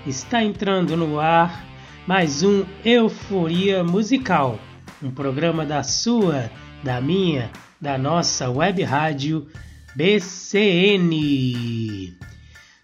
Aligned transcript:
Está 0.07 0.45
entrando 0.45 0.97
no 0.97 1.19
ar 1.19 1.65
mais 2.07 2.43
um 2.43 2.65
Euforia 2.85 3.83
Musical, 3.83 4.59
um 5.03 5.11
programa 5.11 5.65
da 5.65 5.83
sua, 5.83 6.51
da 6.83 7.01
minha, 7.01 7.51
da 7.81 7.97
nossa 7.97 8.51
web 8.51 8.83
rádio 8.83 9.49
BCN. 9.97 11.15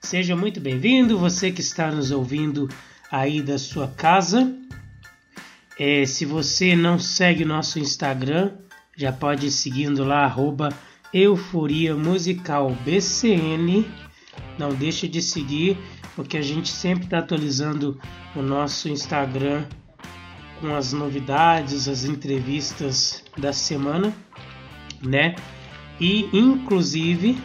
Seja 0.02 0.34
muito 0.34 0.60
bem-vindo, 0.60 1.18
você 1.18 1.52
que 1.52 1.60
está 1.60 1.90
nos 1.90 2.10
ouvindo 2.10 2.68
aí 3.12 3.42
da 3.42 3.58
sua 3.58 3.86
casa. 3.86 4.50
É, 5.78 6.06
se 6.06 6.24
você 6.24 6.74
não 6.74 6.98
segue 6.98 7.44
nosso 7.44 7.78
Instagram, 7.78 8.52
já 8.96 9.12
pode 9.12 9.46
ir 9.46 9.50
seguindo 9.50 10.02
lá, 10.02 10.24
arroba 10.24 10.70
Euforia 11.12 11.94
Musical 11.94 12.74
BCN. 12.82 13.86
Não 14.58 14.70
deixe 14.70 15.06
de 15.06 15.20
seguir, 15.20 15.76
porque 16.16 16.38
a 16.38 16.42
gente 16.42 16.70
sempre 16.70 17.04
está 17.04 17.18
atualizando 17.18 18.00
o 18.34 18.40
nosso 18.40 18.88
Instagram 18.88 19.66
com 20.60 20.74
as 20.74 20.94
novidades, 20.94 21.86
as 21.88 22.04
entrevistas 22.04 23.22
da 23.36 23.52
semana, 23.52 24.14
né? 25.02 25.36
E 26.00 26.26
inclusive 26.32 27.38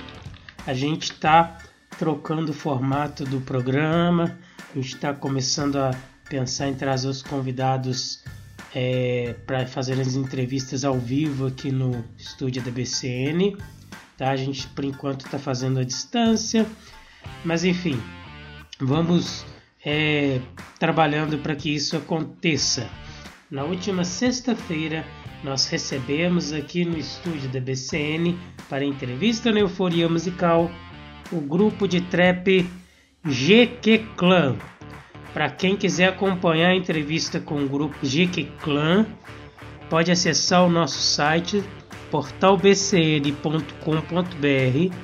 a 0.65 0.73
gente 0.73 1.11
está 1.11 1.59
trocando 1.97 2.51
o 2.51 2.53
formato 2.53 3.23
do 3.23 3.41
programa. 3.41 4.37
A 4.71 4.75
gente 4.75 4.95
está 4.95 5.13
começando 5.13 5.77
a 5.77 5.91
pensar 6.29 6.67
em 6.67 6.73
trazer 6.73 7.07
os 7.07 7.21
convidados 7.21 8.23
é, 8.73 9.35
para 9.45 9.65
fazer 9.65 9.99
as 9.99 10.15
entrevistas 10.15 10.83
ao 10.83 10.99
vivo 10.99 11.47
aqui 11.47 11.71
no 11.71 12.03
estúdio 12.17 12.61
da 12.61 12.71
BCN. 12.71 13.57
Tá? 14.17 14.31
A 14.31 14.35
gente 14.35 14.67
por 14.67 14.83
enquanto 14.83 15.25
está 15.25 15.39
fazendo 15.39 15.79
a 15.79 15.83
distância, 15.83 16.65
mas 17.43 17.63
enfim, 17.63 17.99
vamos 18.79 19.45
é, 19.85 20.41
trabalhando 20.79 21.37
para 21.37 21.55
que 21.55 21.73
isso 21.73 21.95
aconteça. 21.95 22.89
Na 23.49 23.63
última 23.63 24.03
sexta-feira, 24.03 25.05
nós 25.43 25.67
recebemos 25.67 26.51
aqui 26.51 26.83
no 26.83 26.97
estúdio 26.97 27.49
da 27.49 27.59
BCN 27.59 28.37
para 28.67 28.83
entrevista 28.83 29.51
na 29.51 29.59
Euforia 29.59 30.09
Musical 30.09 30.71
o 31.31 31.39
grupo 31.39 31.87
de 31.87 32.01
trap 32.01 32.67
GQ 33.25 34.05
Clan. 34.15 34.55
Para 35.33 35.49
quem 35.49 35.75
quiser 35.75 36.09
acompanhar 36.09 36.69
a 36.69 36.75
entrevista 36.75 37.39
com 37.39 37.63
o 37.63 37.67
grupo 37.67 37.95
GQ 38.05 38.43
Clan, 38.61 39.05
pode 39.89 40.11
acessar 40.11 40.65
o 40.65 40.69
nosso 40.69 40.97
site 40.97 41.63
portalbcn.com.br. 42.11 44.95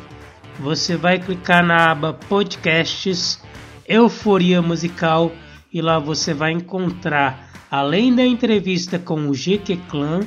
Você 0.59 0.95
vai 0.95 1.19
clicar 1.19 1.65
na 1.65 1.91
aba 1.91 2.13
Podcasts 2.13 3.41
Euforia 3.87 4.61
Musical 4.61 5.31
e 5.73 5.81
lá 5.81 5.99
você 5.99 6.33
vai 6.33 6.51
encontrar, 6.51 7.49
além 7.69 8.15
da 8.15 8.25
entrevista 8.25 8.99
com 8.99 9.27
o 9.27 9.31
GQ 9.31 9.77
Clan, 9.89 10.21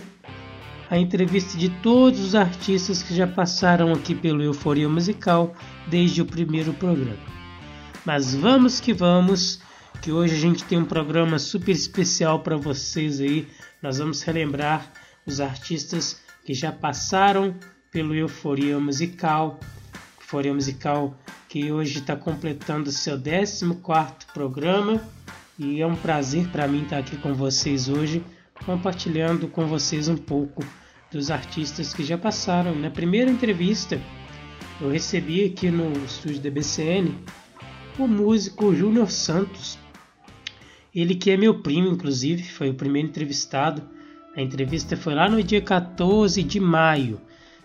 a 0.90 0.98
entrevista 0.98 1.56
de 1.56 1.68
todos 1.68 2.20
os 2.20 2.34
artistas 2.34 3.02
que 3.02 3.14
já 3.14 3.26
passaram 3.26 3.92
aqui 3.92 4.14
pelo 4.14 4.42
Euforia 4.42 4.88
Musical 4.88 5.54
desde 5.88 6.22
o 6.22 6.26
primeiro 6.26 6.72
programa. 6.74 7.18
Mas 8.04 8.34
vamos 8.34 8.80
que 8.80 8.92
vamos, 8.92 9.60
que 10.02 10.12
hoje 10.12 10.34
a 10.34 10.38
gente 10.38 10.64
tem 10.64 10.78
um 10.78 10.84
programa 10.84 11.38
super 11.38 11.72
especial 11.72 12.40
para 12.40 12.56
vocês 12.56 13.20
aí. 13.20 13.48
Nós 13.82 13.98
vamos 13.98 14.22
relembrar 14.22 14.92
os 15.26 15.40
artistas 15.40 16.20
que 16.44 16.52
já 16.52 16.70
passaram 16.70 17.54
pelo 17.90 18.14
Euforia 18.14 18.78
Musical. 18.78 19.58
Euforia 20.20 20.52
Musical 20.52 21.16
que 21.48 21.70
hoje 21.70 22.00
está 22.00 22.16
completando 22.16 22.90
seu 22.90 23.16
14 23.16 23.64
programa 24.34 25.00
e 25.56 25.80
é 25.80 25.86
um 25.86 25.94
prazer 25.94 26.48
para 26.48 26.66
mim 26.66 26.82
estar 26.82 26.98
aqui 26.98 27.16
com 27.16 27.32
vocês 27.32 27.88
hoje, 27.88 28.24
compartilhando 28.64 29.48
com 29.48 29.66
vocês 29.66 30.08
um 30.08 30.16
pouco 30.16 30.64
dos 31.10 31.30
artistas 31.30 31.92
que 31.92 32.04
já 32.04 32.18
passaram. 32.18 32.74
Na 32.74 32.90
primeira 32.90 33.30
entrevista, 33.30 34.00
eu 34.80 34.90
recebi 34.90 35.44
aqui 35.44 35.70
no 35.70 35.92
estúdio 36.04 36.40
da 36.40 36.50
BCN 36.50 37.14
o 37.98 38.06
músico 38.06 38.74
Júnior 38.74 39.10
Santos. 39.10 39.78
Ele 40.94 41.14
que 41.14 41.30
é 41.30 41.36
meu 41.36 41.60
primo, 41.60 41.88
inclusive, 41.88 42.42
foi 42.42 42.70
o 42.70 42.74
primeiro 42.74 43.08
entrevistado. 43.08 43.82
A 44.36 44.42
entrevista 44.42 44.96
foi 44.96 45.14
lá 45.14 45.28
no 45.28 45.42
dia 45.42 45.60
14 45.60 46.42
de 46.42 46.58
maio. 46.58 47.20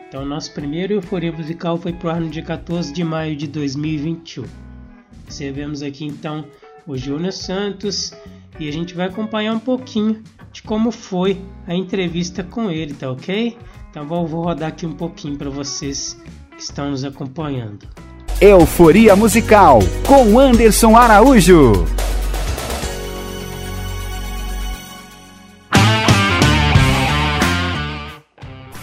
Então, 0.07 0.25
nosso 0.25 0.53
primeiro 0.53 0.93
Euforia 0.93 1.31
Musical 1.31 1.77
foi 1.77 1.93
pro 1.93 2.09
ar 2.09 2.19
no 2.19 2.29
dia 2.29 2.43
14 2.43 2.91
de 2.91 3.03
maio 3.03 3.35
de 3.35 3.47
2021. 3.47 4.45
Recebemos 5.25 5.83
aqui 5.83 6.05
então 6.05 6.45
o 6.87 6.97
Júnior 6.97 7.31
Santos 7.31 8.11
e 8.59 8.67
a 8.67 8.71
gente 8.71 8.95
vai 8.95 9.07
acompanhar 9.07 9.53
um 9.53 9.59
pouquinho 9.59 10.23
de 10.51 10.61
como 10.63 10.91
foi 10.91 11.39
a 11.67 11.73
entrevista 11.73 12.43
com 12.43 12.69
ele, 12.69 12.93
tá 12.93 13.11
ok? 13.11 13.57
Então 13.89 14.07
vou, 14.07 14.27
vou 14.27 14.43
rodar 14.43 14.69
aqui 14.69 14.85
um 14.85 14.93
pouquinho 14.93 15.37
para 15.37 15.49
vocês 15.49 16.17
que 16.55 16.61
estão 16.61 16.91
nos 16.91 17.03
acompanhando. 17.03 17.87
Euforia 18.41 19.15
Musical 19.15 19.79
com 20.07 20.39
Anderson 20.39 20.95
Araújo. 20.95 21.85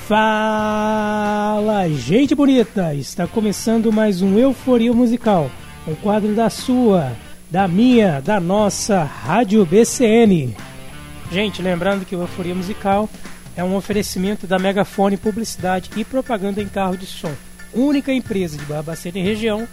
Fala, 0.06 1.88
gente 1.88 2.32
bonita! 2.34 2.94
Está 2.94 3.26
começando 3.26 3.90
mais 3.90 4.22
um 4.22 4.38
Euforia 4.38 4.92
Musical, 4.92 5.50
um 5.88 5.96
quadro 5.96 6.32
da 6.32 6.48
sua, 6.48 7.10
da 7.50 7.66
minha, 7.66 8.20
da 8.20 8.38
nossa 8.38 9.02
Rádio 9.02 9.66
BCN. 9.66 10.54
Gente, 11.30 11.60
lembrando 11.60 12.04
que 12.04 12.14
o 12.14 12.20
Euforia 12.20 12.54
Musical 12.54 13.08
é 13.56 13.64
um 13.64 13.74
oferecimento 13.74 14.46
da 14.46 14.58
Megafone 14.58 15.16
Publicidade 15.16 15.90
e 15.96 16.04
Propaganda 16.04 16.62
em 16.62 16.68
Carro 16.68 16.96
de 16.96 17.06
Som, 17.06 17.34
única 17.72 18.12
empresa 18.12 18.56
de 18.56 18.64
Barbacena 18.64 19.18
e 19.18 19.22
região 19.22 19.66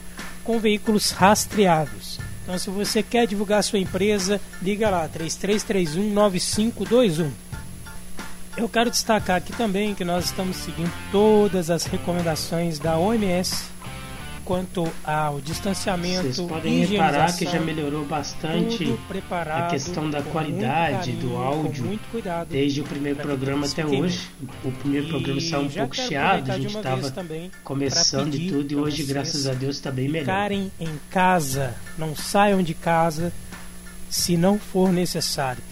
com 0.44 0.59
veículos 0.59 1.12
rastreados. 1.12 2.19
Então, 2.44 2.58
se 2.58 2.69
você 2.69 3.03
quer 3.03 3.28
divulgar 3.28 3.63
sua 3.63 3.80
empresa, 3.80 4.42
liga 4.62 4.90
lá 4.90 5.08
3331 5.08 6.12
9521. 6.12 7.31
Eu 8.58 8.68
quero 8.68 8.90
destacar 8.92 9.38
aqui 9.38 9.53
também 9.53 9.96
que 9.96 10.03
nós 10.03 10.25
estamos 10.25 10.58
seguindo 10.58 10.92
todas 11.12 11.69
as 11.69 11.86
recomendações 11.86 12.80
da 12.80 12.97
OMS 12.97 13.72
quanto 14.44 14.92
ao 15.04 15.40
distanciamento. 15.42 16.24
Vocês 16.24 16.48
podem 16.48 16.86
reparar 16.86 17.36
que 17.36 17.46
já 17.46 17.59
melhorou 17.59 18.06
bastante 18.06 18.98
a 19.42 19.68
questão 19.68 20.09
da 20.09 20.22
qualidade 20.22 21.12
carinho, 21.12 21.20
do 21.20 21.38
áudio 21.38 22.00
desde 22.50 22.81
o 22.81 22.84
primeiro 22.84 23.20
programa 23.20 23.66
até 23.66 23.86
hoje. 23.86 24.30
O 24.64 24.72
primeiro 24.72 25.08
programa 25.08 25.42
saiu 25.42 25.62
um 25.64 25.70
pouco 25.70 25.96
chiado, 25.96 26.52
a 26.52 26.58
gente 26.58 26.76
estava 26.76 27.14
começando 27.64 28.36
e 28.36 28.50
tudo, 28.50 28.72
e 28.72 28.76
hoje, 28.76 29.04
graças 29.04 29.48
a 29.48 29.54
Deus, 29.54 29.78
está 29.78 29.92
bem 29.92 30.08
melhor. 30.08 30.26
Ficarem 30.26 30.72
em 30.80 31.00
casa, 31.10 31.75
não 31.98 32.16
saiam 32.16 32.62
de 32.62 32.74
casa 32.74 33.31
se 34.10 34.38
não 34.38 34.60
for 34.60 34.92
necessário. 34.92 35.64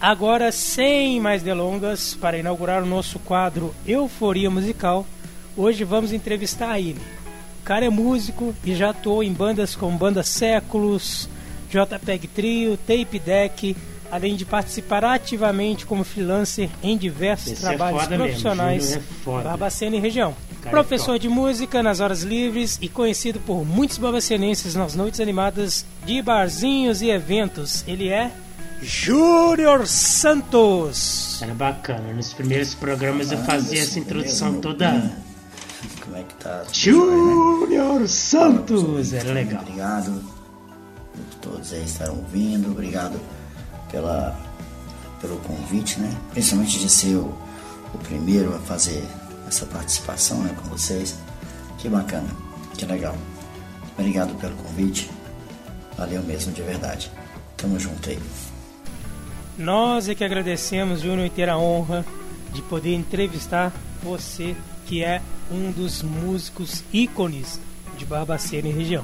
Agora, 0.00 0.50
sem 0.50 1.20
mais 1.20 1.42
delongas, 1.42 2.14
para 2.14 2.36
inaugurar 2.36 2.82
o 2.82 2.86
nosso 2.86 3.18
quadro 3.20 3.74
Euforia 3.86 4.50
Musical, 4.50 5.06
hoje 5.56 5.84
vamos 5.84 6.12
entrevistar 6.12 6.78
ele 6.80 7.00
cara 7.64 7.84
é 7.84 7.90
músico 7.90 8.54
e 8.64 8.74
já 8.74 8.90
atuou 8.90 9.22
em 9.22 9.32
bandas 9.32 9.74
como 9.74 9.96
Banda 9.96 10.22
Séculos, 10.22 11.28
JPEG 11.70 12.28
Trio, 12.28 12.76
Tape 12.76 13.18
Deck, 13.18 13.76
além 14.10 14.36
de 14.36 14.44
participar 14.44 15.04
ativamente 15.04 15.86
como 15.86 16.04
freelancer 16.04 16.68
em 16.82 16.98
diversos 16.98 17.52
Esse 17.52 17.64
é 17.64 17.68
trabalhos 17.68 18.02
é 18.02 18.16
profissionais 18.16 18.92
é 18.96 19.00
Barbacena 19.24 19.96
e 19.96 20.00
região. 20.00 20.34
É 20.64 20.68
Professor 20.68 21.16
é 21.16 21.18
de 21.18 21.28
música 21.28 21.82
nas 21.82 21.98
horas 21.98 22.22
livres 22.22 22.78
e 22.80 22.88
conhecido 22.88 23.40
por 23.40 23.64
muitos 23.64 23.98
barbacenenses 23.98 24.74
nas 24.74 24.94
noites 24.94 25.18
animadas 25.18 25.86
de 26.04 26.20
barzinhos 26.20 27.00
e 27.00 27.08
eventos. 27.08 27.82
Ele 27.88 28.08
é 28.08 28.30
Júnior 28.82 29.86
Santos. 29.86 31.40
Era 31.40 31.54
bacana. 31.54 32.12
Nos 32.12 32.32
primeiros 32.32 32.74
programas 32.74 33.32
eu 33.32 33.38
fazia 33.38 33.80
essa 33.80 33.98
introdução 33.98 34.60
toda 34.60 35.10
como 36.22 36.24
é 36.24 36.24
que 36.24 36.34
tá? 36.34 36.64
Júnior 36.72 38.00
né? 38.00 38.06
Santos! 38.06 39.12
Era 39.12 39.32
legal. 39.32 39.62
Obrigado 39.62 40.22
por 41.12 41.34
todos 41.40 41.72
aí 41.72 41.84
estarem 41.84 42.14
ouvindo. 42.14 42.70
Obrigado 42.70 43.20
pela, 43.90 44.38
pelo 45.20 45.36
convite, 45.38 46.00
né? 46.00 46.14
Principalmente 46.30 46.78
de 46.78 46.88
ser 46.88 47.16
o, 47.16 47.34
o 47.92 47.98
primeiro 47.98 48.54
a 48.54 48.58
fazer 48.60 49.04
essa 49.46 49.66
participação 49.66 50.38
né, 50.42 50.54
com 50.60 50.68
vocês. 50.68 51.16
Que 51.78 51.88
bacana, 51.88 52.28
que 52.76 52.86
legal. 52.86 53.16
Obrigado 53.98 54.34
pelo 54.36 54.54
convite. 54.56 55.10
Valeu 55.96 56.22
mesmo, 56.22 56.52
de 56.52 56.62
verdade. 56.62 57.10
Tamo 57.56 57.78
junto 57.78 58.08
aí. 58.08 58.18
Nós 59.58 60.08
é 60.08 60.14
que 60.14 60.24
agradecemos, 60.24 61.00
Júnior, 61.00 61.26
e 61.26 61.30
ter 61.30 61.48
a 61.48 61.58
honra 61.58 62.04
de 62.52 62.62
poder 62.62 62.94
entrevistar 62.94 63.72
você, 64.02 64.56
que 64.92 65.02
é 65.02 65.22
um 65.50 65.70
dos 65.70 66.02
músicos 66.02 66.84
ícones 66.92 67.58
de 67.96 68.04
Barbacena 68.04 68.68
e 68.68 68.72
região. 68.72 69.02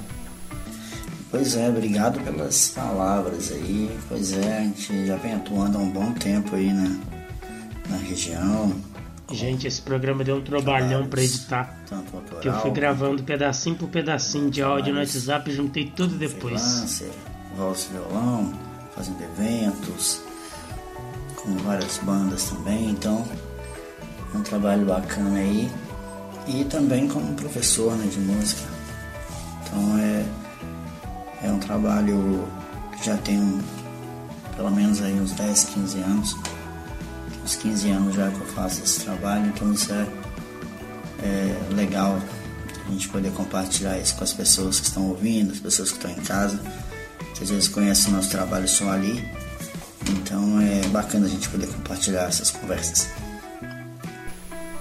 Pois 1.31 1.57
é, 1.57 1.67
obrigado 1.67 2.23
pelas 2.23 2.69
palavras 2.69 3.51
aí. 3.53 3.99
Pois 4.07 4.35
é, 4.35 4.59
a 4.59 4.61
gente 4.65 5.07
já 5.07 5.17
vem 5.17 5.33
atuando 5.33 5.79
há 5.79 5.81
um 5.81 5.89
bom 5.89 6.13
tempo 6.13 6.55
aí 6.55 6.71
na, 6.75 6.91
na 7.89 7.97
região. 8.07 8.71
Gente, 9.33 9.67
esse 9.67 9.81
programa 9.81 10.23
deu 10.23 10.37
um 10.37 10.43
trabalhão 10.43 11.07
para 11.07 11.23
editar. 11.23 11.75
Tanto 11.89 12.15
autoral, 12.15 12.43
que 12.43 12.49
eu 12.49 12.61
fui 12.61 12.71
gravando 12.71 13.23
pedacinho 13.23 13.77
por 13.77 13.89
pedacinho 13.89 14.51
de 14.51 14.61
áudio 14.61 14.93
no 14.93 15.01
WhatsApp 15.01 15.51
e 15.51 15.55
juntei 15.55 15.91
tudo 15.97 16.17
depois. 16.17 17.03
Voz 17.57 17.89
violão, 17.91 18.53
fazendo 18.95 19.23
eventos, 19.23 20.21
com 21.35 21.57
várias 21.57 21.97
bandas 21.97 22.45
também, 22.45 22.91
então 22.91 23.27
é 24.35 24.37
um 24.37 24.43
trabalho 24.43 24.87
bacana 24.87 25.39
aí. 25.39 25.71
E 26.47 26.65
também 26.65 27.07
como 27.09 27.35
professor 27.35 27.95
né, 27.97 28.07
de 28.07 28.19
música. 28.19 28.63
Então 29.63 29.99
é 29.99 30.25
é 31.43 31.51
um 31.51 31.59
trabalho 31.59 32.47
que 32.97 33.07
já 33.07 33.17
tem 33.19 33.61
pelo 34.57 34.71
menos 34.71 35.01
aí 35.01 35.15
uns 35.15 35.33
10, 35.33 35.65
15 35.65 35.99
anos. 36.01 36.37
Uns 37.45 37.57
15 37.57 37.91
anos 37.91 38.15
já 38.15 38.31
que 38.31 38.41
eu 38.41 38.47
faço 38.47 38.83
esse 38.83 39.01
trabalho, 39.01 39.47
então 39.47 39.73
isso 39.73 39.93
é, 39.93 40.07
é 41.23 41.75
legal 41.75 42.21
a 42.87 42.91
gente 42.91 43.09
poder 43.09 43.31
compartilhar 43.33 43.99
isso 43.99 44.17
com 44.17 44.25
as 44.25 44.33
pessoas 44.33 44.81
que 44.81 44.87
estão 44.87 45.09
ouvindo, 45.09 45.53
as 45.53 45.61
pessoas 45.61 45.91
que 45.91 45.97
estão 45.97 46.11
em 46.11 46.25
casa, 46.25 46.61
que 47.35 47.45
às 47.45 47.51
vezes 47.51 47.69
conhecem 47.69 48.13
o 48.13 48.17
nosso 48.17 48.31
trabalho 48.31 48.67
só 48.67 48.91
ali. 48.91 49.25
Então 50.09 50.61
é 50.61 50.87
bacana 50.89 51.27
a 51.27 51.29
gente 51.29 51.49
poder 51.49 51.69
compartilhar 51.69 52.25
essas 52.25 52.51
conversas. 52.51 53.09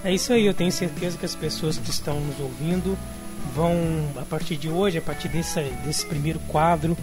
É 0.08 0.14
isso 0.14 0.32
aí, 0.32 0.46
eu 0.46 0.54
tenho 0.54 0.72
certeza 0.72 1.18
que 1.18 1.26
as 1.26 1.36
pessoas 1.36 1.78
que 1.78 1.90
estão 1.90 2.18
nos 2.22 2.40
ouvindo 2.40 2.98
vão, 3.54 3.76
a 4.16 4.24
partir 4.24 4.56
de 4.56 4.70
hoje, 4.70 4.98
a 4.98 5.02
partir 5.02 5.28
desse, 5.28 5.62
desse 5.84 6.06
primeiro 6.06 6.40
quadro, 6.48 6.98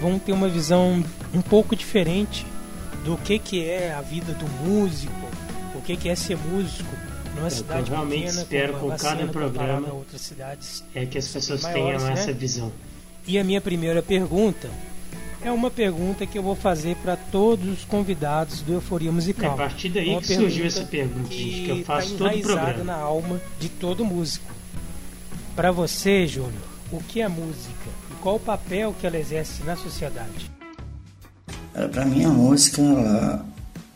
vão 0.00 0.20
ter 0.20 0.30
uma 0.30 0.48
visão 0.48 1.02
um 1.34 1.42
pouco 1.42 1.74
diferente 1.74 2.46
do 3.04 3.16
que, 3.16 3.40
que 3.40 3.68
é 3.68 3.92
a 3.92 4.00
vida 4.00 4.32
do 4.34 4.46
músico, 4.64 5.12
o 5.74 5.80
que, 5.80 5.96
que 5.96 6.08
é 6.08 6.14
ser 6.14 6.38
músico 6.38 6.94
numa 7.34 7.50
cidade 7.50 7.90
eu 7.90 7.96
realmente 7.96 8.20
pequena, 8.20 8.42
espero 8.42 8.74
com 8.74 8.96
cada 8.96 9.26
programa 9.26 9.92
outras 9.92 10.20
cidades 10.20 10.84
é 10.94 11.04
que 11.04 11.18
as 11.18 11.26
pessoas 11.26 11.60
maiores, 11.62 12.02
tenham 12.02 12.14
né? 12.14 12.20
essa 12.20 12.32
visão. 12.32 12.72
E 13.26 13.36
a 13.36 13.42
minha 13.42 13.60
primeira 13.60 14.00
pergunta 14.00 14.70
é 15.44 15.52
uma 15.52 15.70
pergunta 15.70 16.26
que 16.26 16.38
eu 16.38 16.42
vou 16.42 16.56
fazer 16.56 16.96
para 16.96 17.16
todos 17.16 17.68
os 17.68 17.84
convidados 17.84 18.62
do 18.62 18.72
Euforia 18.72 19.12
Musical. 19.12 19.50
É 19.50 19.54
a 19.54 19.56
partir 19.56 19.90
daí 19.90 20.08
uma 20.08 20.20
que 20.20 20.34
surgiu 20.34 20.66
essa 20.66 20.84
pergunta, 20.84 21.28
que, 21.28 21.36
gente, 21.36 21.64
que 21.64 21.70
eu 21.70 21.84
faço 21.84 22.12
tá 22.12 22.30
todo 22.30 22.38
o 22.38 22.42
programa. 22.42 22.84
na 22.84 22.96
alma 22.96 23.40
de 23.60 23.68
todo 23.68 24.04
músico. 24.04 24.52
Para 25.54 25.70
você, 25.70 26.26
Júnior, 26.26 26.62
o 26.90 26.98
que 27.02 27.20
é 27.20 27.28
música 27.28 27.90
e 28.10 28.14
qual 28.22 28.36
o 28.36 28.40
papel 28.40 28.94
que 28.98 29.06
ela 29.06 29.18
exerce 29.18 29.62
na 29.64 29.76
sociedade? 29.76 30.50
Para 31.92 32.04
mim, 32.04 32.24
a 32.24 32.30
música 32.30 32.80
ela, 32.80 33.46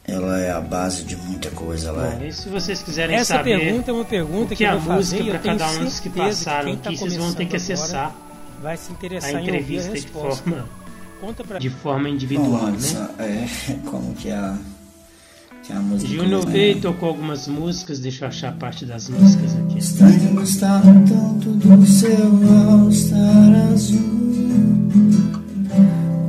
ela 0.06 0.38
é 0.40 0.50
a 0.50 0.60
base 0.60 1.04
de 1.04 1.16
muita 1.16 1.50
coisa. 1.50 1.88
Ela 1.88 2.10
Bom, 2.10 2.22
é... 2.22 2.28
e 2.28 2.32
se 2.32 2.48
vocês 2.48 2.82
quiserem 2.82 3.16
Essa 3.16 3.36
saber 3.36 3.58
pergunta 3.58 3.90
é 3.90 3.94
uma 3.94 4.04
pergunta 4.04 4.48
que, 4.50 4.56
que 4.56 4.64
a 4.66 4.74
eu 4.74 4.80
vou 4.80 4.94
música 4.96 5.24
para 5.24 5.38
cada 5.38 5.70
um 5.70 5.84
dos 5.84 6.00
que 6.00 6.10
passaram 6.10 6.76
que 6.76 6.82
tá 6.82 6.90
aqui, 6.90 6.98
vocês 6.98 7.16
vão 7.16 7.32
ter 7.32 7.46
que 7.46 7.56
acessar 7.56 8.14
vai 8.60 8.76
se 8.76 8.92
interessar 8.92 9.36
a 9.36 9.42
entrevista 9.42 9.86
em 9.86 9.88
ouvir 9.88 9.98
a 9.98 10.00
de 10.00 10.08
forma, 10.08 10.68
Conta 11.20 11.44
pra... 11.44 11.58
de 11.58 11.68
forma 11.68 12.08
individual, 12.08 12.70
Nossa, 12.72 13.12
né? 13.18 13.46
É, 13.68 13.74
como 13.88 14.14
que 14.14 14.30
a 14.30 14.56
que 15.68 15.72
a 15.72 15.80
música. 15.80 16.12
Júnior 16.12 16.46
veio 16.46 16.78
e 16.78 16.80
tocou 16.80 17.10
algumas 17.10 17.46
músicas, 17.46 17.98
deixa 17.98 18.24
eu 18.24 18.28
achar 18.28 18.52
parte 18.54 18.86
das 18.86 19.08
músicas 19.08 19.54
aqui. 19.56 19.78
Estranho 19.78 20.34
gostar 20.34 20.80
tanto 20.82 21.50
do 21.50 21.86
seu 21.86 22.16
all-star 22.16 23.72
azul. 23.72 24.18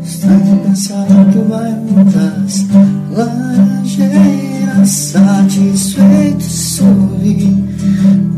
Estranho 0.03 0.59
pensar 0.63 1.07
que 1.31 1.39
vai 1.39 1.71
muitas 1.71 2.65
laranjeiras 3.12 4.89
satisfeito 4.89 6.44
sorri 6.44 7.56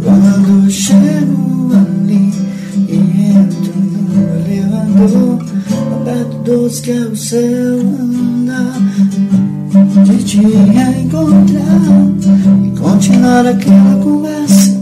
quando 0.04 0.70
chego 0.70 1.72
ali 1.74 2.32
e 2.88 2.98
entro 3.32 3.74
no 3.76 4.22
elevador 4.46 5.40
aperto 6.02 6.38
dos 6.44 6.80
que 6.80 6.92
o 6.92 7.16
seu 7.16 7.80
andar 7.80 8.80
de 10.04 10.24
te 10.24 10.38
encontrar 10.38 11.82
e 12.66 12.80
continuar 12.80 13.46
aquela 13.46 14.04
conversa 14.04 14.80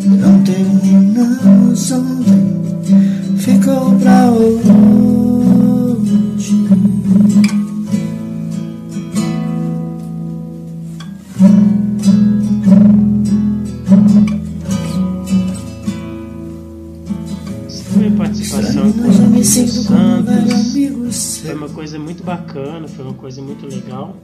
que 0.00 0.08
não 0.08 0.42
terminamos 0.42 1.92
ontem. 1.92 3.36
Ficou 3.36 3.92
pra 3.98 4.30
hoje. 4.30 5.15
Foi 21.46 21.54
uma 21.54 21.68
coisa 21.68 21.96
muito 21.96 22.24
bacana, 22.24 22.88
foi 22.88 23.04
uma 23.04 23.14
coisa 23.14 23.40
muito 23.40 23.66
legal. 23.66 24.16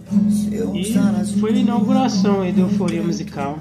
E 0.74 1.38
foi 1.38 1.52
a 1.52 1.56
inauguração 1.56 2.40
aí 2.40 2.50
do 2.50 2.62
Euforia 2.62 3.00
Musical, 3.00 3.60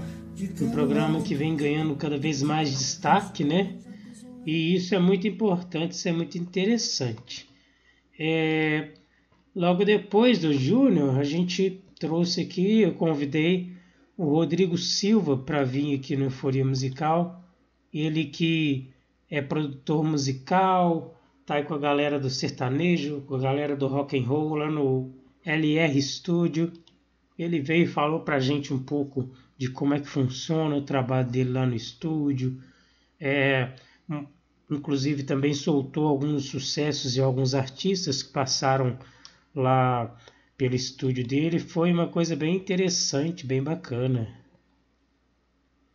um 0.59 0.71
programa 0.71 1.21
que 1.21 1.35
vem 1.35 1.55
ganhando 1.55 1.95
cada 1.95 2.17
vez 2.17 2.41
mais 2.41 2.71
destaque, 2.71 3.43
né? 3.43 3.75
E 4.47 4.73
isso 4.73 4.95
é 4.95 4.99
muito 4.99 5.27
importante, 5.27 5.91
isso 5.91 6.09
é 6.09 6.11
muito 6.11 6.39
interessante. 6.39 7.47
É, 8.19 8.89
logo 9.55 9.85
depois 9.85 10.39
do 10.39 10.51
Júnior, 10.51 11.19
a 11.19 11.23
gente 11.23 11.83
trouxe 11.99 12.41
aqui, 12.41 12.81
eu 12.81 12.93
convidei 12.93 13.73
o 14.17 14.25
Rodrigo 14.25 14.75
Silva 14.75 15.37
para 15.37 15.63
vir 15.63 15.93
aqui 15.93 16.15
no 16.15 16.25
Euforia 16.25 16.65
Musical. 16.65 17.43
Ele 17.93 18.25
que 18.25 18.89
é 19.29 19.39
produtor 19.39 20.03
musical, 20.03 21.15
tá 21.51 21.57
aí 21.57 21.65
com 21.65 21.73
a 21.73 21.77
galera 21.77 22.17
do 22.17 22.29
sertanejo, 22.29 23.25
com 23.27 23.35
a 23.35 23.39
galera 23.39 23.75
do 23.75 23.85
rock 23.85 24.17
and 24.17 24.25
roll 24.25 24.55
lá 24.55 24.71
no 24.71 25.11
LR 25.45 26.01
Studio. 26.01 26.71
Ele 27.37 27.59
veio 27.59 27.83
e 27.83 27.87
falou 27.87 28.21
pra 28.21 28.39
gente 28.39 28.73
um 28.73 28.81
pouco 28.81 29.29
de 29.57 29.69
como 29.69 29.93
é 29.93 29.99
que 29.99 30.07
funciona 30.07 30.77
o 30.77 30.81
trabalho 30.83 31.27
dele 31.29 31.51
lá 31.51 31.65
no 31.65 31.75
estúdio. 31.75 32.57
É, 33.19 33.73
inclusive 34.71 35.23
também 35.23 35.53
soltou 35.53 36.07
alguns 36.07 36.45
sucessos 36.45 37.17
e 37.17 37.19
alguns 37.19 37.53
artistas 37.53 38.23
que 38.23 38.31
passaram 38.31 38.97
lá 39.53 40.15
pelo 40.55 40.73
estúdio 40.75 41.27
dele. 41.27 41.59
Foi 41.59 41.91
uma 41.91 42.07
coisa 42.07 42.33
bem 42.33 42.55
interessante, 42.55 43.45
bem 43.45 43.61
bacana. 43.61 44.40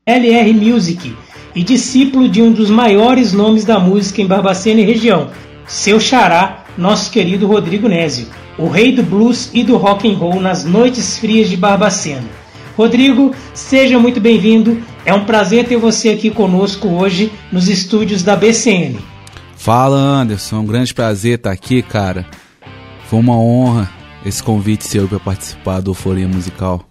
LR 0.09 0.53
Music 0.55 1.17
e 1.53 1.65
discípulo 1.65 2.29
de 2.29 2.41
um 2.41 2.53
dos 2.53 2.71
maiores 2.71 3.33
nomes 3.33 3.65
da 3.65 3.81
música 3.81 4.23
em 4.23 4.27
Barbacena 4.27 4.81
e 4.81 4.85
região, 4.85 5.33
seu 5.67 5.99
xará, 5.99 6.65
nosso 6.79 7.11
querido 7.11 7.45
Rodrigo 7.49 7.89
Nézio, 7.89 8.29
o 8.57 8.69
rei 8.69 8.93
do 8.93 9.03
blues 9.03 9.51
e 9.53 9.65
do 9.65 9.77
rock 9.77 10.09
and 10.09 10.17
roll 10.17 10.41
nas 10.41 10.65
noites 10.65 11.19
frias 11.19 11.51
de 11.51 11.57
Barbacena. 11.57 12.23
Rodrigo, 12.77 13.35
seja 13.53 13.99
muito 13.99 14.21
bem-vindo. 14.21 14.81
É 15.05 15.13
um 15.13 15.25
prazer 15.25 15.67
ter 15.67 15.77
você 15.77 16.11
aqui 16.11 16.31
conosco 16.31 16.87
hoje 16.87 17.33
nos 17.51 17.69
estúdios 17.69 18.23
da 18.23 18.37
BCN. 18.37 19.01
Fala, 19.57 19.97
Anderson. 19.97 20.61
Um 20.61 20.67
grande 20.67 20.95
prazer 20.95 21.35
estar 21.35 21.51
aqui, 21.51 21.83
cara. 21.83 22.25
Foi 23.09 23.19
uma 23.19 23.37
honra 23.37 23.91
esse 24.25 24.41
convite 24.41 24.87
seu 24.87 25.09
para 25.09 25.19
participar 25.19 25.81
do 25.81 25.91
Euforia 25.91 26.29
Musical. 26.29 26.87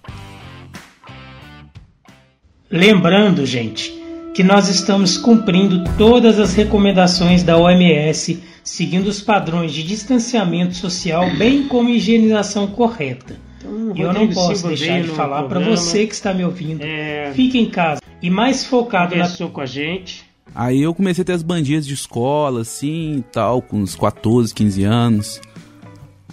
Lembrando, 2.70 3.46
gente, 3.46 3.94
que 4.34 4.44
nós 4.44 4.68
estamos 4.68 5.18
cumprindo 5.18 5.84
todas 5.98 6.40
as 6.40 6.54
recomendações 6.54 7.44
da 7.44 7.58
OMS, 7.58 8.42
seguindo 8.64 9.08
os 9.08 9.22
padrões 9.22 9.72
de 9.72 9.84
distanciamento 9.84 10.76
social, 10.76 11.30
bem 11.38 11.68
como 11.68 11.90
higienização 11.90 12.68
correta. 12.68 13.38
Então, 13.60 13.96
e 13.96 14.02
eu 14.02 14.12
não 14.12 14.28
posso 14.28 14.56
Silva 14.58 14.76
deixar 14.76 15.02
de 15.02 15.08
falar 15.10 15.44
para 15.44 15.60
você 15.60 16.06
que 16.06 16.14
está 16.14 16.34
me 16.34 16.44
ouvindo. 16.44 16.82
É... 16.82 17.32
Fique 17.34 17.58
em 17.58 17.70
casa 17.70 18.02
e 18.22 18.30
mais 18.30 18.66
focado 18.66 19.16
na 19.16 19.30
com 19.30 19.62
a 19.62 19.66
gente. 19.66 20.24
Aí 20.54 20.82
eu 20.82 20.94
comecei 20.94 21.22
a 21.22 21.26
ter 21.26 21.34
as 21.34 21.44
bandinhas 21.44 21.86
de 21.86 21.94
escola, 21.94 22.62
assim, 22.62 23.24
tal, 23.32 23.62
com 23.62 23.78
uns 23.78 23.96
14, 23.96 24.54
15 24.54 24.84
anos. 24.84 25.42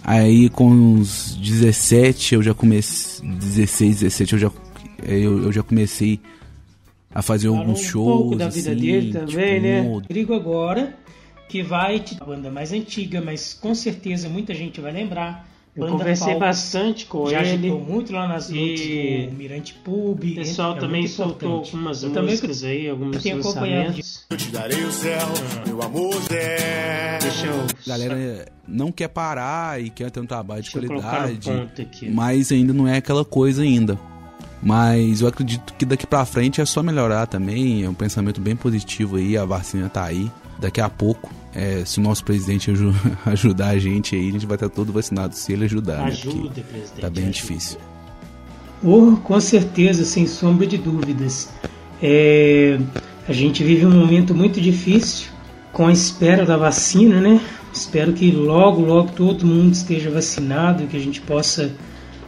Aí 0.03 0.49
com 0.49 0.69
uns 0.69 1.35
17 1.35 2.35
eu 2.35 2.43
já 2.43 2.53
comecei, 2.53 3.25
16, 3.25 4.01
17 4.01 4.33
eu 4.33 4.39
já 4.39 4.51
eu, 5.05 5.43
eu 5.43 5.51
já 5.51 5.63
comecei 5.63 6.19
a 7.13 7.21
fazer 7.21 7.47
Falou 7.47 7.61
alguns 7.61 7.79
um 7.79 7.83
shows. 7.83 8.07
Um 8.07 8.17
pouco 8.17 8.35
da 8.35 8.49
vida 8.49 8.71
assim, 8.71 8.79
dele 8.81 9.13
também, 9.13 9.25
tipo, 9.27 9.61
né? 9.61 9.81
Rodrigo 9.81 10.33
agora 10.33 10.95
que 11.47 11.61
vai 11.61 11.99
te 11.99 12.17
a 12.19 12.25
banda 12.25 12.49
mais 12.49 12.73
antiga, 12.73 13.21
mas 13.21 13.53
com 13.53 13.75
certeza 13.75 14.27
muita 14.27 14.53
gente 14.55 14.81
vai 14.81 14.91
lembrar. 14.91 15.47
Eu 15.75 15.87
conversei 15.87 16.35
bastante 16.35 17.05
com 17.07 17.27
já 17.29 17.43
ele. 17.43 17.67
Já 17.67 17.75
muito 17.75 18.13
lá 18.13 18.27
nas 18.27 18.49
e... 18.49 19.27
do 19.29 19.35
Mirante 19.35 19.73
Pub. 19.73 20.23
O 20.23 20.35
pessoal 20.35 20.77
é 20.77 20.79
também 20.79 21.07
soltou 21.07 21.57
algumas 21.59 22.03
eu 22.03 22.09
músicas 22.09 22.61
também, 22.61 22.77
aí, 22.77 22.89
alguns 22.89 23.23
tenho 23.23 23.37
lançamentos. 23.37 24.25
Eu 24.29 24.37
te 24.37 24.49
darei 24.49 24.83
o 24.83 24.91
céu, 24.91 25.19
ah. 25.19 25.67
meu 25.67 25.81
amor 25.81 26.13
Zé. 26.21 27.17
Deixa 27.19 27.47
eu... 27.47 27.65
Galera 27.87 28.45
não 28.67 28.91
quer 28.91 29.07
parar 29.07 29.81
e 29.81 29.89
quer 29.89 30.11
ter 30.11 30.19
um 30.19 30.27
trabalho 30.27 30.61
de 30.61 30.71
Deixa 30.71 30.87
qualidade, 30.87 31.49
mas 32.11 32.51
ainda 32.51 32.71
não 32.71 32.87
é 32.87 32.97
aquela 32.97 33.25
coisa 33.25 33.63
ainda. 33.63 33.97
Mas 34.63 35.21
eu 35.21 35.27
acredito 35.27 35.73
que 35.73 35.85
daqui 35.85 36.07
para 36.07 36.25
frente 36.25 36.61
é 36.61 36.65
só 36.65 36.81
melhorar 36.81 37.27
também. 37.27 37.83
É 37.83 37.89
um 37.89 37.93
pensamento 37.93 38.39
bem 38.39 38.55
positivo 38.55 39.17
aí. 39.17 39.37
A 39.37 39.45
vacina 39.45 39.89
tá 39.89 40.05
aí. 40.05 40.31
Daqui 40.59 40.79
a 40.79 40.89
pouco 40.89 41.29
é, 41.55 41.83
se 41.85 41.99
o 41.99 42.03
nosso 42.03 42.23
presidente 42.23 42.71
ajudar 43.25 43.69
a 43.69 43.77
gente 43.77 44.15
aí, 44.15 44.29
a 44.29 44.31
gente 44.31 44.45
vai 44.45 44.55
estar 44.55 44.69
todo 44.69 44.91
vacinado 44.91 45.35
se 45.35 45.53
ele 45.53 45.65
ajudar. 45.65 45.97
Né? 45.97 46.05
Ajuda, 46.05 46.49
né? 46.57 46.63
presidente. 46.69 47.01
Tá 47.01 47.09
bem 47.09 47.25
ajuda. 47.25 47.31
difícil. 47.31 47.77
Oh, 48.83 49.17
com 49.17 49.39
certeza, 49.39 50.03
sem 50.03 50.27
sombra 50.27 50.65
de 50.65 50.77
dúvidas. 50.77 51.49
É, 52.01 52.79
a 53.27 53.31
gente 53.31 53.63
vive 53.63 53.85
um 53.85 53.91
momento 53.91 54.35
muito 54.35 54.59
difícil 54.59 55.27
com 55.71 55.87
a 55.87 55.91
espera 55.91 56.45
da 56.45 56.57
vacina, 56.57 57.21
né? 57.21 57.39
Espero 57.71 58.13
que 58.13 58.29
logo, 58.29 58.81
logo 58.81 59.11
todo 59.13 59.45
mundo 59.45 59.73
esteja 59.73 60.09
vacinado, 60.11 60.85
que 60.85 60.97
a 60.97 60.99
gente 60.99 61.21
possa 61.21 61.71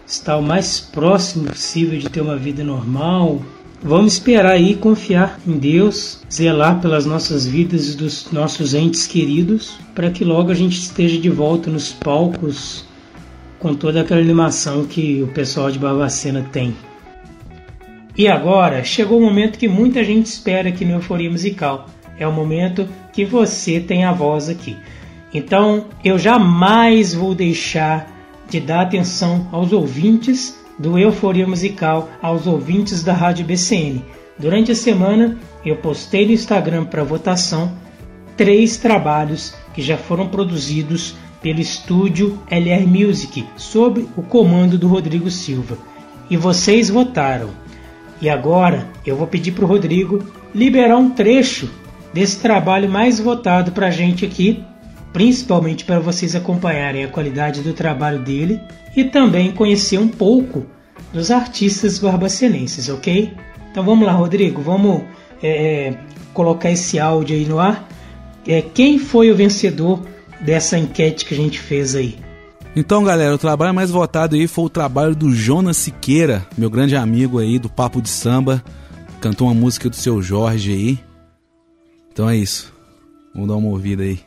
estar 0.06 0.38
o 0.38 0.42
mais 0.42 0.80
próximo 0.80 1.46
possível 1.46 2.00
de 2.00 2.10
ter 2.10 2.22
uma 2.22 2.36
vida 2.36 2.64
normal, 2.64 3.42
Vamos 3.88 4.14
esperar 4.14 4.54
aí 4.54 4.76
confiar 4.76 5.40
em 5.46 5.60
Deus, 5.60 6.24
zelar 6.32 6.82
pelas 6.82 7.06
nossas 7.06 7.46
vidas 7.46 7.94
e 7.94 7.98
dos 7.98 8.32
nossos 8.32 8.74
entes 8.74 9.06
queridos, 9.06 9.78
para 9.94 10.10
que 10.10 10.24
logo 10.24 10.50
a 10.50 10.56
gente 10.56 10.80
esteja 10.80 11.20
de 11.20 11.30
volta 11.30 11.70
nos 11.70 11.92
palcos 11.92 12.84
com 13.60 13.76
toda 13.76 14.02
aquela 14.02 14.20
animação 14.20 14.86
que 14.86 15.22
o 15.22 15.28
pessoal 15.28 15.70
de 15.70 15.78
Barbacena 15.78 16.44
tem. 16.52 16.74
E 18.18 18.28
agora 18.28 18.84
chegou 18.84 19.20
o 19.20 19.24
momento 19.24 19.60
que 19.60 19.68
muita 19.68 20.04
gente 20.04 20.26
espera 20.26 20.70
aqui 20.70 20.84
no 20.84 20.94
Euforia 20.94 21.30
Musical. 21.30 21.88
É 22.18 22.28
o 22.28 22.32
momento 22.32 22.88
que 23.14 23.24
você 23.24 23.80
tem 23.80 24.04
a 24.04 24.12
voz 24.12 24.50
aqui. 24.50 24.76
Então 25.32 25.86
eu 26.04 26.18
jamais 26.18 27.14
vou 27.14 27.36
deixar 27.36 28.15
de 28.50 28.60
dar 28.60 28.82
atenção 28.82 29.48
aos 29.52 29.72
ouvintes 29.74 30.58
do 30.78 30.98
Euforia 30.98 31.48
Musical 31.48 32.10
aos 32.22 32.48
ouvintes 32.48 33.04
da 33.04 33.14
Rádio 33.14 33.46
BCN. 33.46 34.04
Durante 34.38 34.72
a 34.72 34.76
semana, 34.76 35.38
eu 35.66 35.78
postei 35.78 36.26
no 36.26 36.34
Instagram 36.34 36.86
para 36.86 37.04
votação 37.04 37.72
três 38.36 38.78
trabalhos 38.78 39.54
que 39.74 39.82
já 39.82 39.98
foram 39.98 40.28
produzidos 40.28 41.16
pelo 41.42 41.60
estúdio 41.60 42.40
LR 42.50 42.86
Music 42.86 43.46
sob 43.56 44.08
o 44.18 44.22
comando 44.22 44.78
do 44.78 44.88
Rodrigo 44.88 45.30
Silva. 45.30 45.78
E 46.30 46.36
vocês 46.36 46.90
votaram. 46.90 47.50
E 48.22 48.30
agora 48.30 48.88
eu 49.06 49.16
vou 49.16 49.28
pedir 49.28 49.52
para 49.52 49.66
o 49.66 49.68
Rodrigo 49.68 50.26
liberar 50.54 50.98
um 50.98 51.12
trecho 51.12 51.70
desse 52.14 52.40
trabalho 52.40 52.90
mais 52.90 53.20
votado 53.20 53.72
para 53.72 53.88
a 53.88 53.92
gente 53.92 54.26
aqui, 54.26 54.64
principalmente 55.16 55.86
para 55.86 55.98
vocês 55.98 56.36
acompanharem 56.36 57.06
a 57.06 57.08
qualidade 57.08 57.62
do 57.62 57.72
trabalho 57.72 58.20
dele 58.20 58.60
e 58.98 59.06
também 59.06 59.50
conhecer 59.50 59.98
um 59.98 60.10
pouco 60.10 60.66
dos 61.14 61.32
artistas 61.32 61.98
barbacenenses, 61.98 62.90
ok? 62.90 63.34
Então 63.72 63.82
vamos 63.82 64.06
lá, 64.06 64.12
Rodrigo, 64.12 64.62
vamos 64.62 65.04
é, 65.42 65.88
é, 65.88 65.98
colocar 66.34 66.70
esse 66.70 67.00
áudio 67.00 67.34
aí 67.34 67.46
no 67.46 67.60
ar. 67.60 67.88
É, 68.46 68.62
quem 68.62 69.00
foi 69.00 69.32
o 69.32 69.36
vencedor 69.38 70.06
dessa 70.42 70.78
enquete 70.78 71.24
que 71.24 71.34
a 71.34 71.38
gente 71.38 71.62
fez 71.62 71.96
aí? 71.96 72.18
Então, 72.76 73.02
galera, 73.02 73.34
o 73.34 73.38
trabalho 73.38 73.74
mais 73.74 73.90
votado 73.90 74.36
aí 74.36 74.48
foi 74.48 74.66
o 74.66 74.70
trabalho 74.70 75.16
do 75.16 75.32
Jonas 75.32 75.78
Siqueira, 75.78 76.46
meu 76.58 76.70
grande 76.70 76.94
amigo 76.94 77.40
aí 77.40 77.58
do 77.58 77.70
Papo 77.70 78.02
de 78.02 78.10
Samba. 78.10 78.62
Cantou 79.22 79.48
uma 79.48 79.54
música 79.54 79.90
do 79.90 79.96
seu 79.96 80.22
Jorge 80.22 80.74
aí. 80.74 81.00
Então 82.12 82.30
é 82.30 82.36
isso. 82.36 82.74
Vamos 83.34 83.48
dar 83.48 83.56
uma 83.56 83.70
ouvida 83.70 84.04
aí. 84.04 84.20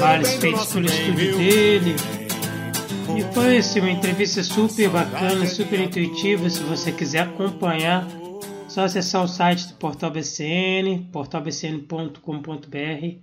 Trabalhos 0.00 0.32
feitos 0.36 0.72
pelo 0.72 0.86
estúdio 0.86 1.36
dele. 1.36 1.94
E 3.18 3.34
foi 3.34 3.60
uma 3.82 3.90
entrevista 3.90 4.42
super 4.42 4.88
bacana, 4.88 5.46
super 5.46 5.78
intuitiva. 5.78 6.48
Se 6.48 6.62
você 6.62 6.90
quiser 6.90 7.20
acompanhar, 7.20 8.08
só 8.66 8.84
acessar 8.84 9.22
o 9.22 9.28
site 9.28 9.68
do 9.68 9.74
Portal 9.74 10.10
BCN, 10.10 11.10
portalbcn.com.br, 11.12 13.18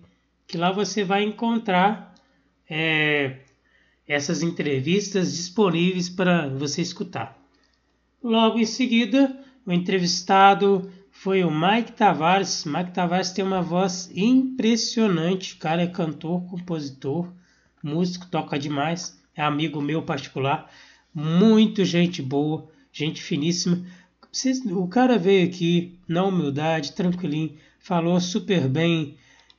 que 0.46 0.55
lá 0.55 0.72
você 0.72 1.03
vai 1.03 1.24
encontrar 1.24 2.13
é, 2.69 3.38
essas 4.07 4.43
entrevistas 4.43 5.36
disponíveis 5.36 6.10
para 6.10 6.48
você 6.48 6.84
escutar. 6.84 7.36
Logo 8.24 8.60
em 8.60 8.65
seguida, 8.65 9.36
o 9.65 9.72
entrevistado 9.72 10.91
foi 11.27 11.43
o 11.43 11.51
Mike 11.51 11.91
Tavares. 11.91 12.63
Mike 12.63 12.91
Tavares 12.91 13.31
tem 13.31 13.43
uma 13.43 13.62
voz 13.62 14.10
impressionante. 14.15 15.55
O 15.55 15.57
cara 15.57 15.81
é 15.81 15.88
cantor, 15.88 16.41
compositor, 16.46 17.27
músico, 17.84 18.27
toca 18.27 18.57
demais. 18.57 19.19
É 19.36 19.41
amigo 19.41 19.81
meu 19.81 20.01
particular. 20.01 20.72
Muito 21.13 21.84
gente 21.84 22.22
boa, 22.22 22.69
gente 22.93 23.22
finíssima. 23.22 23.84
O 24.72 24.88
cara 24.88 25.17
veio 25.17 25.46
aqui 25.46 26.00
na 26.07 26.24
humildade, 26.24 26.93
tranquilinho, 26.93 27.55
falou 27.77 28.22
super 28.22 28.65
bem 28.69 29.17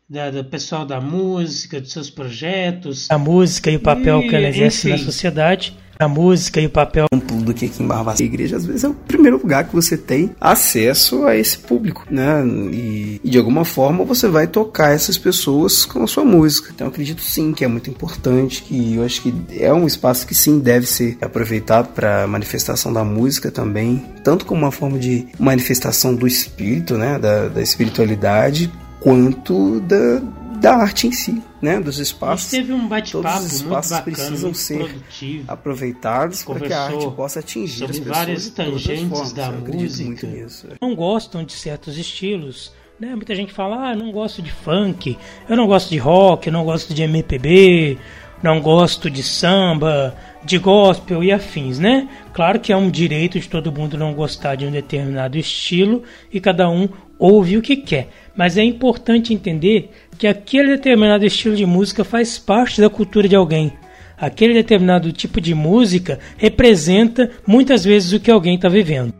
da, 0.08 0.30
do 0.30 0.42
pessoal 0.46 0.86
da 0.86 1.02
música, 1.02 1.82
dos 1.82 1.92
seus 1.92 2.08
projetos. 2.08 3.10
A 3.10 3.18
música 3.18 3.70
e 3.70 3.76
o 3.76 3.80
papel 3.80 4.22
e, 4.22 4.28
que 4.30 4.34
ela 4.34 4.48
exerce 4.48 4.88
enfim, 4.88 4.98
na 4.98 5.04
sociedade 5.04 5.76
a 5.98 6.08
música 6.08 6.60
e 6.60 6.66
o 6.66 6.70
papel 6.70 7.06
do 7.10 7.52
que 7.52 7.66
aqui 7.66 7.82
em 7.82 7.86
Barbacena. 7.86 8.28
A 8.28 8.32
igreja 8.32 8.56
às 8.56 8.64
vezes 8.64 8.84
é 8.84 8.88
o 8.88 8.94
primeiro 8.94 9.38
lugar 9.38 9.64
que 9.64 9.74
você 9.74 9.96
tem 9.96 10.30
acesso 10.40 11.24
a 11.24 11.36
esse 11.36 11.58
público, 11.58 12.04
né? 12.10 12.44
E, 12.72 13.20
e 13.22 13.30
de 13.30 13.38
alguma 13.38 13.64
forma 13.64 14.04
você 14.04 14.28
vai 14.28 14.46
tocar 14.46 14.90
essas 14.90 15.18
pessoas 15.18 15.84
com 15.84 16.02
a 16.02 16.06
sua 16.06 16.24
música. 16.24 16.70
Então 16.74 16.86
acredito 16.86 17.22
sim 17.22 17.52
que 17.52 17.64
é 17.64 17.68
muito 17.68 17.90
importante, 17.90 18.62
que 18.62 18.94
eu 18.94 19.04
acho 19.04 19.22
que 19.22 19.34
é 19.58 19.72
um 19.72 19.86
espaço 19.86 20.26
que 20.26 20.34
sim 20.34 20.58
deve 20.58 20.86
ser 20.86 21.18
aproveitado 21.20 21.92
para 21.92 22.26
manifestação 22.26 22.92
da 22.92 23.04
música 23.04 23.50
também, 23.50 24.04
tanto 24.22 24.46
como 24.46 24.62
uma 24.62 24.72
forma 24.72 24.98
de 24.98 25.26
manifestação 25.38 26.14
do 26.14 26.26
espírito, 26.26 26.96
né? 26.96 27.18
Da, 27.18 27.48
da 27.48 27.62
espiritualidade, 27.62 28.70
quanto 29.00 29.80
da, 29.80 30.20
da 30.60 30.76
arte 30.76 31.06
em 31.06 31.12
si, 31.12 31.42
né? 31.60 31.80
Dos 31.80 31.98
espaços. 31.98 32.50
teve 32.50 32.72
um 32.72 32.86
bate-papo 32.88 33.22
Todos 33.22 33.46
os 33.46 33.52
espaços 33.52 33.92
bacana, 33.92 34.16
precisam 34.16 34.54
ser 34.54 34.78
produtivo. 34.78 35.44
aproveitados 35.48 36.42
para 36.42 36.60
que 36.60 36.72
a 36.72 36.82
arte 36.82 37.10
possa 37.12 37.40
atingir 37.40 37.84
as 37.84 37.90
pessoas 37.90 38.16
várias 38.16 38.50
tangentes 38.50 39.32
da 39.32 39.46
Eu 39.46 39.74
música. 39.74 40.26
Nisso. 40.26 40.68
Não 40.80 40.94
gostam 40.94 41.44
de 41.44 41.52
certos 41.52 41.96
estilos. 41.96 42.72
Né? 42.98 43.14
Muita 43.14 43.34
gente 43.34 43.52
fala, 43.52 43.90
ah, 43.90 43.94
não 43.94 44.10
gosto 44.10 44.42
de 44.42 44.50
funk, 44.50 45.16
eu 45.48 45.56
não 45.56 45.68
gosto 45.68 45.88
de 45.88 45.98
rock, 45.98 46.48
eu 46.48 46.52
não 46.52 46.64
gosto 46.64 46.92
de 46.92 47.02
MPB, 47.02 47.96
não 48.42 48.60
gosto 48.60 49.08
de 49.08 49.22
samba, 49.22 50.16
de 50.44 50.58
gospel 50.58 51.22
e 51.22 51.30
afins, 51.30 51.78
né? 51.78 52.08
Claro 52.32 52.58
que 52.58 52.72
é 52.72 52.76
um 52.76 52.90
direito 52.90 53.38
de 53.38 53.48
todo 53.48 53.72
mundo 53.72 53.96
não 53.96 54.14
gostar 54.14 54.54
de 54.54 54.66
um 54.66 54.70
determinado 54.70 55.38
estilo 55.38 56.02
e 56.32 56.40
cada 56.40 56.68
um 56.68 56.88
ouve 57.18 57.56
o 57.56 57.62
que 57.62 57.76
quer. 57.76 58.08
Mas 58.36 58.56
é 58.56 58.62
importante 58.64 59.34
entender 59.34 59.90
que 60.18 60.26
aquele 60.26 60.76
determinado 60.76 61.24
estilo 61.24 61.54
de 61.54 61.64
música 61.64 62.04
faz 62.04 62.38
parte 62.38 62.80
da 62.80 62.90
cultura 62.90 63.28
de 63.28 63.36
alguém. 63.36 63.72
Aquele 64.18 64.52
determinado 64.52 65.12
tipo 65.12 65.40
de 65.40 65.54
música 65.54 66.18
representa 66.36 67.30
muitas 67.46 67.84
vezes 67.84 68.12
o 68.12 68.18
que 68.18 68.30
alguém 68.30 68.56
está 68.56 68.68
vivendo. 68.68 69.14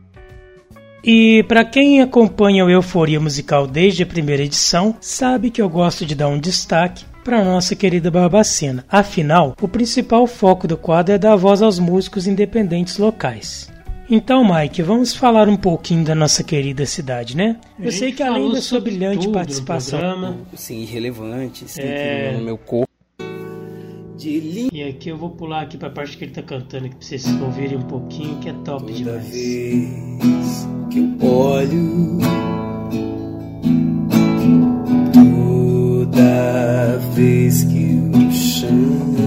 E 1.05 1.45
para 1.45 1.65
quem 1.65 2.03
acompanha 2.03 2.65
o 2.65 2.71
Euforia 2.71 3.21
Musical 3.21 3.67
desde 3.69 4.03
a 4.03 4.07
primeira 4.07 4.43
edição, 4.43 4.97
sabe 5.01 5.51
que 5.51 5.63
eu 5.63 5.69
gosto 5.69 6.05
de 6.05 6.17
dar 6.17 6.27
um 6.27 6.41
destaque 6.41 7.05
para 7.25 7.45
nossa 7.45 7.77
querida 7.77 8.11
Barbacena. 8.11 8.85
Afinal, 8.91 9.55
o 9.61 9.69
principal 9.69 10.27
foco 10.27 10.67
do 10.67 10.77
quadro 10.77 11.15
é 11.15 11.19
dar 11.19 11.37
voz 11.37 11.63
aos 11.63 11.79
músicos 11.79 12.27
independentes 12.27 12.99
locais. 12.99 13.71
Então, 14.11 14.43
Mike, 14.43 14.83
vamos 14.83 15.15
falar 15.15 15.49
um 15.49 15.57
pouquinho 15.57 16.03
da 16.03 16.15
nossa 16.15 16.43
querida 16.43 16.87
cidade, 16.87 17.37
né? 17.37 17.57
Eu 17.79 17.93
sei 17.93 18.11
que 18.11 18.23
além 18.23 18.51
da 18.51 18.61
sua 18.63 18.81
brilhante 18.81 19.29
participação, 19.29 19.99
programa, 19.99 20.37
sim, 20.55 20.81
irrelevante, 20.81 21.69
sim, 21.69 21.83
é... 21.83 22.33
no 22.33 22.43
meu 22.43 22.57
corpo. 22.57 22.89
E 24.21 24.83
aqui 24.83 25.11
eu 25.11 25.17
vou 25.17 25.31
pular 25.31 25.63
aqui 25.63 25.77
para 25.77 25.89
a 25.89 25.91
parte 25.91 26.17
que 26.17 26.25
ele 26.25 26.33
tá 26.33 26.43
cantando 26.43 26.87
aqui 26.87 26.97
para 26.97 27.07
vocês 27.07 27.27
ouvirem 27.41 27.77
um 27.77 27.83
pouquinho, 27.83 28.39
que 28.41 28.49
é 28.49 28.53
top 28.65 28.87
Toda 28.87 28.93
demais. 28.93 29.29
Vez 29.29 30.69
que 30.91 30.99
eu 30.99 31.29
olho 31.29 32.19
Toda 35.13 36.97
vez 37.15 37.65
que 37.65 37.93
eu 37.93 38.33
chamo, 38.33 39.18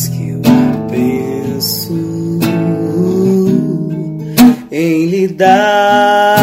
vez 0.00 0.08
que 0.08 0.30
eu 0.30 0.40
penso 0.88 1.92
em 4.72 5.04
lhe 5.06 5.28
dar 5.28 6.38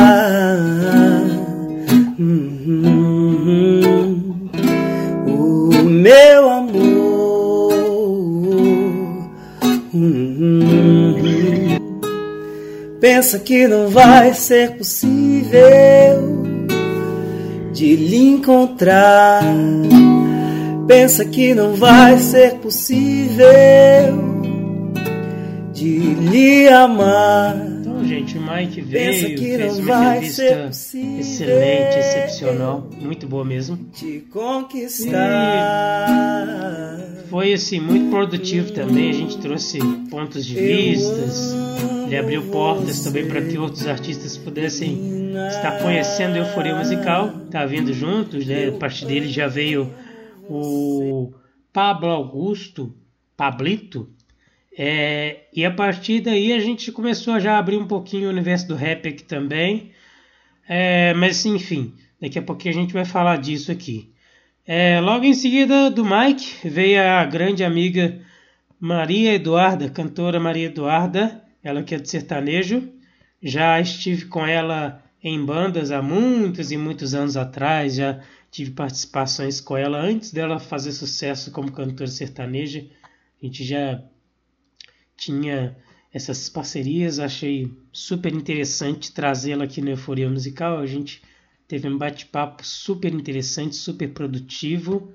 uhum, 2.20 4.22
o 5.26 5.72
meu 5.86 6.50
amor. 6.50 7.74
Uhum, 9.94 11.16
pensa 13.00 13.40
que 13.40 13.66
não 13.68 13.88
vai 13.90 14.34
ser 14.34 14.78
possível 14.78 16.46
de 17.74 17.96
lhe 17.96 18.18
encontrar. 18.18 19.42
Pensa 20.88 21.26
que 21.26 21.54
não 21.54 21.76
vai 21.76 22.18
ser 22.18 22.56
possível 22.56 23.46
de 25.74 26.00
lhe 26.00 26.70
amar. 26.70 27.58
Então, 27.82 28.06
gente, 28.06 28.38
o 28.38 28.42
Mike 28.42 28.82
veio, 28.82 29.36
que 29.36 29.46
fez 29.46 29.80
uma 29.80 30.16
entrevista 30.16 30.70
excelente, 30.70 32.00
excepcional, 32.00 32.90
muito 33.02 33.28
boa 33.28 33.44
mesmo. 33.44 33.78
Te 33.92 34.24
conquistar. 34.32 35.12
E 37.26 37.28
foi 37.30 37.52
assim 37.52 37.82
muito 37.82 38.10
produtivo 38.10 38.72
também. 38.72 39.10
A 39.10 39.14
gente 39.14 39.38
trouxe 39.40 39.80
pontos 40.10 40.46
de 40.46 40.56
vistas. 40.56 41.54
Ele 42.06 42.18
abriu 42.18 42.44
portas 42.44 43.02
também 43.02 43.28
para 43.28 43.42
que 43.42 43.58
outros 43.58 43.86
artistas 43.86 44.38
pudessem 44.38 45.32
estar 45.50 45.80
conhecendo 45.82 46.36
a 46.36 46.38
euforia 46.38 46.76
musical. 46.76 47.30
Tá 47.52 47.66
vindo 47.66 47.92
juntos, 47.94 48.46
né? 48.46 48.70
A 48.70 48.72
partir 48.80 49.06
dele 49.06 49.28
já 49.28 49.48
veio 49.48 49.92
o 50.50 51.34
Pablo 51.72 52.10
Augusto, 52.10 52.96
Pablito, 53.36 54.10
é, 54.78 55.46
e 55.54 55.66
a 55.66 55.72
partir 55.72 56.22
daí 56.22 56.54
a 56.54 56.60
gente 56.60 56.92
começou 56.92 57.34
a 57.34 57.40
já 57.40 57.58
abrir 57.58 57.78
um 57.78 57.88
pouquinho 57.88 58.28
o 58.28 58.32
universo 58.32 58.68
do 58.68 58.76
rap 58.76 59.08
aqui 59.08 59.24
também, 59.24 59.92
é, 60.68 61.14
mas 61.16 61.46
enfim, 61.46 61.94
daqui 62.22 62.38
a 62.38 62.42
pouquinho 62.42 62.76
a 62.76 62.78
gente 62.82 62.94
vai 62.94 63.06
falar 63.06 63.38
disso 63.38 63.72
aqui. 63.72 64.12
É, 64.66 65.00
logo 65.00 65.24
em 65.24 65.34
seguida 65.34 65.90
do 65.90 66.04
Mike 66.04 66.68
veio 66.68 67.02
a 67.02 67.26
grande 67.26 67.64
amiga 67.64 68.20
Maria 68.80 69.34
Eduarda, 69.34 69.90
cantora 69.90 70.40
Maria 70.40 70.68
Eduarda, 70.68 71.42
ela 71.64 71.82
que 71.82 71.96
é 71.96 71.98
de 71.98 72.10
sertanejo, 72.10 72.88
já 73.42 73.80
estive 73.80 74.26
com 74.26 74.46
ela 74.46 75.04
em 75.24 75.44
bandas 75.44 75.92
há 75.92 76.02
muitos 76.02 76.72
e 76.72 76.78
muitos 76.78 77.14
anos 77.16 77.36
atrás, 77.36 77.96
já 77.96 78.20
tive 78.52 78.72
participações 78.72 79.60
com 79.60 79.76
ela 79.78 80.00
antes 80.00 80.32
dela 80.32 80.60
fazer 80.60 80.92
sucesso 80.92 81.52
como 81.52 81.72
cantora 81.72 82.10
sertaneja. 82.10 82.86
A 83.42 83.46
gente 83.46 83.64
já 83.64 84.04
tinha 85.16 85.76
essas 86.14 86.50
parcerias, 86.50 87.20
achei 87.20 87.72
super 87.92 88.34
interessante 88.34 89.12
trazê-la 89.12 89.66
aqui 89.66 89.82
no 89.82 89.90
Euforia 89.90 90.30
Musical. 90.30 90.80
A 90.80 90.86
gente 90.86 91.22
teve 91.68 91.88
um 91.88 91.98
bate-papo 91.98 92.66
super 92.66 93.14
interessante, 93.14 93.76
super 93.76 94.10
produtivo. 94.10 95.12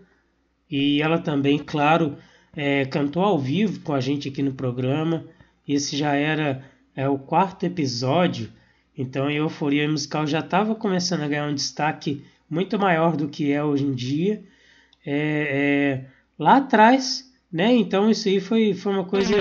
E 0.70 1.02
ela 1.02 1.18
também, 1.18 1.58
claro, 1.58 2.16
é, 2.54 2.84
cantou 2.84 3.22
ao 3.22 3.38
vivo 3.38 3.80
com 3.80 3.92
a 3.92 4.00
gente 4.00 4.28
aqui 4.28 4.42
no 4.42 4.52
programa. 4.52 5.24
Esse 5.66 5.96
já 5.96 6.14
era 6.14 6.64
é, 6.94 7.08
o 7.08 7.18
quarto 7.18 7.64
episódio, 7.64 8.50
então 8.96 9.26
a 9.26 9.32
Euforia 9.32 9.88
Musical 9.88 10.26
já 10.26 10.40
estava 10.40 10.74
começando 10.74 11.22
a 11.22 11.28
ganhar 11.28 11.48
um 11.48 11.54
destaque 11.54 12.24
muito 12.52 12.78
maior 12.78 13.16
do 13.16 13.28
que 13.28 13.50
é 13.50 13.64
hoje 13.64 13.86
em 13.86 13.94
dia. 13.94 14.44
É, 15.06 16.04
é, 16.04 16.04
lá 16.38 16.58
atrás, 16.58 17.24
né? 17.50 17.74
Então 17.74 18.10
isso 18.10 18.28
aí 18.28 18.40
foi, 18.40 18.74
foi 18.74 18.92
uma 18.92 19.04
coisa 19.04 19.34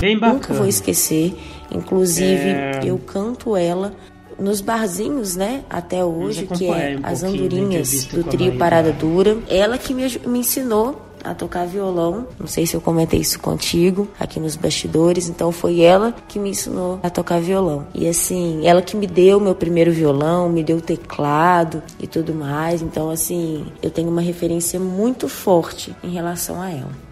bem 0.00 0.18
bacana. 0.18 0.38
Nunca 0.38 0.54
vou 0.54 0.66
esquecer. 0.66 1.34
Inclusive, 1.70 2.48
é... 2.48 2.80
eu 2.82 2.98
canto 2.98 3.54
ela 3.54 3.94
nos 4.40 4.60
barzinhos, 4.60 5.36
né? 5.36 5.62
Até 5.68 6.04
hoje, 6.04 6.46
que 6.46 6.66
é 6.66 6.98
um 6.98 7.06
as 7.06 7.22
andorinhas 7.22 8.06
do 8.06 8.24
trio 8.24 8.56
Parada 8.56 8.92
Dura. 8.92 9.38
Ela 9.48 9.78
que 9.78 9.92
me, 9.92 10.08
me 10.26 10.38
ensinou 10.40 11.10
a 11.22 11.34
tocar 11.34 11.66
violão. 11.66 12.26
Não 12.38 12.46
sei 12.46 12.66
se 12.66 12.74
eu 12.74 12.80
comentei 12.80 13.20
isso 13.20 13.38
contigo 13.38 14.08
aqui 14.18 14.40
nos 14.40 14.56
bastidores. 14.56 15.28
Então 15.28 15.52
foi 15.52 15.80
ela 15.80 16.14
que 16.28 16.38
me 16.38 16.50
ensinou 16.50 16.98
a 17.02 17.10
tocar 17.10 17.40
violão. 17.40 17.86
E 17.94 18.08
assim, 18.08 18.66
ela 18.66 18.82
que 18.82 18.96
me 18.96 19.06
deu 19.06 19.38
meu 19.38 19.54
primeiro 19.54 19.92
violão, 19.92 20.48
me 20.48 20.64
deu 20.64 20.80
teclado 20.80 21.82
e 21.98 22.06
tudo 22.06 22.34
mais. 22.34 22.82
Então 22.82 23.10
assim, 23.10 23.66
eu 23.82 23.90
tenho 23.90 24.08
uma 24.08 24.22
referência 24.22 24.80
muito 24.80 25.28
forte 25.28 25.94
em 26.02 26.10
relação 26.10 26.60
a 26.60 26.70
ela. 26.70 27.10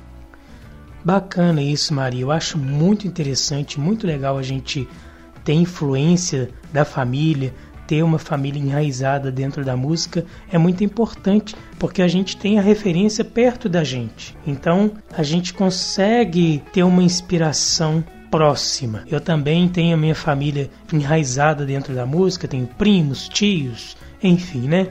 Bacana 1.04 1.62
isso, 1.62 1.94
Maria. 1.94 2.22
Eu 2.22 2.30
acho 2.30 2.58
muito 2.58 3.06
interessante, 3.06 3.78
muito 3.78 4.06
legal 4.06 4.36
a 4.36 4.42
gente 4.42 4.88
ter 5.48 5.54
influência 5.54 6.50
da 6.70 6.84
família, 6.84 7.54
ter 7.87 8.02
uma 8.02 8.18
família 8.18 8.61
enraizada 8.61 9.32
dentro 9.32 9.64
da 9.64 9.74
música 9.74 10.26
é 10.52 10.58
muito 10.58 10.84
importante, 10.84 11.56
porque 11.78 12.02
a 12.02 12.06
gente 12.06 12.37
tem 12.37 12.58
a 12.58 12.62
referência 12.62 13.24
perto 13.24 13.66
da 13.66 13.82
gente. 13.82 14.37
Então, 14.46 14.92
a 15.11 15.22
gente 15.22 15.54
consegue 15.54 16.62
ter 16.70 16.82
uma 16.82 17.02
inspiração 17.02 18.04
próxima. 18.30 19.04
Eu 19.11 19.22
também 19.22 19.66
tenho 19.70 19.94
a 19.94 19.96
minha 19.96 20.14
família 20.14 20.68
enraizada 20.92 21.64
dentro 21.64 21.94
da 21.94 22.04
música, 22.04 22.46
tenho 22.46 22.66
primos, 22.66 23.26
tios, 23.26 23.96
enfim, 24.22 24.68
né? 24.68 24.88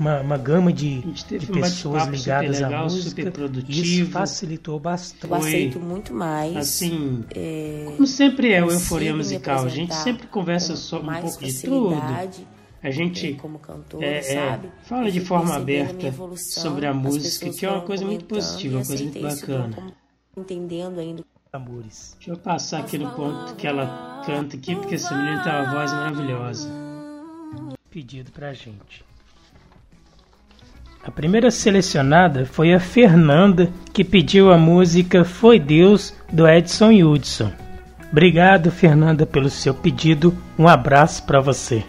Uma, 0.00 0.22
uma 0.22 0.38
gama 0.38 0.72
de, 0.72 1.02
de 1.02 1.46
pessoas 1.46 2.06
ligadas 2.06 2.58
legal, 2.58 2.80
à 2.80 2.82
música. 2.84 3.30
Isso 3.68 4.06
facilitou 4.06 4.80
bastante. 4.80 5.30
Eu 5.30 5.34
aceito 5.34 5.78
muito 5.78 6.14
mais. 6.14 6.56
Assim, 6.56 7.22
é, 7.34 7.84
como 7.84 8.06
sempre 8.06 8.50
é 8.50 8.64
o 8.64 8.70
Euforia 8.70 9.14
Musical, 9.14 9.66
a 9.66 9.68
gente 9.68 9.94
sempre 9.94 10.26
conversa 10.26 10.74
só 10.74 11.00
um 11.00 11.20
pouco 11.20 11.44
de 11.44 11.52
tudo. 11.62 11.96
A 12.82 12.90
gente 12.90 13.34
como 13.34 13.58
cantor, 13.58 14.02
é, 14.02 14.20
é, 14.20 14.60
fala 14.84 15.10
de 15.10 15.20
forma 15.20 15.54
aberta 15.54 16.06
evolução, 16.06 16.62
sobre 16.62 16.86
a 16.86 16.94
música, 16.94 17.50
que 17.50 17.66
é 17.66 17.70
uma 17.70 17.82
coisa 17.82 18.02
muito 18.06 18.24
positiva, 18.24 18.78
uma 18.78 18.86
coisa 18.86 19.04
muito 19.04 19.20
bacana. 19.20 19.92
Entendendo 20.34 20.98
ainda 20.98 21.22
amores. 21.52 22.16
Deixa 22.16 22.30
eu 22.30 22.38
passar 22.38 22.80
aqui 22.80 22.96
no 22.96 23.10
ponto 23.10 23.54
que 23.56 23.66
ela 23.66 24.22
canta 24.24 24.56
aqui, 24.56 24.74
porque 24.74 24.94
essa 24.94 25.14
menina 25.14 25.42
tem 25.42 25.52
uma 25.52 25.70
voz 25.70 25.92
maravilhosa. 25.92 26.70
Pedido 27.90 28.32
pra 28.32 28.54
gente. 28.54 29.09
A 31.02 31.10
primeira 31.10 31.50
selecionada 31.50 32.44
foi 32.44 32.74
a 32.74 32.80
Fernanda, 32.80 33.72
que 33.92 34.04
pediu 34.04 34.52
a 34.52 34.58
música 34.58 35.24
Foi 35.24 35.58
Deus 35.58 36.14
do 36.30 36.46
Edson 36.46 36.90
Hudson. 36.90 37.50
Obrigado, 38.12 38.70
Fernanda, 38.70 39.24
pelo 39.24 39.48
seu 39.48 39.72
pedido. 39.72 40.36
Um 40.58 40.68
abraço 40.68 41.22
para 41.24 41.40
você. 41.40 41.82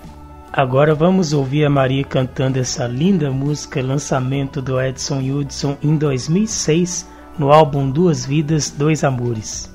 Agora 0.53 0.95
vamos 0.95 1.33
ouvir 1.33 1.65
a 1.65 1.69
Maria 1.69 2.05
cantando 2.05 2.57
essa 2.57 2.87
linda 2.87 3.31
música, 3.31 3.81
lançamento 3.81 4.61
do 4.61 4.79
Edson 4.79 5.19
Hudson 5.19 5.77
em 5.83 5.97
2006, 5.97 7.09
no 7.37 7.51
álbum 7.51 7.89
Duas 7.89 8.25
Vidas, 8.25 8.69
Dois 8.69 9.03
Amores. 9.03 9.73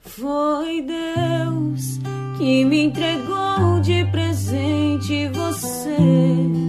Foi 0.00 0.82
Deus 0.82 2.00
que 2.36 2.64
me 2.64 2.84
entregou 2.84 3.80
de 3.82 4.04
presente 4.06 5.28
você 5.28 6.65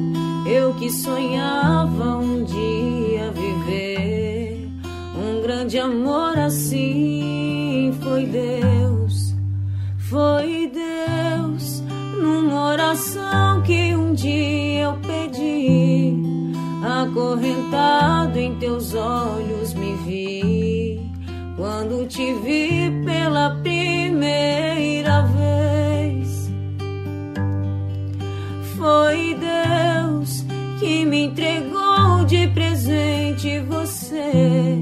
eu 0.47 0.73
que 0.75 0.89
sonhava 0.89 2.17
um 2.17 2.43
dia 2.45 3.31
viver 3.31 4.69
um 5.13 5.41
grande 5.41 5.77
amor 5.77 6.37
assim. 6.37 7.93
Foi 8.01 8.25
Deus, 8.25 9.35
foi 9.97 10.71
Deus, 10.71 11.83
numa 12.21 12.67
oração 12.67 13.61
que 13.63 13.93
um 13.93 14.13
dia 14.13 14.83
eu 14.83 14.93
pedi. 14.93 16.15
Acorrentado 16.81 18.39
em 18.39 18.55
teus 18.55 18.93
olhos 18.93 19.73
me 19.73 19.95
vi 20.05 21.01
quando 21.57 22.07
te 22.07 22.33
vi 22.35 22.89
pela 23.03 23.49
primeira 23.61 25.23
vez. 25.23 26.49
Foi 28.77 29.35
Deus 29.35 29.96
que 30.87 31.03
me 31.03 31.25
entregou 31.25 32.23
de 32.25 32.47
presente 32.47 33.59
você. 33.59 34.77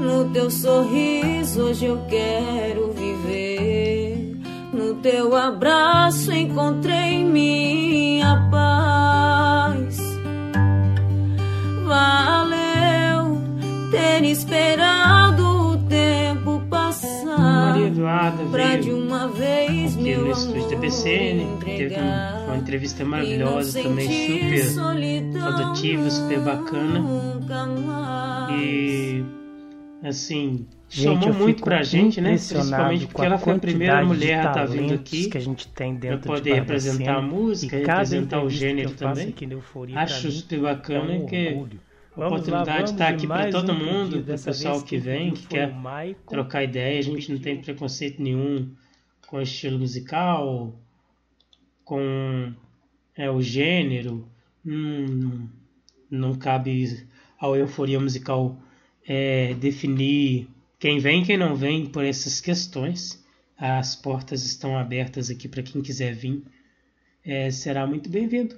No 0.00 0.30
teu 0.32 0.48
sorriso 0.48 1.62
hoje 1.62 1.86
eu 1.86 1.98
quero 2.08 2.92
viver. 2.92 4.36
No 4.72 4.94
teu 4.94 5.34
abraço 5.34 6.30
encontrei 6.30 7.24
minha 7.24 8.48
paz. 8.52 9.98
Valeu 11.88 12.41
Eduarda 18.02 18.44
pra 18.50 18.76
de 18.78 18.90
uma 18.90 19.26
aqui 19.26 20.16
no 20.16 20.32
estúdio 20.32 20.70
da 20.70 20.76
BCN. 20.76 21.58
Teve 21.64 21.94
uma 21.94 22.56
entrevista 22.56 23.04
maravilhosa 23.04 23.80
também, 23.80 24.08
super 24.08 24.72
produtiva, 25.30 26.10
super 26.10 26.40
bacana. 26.40 27.00
E 28.50 29.24
assim, 30.02 30.66
Gente, 30.88 31.22
somou 31.22 31.32
muito 31.32 31.62
pra 31.62 31.84
gente, 31.84 32.20
né? 32.20 32.30
Principalmente 32.30 33.06
porque 33.06 33.24
ela 33.24 33.38
foi 33.38 33.52
a 33.52 33.58
primeira 33.60 34.04
mulher 34.04 34.34
a 34.34 34.50
estar 34.50 34.52
tá 34.52 34.64
vindo 34.64 34.94
aqui 34.94 35.30
que 35.30 35.38
a 35.38 35.40
gente 35.40 35.68
tem 35.68 35.94
dentro 35.94 36.22
pra 36.22 36.34
poder 36.34 36.54
representar 36.54 37.18
a 37.18 37.22
música, 37.22 37.76
representar 37.76 38.42
o 38.42 38.50
gênero 38.50 38.90
também. 38.90 39.32
Acho 39.94 40.28
super 40.32 40.60
bacana 40.60 41.14
é 41.14 41.18
um 41.18 41.26
que 41.26 41.56
a 42.16 42.26
oportunidade 42.26 42.90
está 42.90 43.08
aqui 43.08 43.26
para 43.26 43.50
todo 43.50 43.74
mundo, 43.74 44.22
para 44.22 44.34
o 44.34 44.42
pessoal 44.42 44.82
que 44.82 44.98
vem, 44.98 45.32
que 45.32 45.46
quer 45.46 45.74
trocar 46.28 46.62
ideia. 46.62 46.98
A 46.98 47.02
gente 47.02 47.32
não 47.32 47.38
tem 47.38 47.60
preconceito 47.60 48.22
nenhum 48.22 48.70
com 49.26 49.38
o 49.38 49.42
estilo 49.42 49.78
musical, 49.78 50.78
com 51.84 52.52
é, 53.16 53.30
o 53.30 53.40
gênero. 53.40 54.28
Hum, 54.64 55.48
não 56.10 56.34
cabe 56.34 57.06
ao 57.38 57.56
euforia 57.56 57.98
musical 57.98 58.56
é, 59.06 59.54
definir 59.54 60.48
quem 60.78 60.98
vem 60.98 61.22
e 61.22 61.26
quem 61.26 61.36
não 61.36 61.56
vem 61.56 61.86
por 61.86 62.04
essas 62.04 62.40
questões. 62.40 63.24
As 63.56 63.96
portas 63.96 64.44
estão 64.44 64.76
abertas 64.76 65.30
aqui 65.30 65.48
para 65.48 65.62
quem 65.62 65.80
quiser 65.80 66.14
vir. 66.14 66.42
É, 67.24 67.50
será 67.50 67.86
muito 67.86 68.10
bem-vindo. 68.10 68.56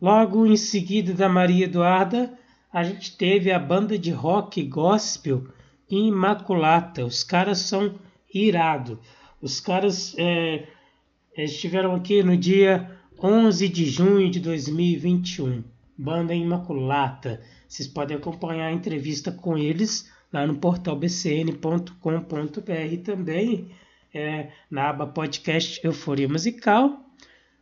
Logo 0.00 0.46
em 0.46 0.56
seguida 0.56 1.14
da 1.14 1.28
Maria 1.28 1.66
Eduarda, 1.66 2.32
a 2.76 2.84
gente 2.84 3.16
teve 3.16 3.50
a 3.50 3.58
banda 3.58 3.98
de 3.98 4.10
rock 4.10 4.62
gospel 4.64 5.48
Imaculata. 5.88 7.06
Os 7.06 7.24
caras 7.24 7.60
são 7.60 7.94
irado. 8.34 9.00
Os 9.40 9.60
caras 9.60 10.14
é, 10.18 10.66
estiveram 11.38 11.94
aqui 11.94 12.22
no 12.22 12.36
dia 12.36 12.94
11 13.18 13.66
de 13.70 13.86
junho 13.86 14.30
de 14.30 14.40
2021. 14.40 15.64
Banda 15.96 16.34
Imaculata. 16.34 17.40
Vocês 17.66 17.88
podem 17.88 18.18
acompanhar 18.18 18.66
a 18.66 18.72
entrevista 18.72 19.32
com 19.32 19.56
eles 19.56 20.12
lá 20.30 20.46
no 20.46 20.56
portal 20.56 20.96
bcn.com.br 20.96 21.92
também, 23.02 23.70
é, 24.12 24.50
na 24.70 24.90
aba 24.90 25.06
podcast 25.06 25.80
Euforia 25.82 26.28
Musical. 26.28 27.00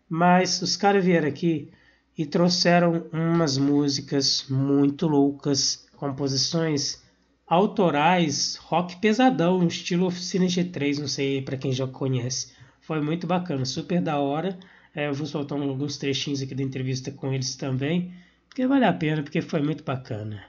Mas 0.08 0.60
os 0.60 0.76
caras 0.76 1.04
vieram 1.04 1.28
aqui 1.28 1.70
e 2.16 2.24
trouxeram 2.24 3.04
umas 3.12 3.58
músicas 3.58 4.46
muito 4.48 5.06
loucas, 5.06 5.84
composições 5.96 7.02
autorais, 7.46 8.56
rock 8.62 8.96
pesadão, 8.96 9.66
estilo 9.66 10.06
Oficina 10.06 10.46
G3, 10.46 10.98
não 10.98 11.08
sei 11.08 11.42
para 11.42 11.56
quem 11.56 11.72
já 11.72 11.86
conhece. 11.86 12.52
Foi 12.80 13.00
muito 13.00 13.26
bacana, 13.26 13.64
super 13.64 14.00
da 14.00 14.18
hora. 14.18 14.58
É, 14.94 15.08
eu 15.08 15.14
vou 15.14 15.26
soltar 15.26 15.58
alguns 15.58 15.96
trechinhos 15.96 16.40
aqui 16.40 16.54
da 16.54 16.62
entrevista 16.62 17.10
com 17.10 17.32
eles 17.32 17.56
também, 17.56 18.12
porque 18.48 18.66
vale 18.66 18.84
a 18.84 18.92
pena, 18.92 19.22
porque 19.22 19.42
foi 19.42 19.60
muito 19.60 19.82
bacana. 19.82 20.44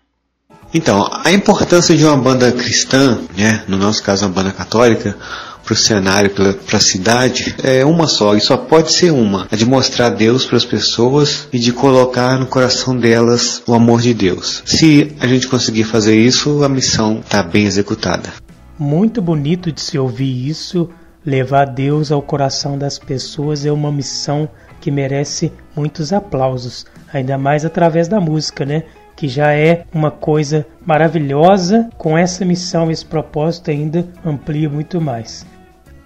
Então, 0.73 1.09
a 1.11 1.31
importância 1.31 1.95
de 1.95 2.05
uma 2.05 2.17
banda 2.17 2.51
cristã, 2.51 3.19
né, 3.35 3.63
no 3.67 3.77
nosso 3.77 4.03
caso 4.03 4.25
uma 4.25 4.33
banda 4.33 4.51
católica, 4.51 5.17
para 5.65 5.73
o 5.73 5.75
cenário, 5.75 6.29
para 6.29 6.77
a 6.77 6.79
cidade, 6.79 7.55
é 7.63 7.83
uma 7.83 8.07
só, 8.07 8.35
e 8.35 8.41
só 8.41 8.55
pode 8.55 8.91
ser 8.91 9.11
uma, 9.11 9.47
a 9.51 9.55
de 9.55 9.65
mostrar 9.65 10.09
Deus 10.09 10.45
para 10.45 10.57
as 10.57 10.65
pessoas 10.65 11.47
e 11.51 11.57
de 11.57 11.73
colocar 11.73 12.37
no 12.37 12.45
coração 12.45 12.95
delas 12.95 13.63
o 13.65 13.73
amor 13.73 13.99
de 13.99 14.13
Deus. 14.13 14.61
Se 14.65 15.15
a 15.19 15.25
gente 15.25 15.47
conseguir 15.47 15.83
fazer 15.83 16.15
isso, 16.15 16.63
a 16.63 16.69
missão 16.69 17.19
está 17.19 17.41
bem 17.41 17.65
executada. 17.65 18.29
Muito 18.77 19.21
bonito 19.21 19.71
de 19.71 19.81
se 19.81 19.97
ouvir 19.97 20.47
isso, 20.47 20.89
levar 21.25 21.65
Deus 21.65 22.11
ao 22.11 22.21
coração 22.21 22.77
das 22.77 22.99
pessoas 22.99 23.65
é 23.65 23.71
uma 23.71 23.91
missão 23.91 24.47
que 24.79 24.91
merece 24.91 25.51
muitos 25.75 26.13
aplausos, 26.13 26.85
ainda 27.11 27.37
mais 27.37 27.65
através 27.65 28.07
da 28.07 28.21
música, 28.21 28.65
né? 28.65 28.83
que 29.15 29.27
já 29.27 29.53
é 29.53 29.85
uma 29.93 30.11
coisa 30.11 30.67
maravilhosa, 30.85 31.89
com 31.97 32.17
essa 32.17 32.43
missão, 32.43 32.91
esse 32.91 33.05
propósito 33.05 33.71
ainda 33.71 34.05
amplia 34.25 34.69
muito 34.69 34.99
mais. 34.99 35.45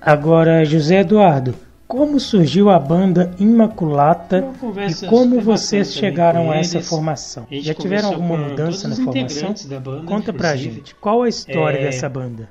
Agora, 0.02 0.64
José 0.64 1.02
Eduardo, 1.02 1.54
como 1.88 2.20
surgiu 2.20 2.70
a 2.70 2.80
banda 2.80 3.34
Imaculata 3.40 4.48
e 4.88 5.08
como 5.08 5.42
vocês 5.42 5.94
chegaram 5.94 6.52
a 6.52 6.58
essa 6.58 6.82
formação? 6.82 7.48
A 7.52 7.56
Já 7.56 7.74
tiveram 7.74 8.10
alguma 8.10 8.38
mudança 8.38 8.88
na 8.88 8.96
formação? 8.96 9.54
Banda, 9.82 10.06
Conta 10.06 10.32
pra 10.32 10.56
gente, 10.56 10.96
qual 10.96 11.24
a 11.24 11.30
história 11.30 11.80
é... 11.80 11.84
dessa 11.84 12.08
banda? 12.08 12.50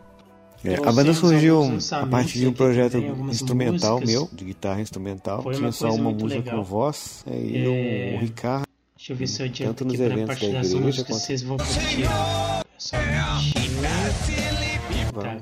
É, 0.64 0.74
a 0.74 0.92
banda 0.92 1.14
surgiu 1.14 1.78
a 1.92 2.06
partir 2.06 2.40
de 2.40 2.48
um 2.48 2.52
projeto 2.52 2.98
instrumental 3.30 4.00
músicas. 4.00 4.12
meu, 4.12 4.28
de 4.32 4.44
guitarra 4.44 4.80
instrumental. 4.80 5.40
Foi 5.40 5.54
Tinha 5.54 5.70
só 5.70 5.92
uma 5.92 6.10
música 6.10 6.40
legal. 6.40 6.56
com 6.56 6.62
voz, 6.64 7.24
é, 7.30 7.38
e 7.38 7.64
é... 7.64 8.16
o 8.16 8.20
Ricardo 8.20 8.66
Deixa 8.96 9.12
eu 9.12 9.16
ver 9.16 9.28
se 9.28 9.40
eu 9.40 9.46
adianto 9.46 9.84
Tanto 9.84 9.94
aqui 9.94 10.02
para 10.02 10.24
a 10.24 10.26
parte 10.26 10.48
das 10.50 10.74
músicas 10.74 11.16
vocês 11.16 11.42
vão 11.42 11.56
curtir. 11.56 12.02
Só 12.76 12.96
um 12.96 13.00
tá 15.22 15.36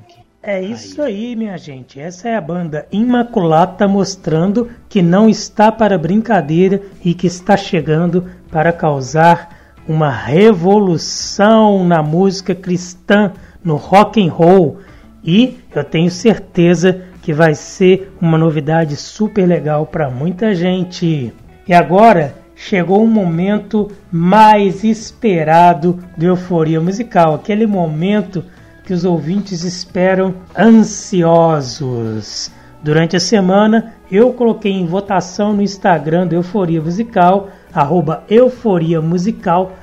É 0.49 0.61
isso 0.61 1.01
aí, 1.01 1.35
minha 1.35 1.57
gente. 1.57 1.99
Essa 1.99 2.29
é 2.29 2.37
a 2.37 2.39
banda 2.39 2.87
Imaculata 2.89 3.85
mostrando 3.85 4.69
que 4.87 5.01
não 5.01 5.27
está 5.27 5.73
para 5.73 5.97
brincadeira 5.97 6.81
e 7.03 7.13
que 7.13 7.27
está 7.27 7.57
chegando 7.57 8.23
para 8.49 8.71
causar 8.71 9.73
uma 9.85 10.09
revolução 10.09 11.83
na 11.83 12.01
música 12.01 12.55
cristã, 12.55 13.33
no 13.61 13.75
rock 13.75 14.25
and 14.25 14.31
roll. 14.31 14.77
E 15.21 15.57
eu 15.75 15.83
tenho 15.83 16.09
certeza 16.09 17.01
que 17.21 17.33
vai 17.33 17.53
ser 17.53 18.13
uma 18.21 18.37
novidade 18.37 18.95
super 18.95 19.45
legal 19.45 19.85
para 19.85 20.09
muita 20.09 20.55
gente. 20.55 21.33
E 21.67 21.73
agora 21.73 22.33
chegou 22.55 23.03
o 23.03 23.07
momento 23.07 23.91
mais 24.09 24.85
esperado 24.85 25.99
do 26.15 26.25
Euforia 26.25 26.79
Musical, 26.79 27.35
aquele 27.35 27.67
momento 27.67 28.45
que 28.87 28.93
os 28.93 29.03
ouvintes 29.03 29.65
esperam 29.65 30.33
ansiosos. 30.57 32.49
Durante 32.81 33.17
a 33.17 33.19
semana, 33.19 33.95
eu 34.09 34.31
coloquei 34.31 34.71
em 34.71 34.85
votação 34.85 35.53
no 35.53 35.61
Instagram 35.61 36.25
do 36.25 36.35
Euforia 36.35 36.81
Musical, 36.81 37.49
arroba 37.73 38.23
Euforia 38.29 39.01
Musical, 39.01 39.73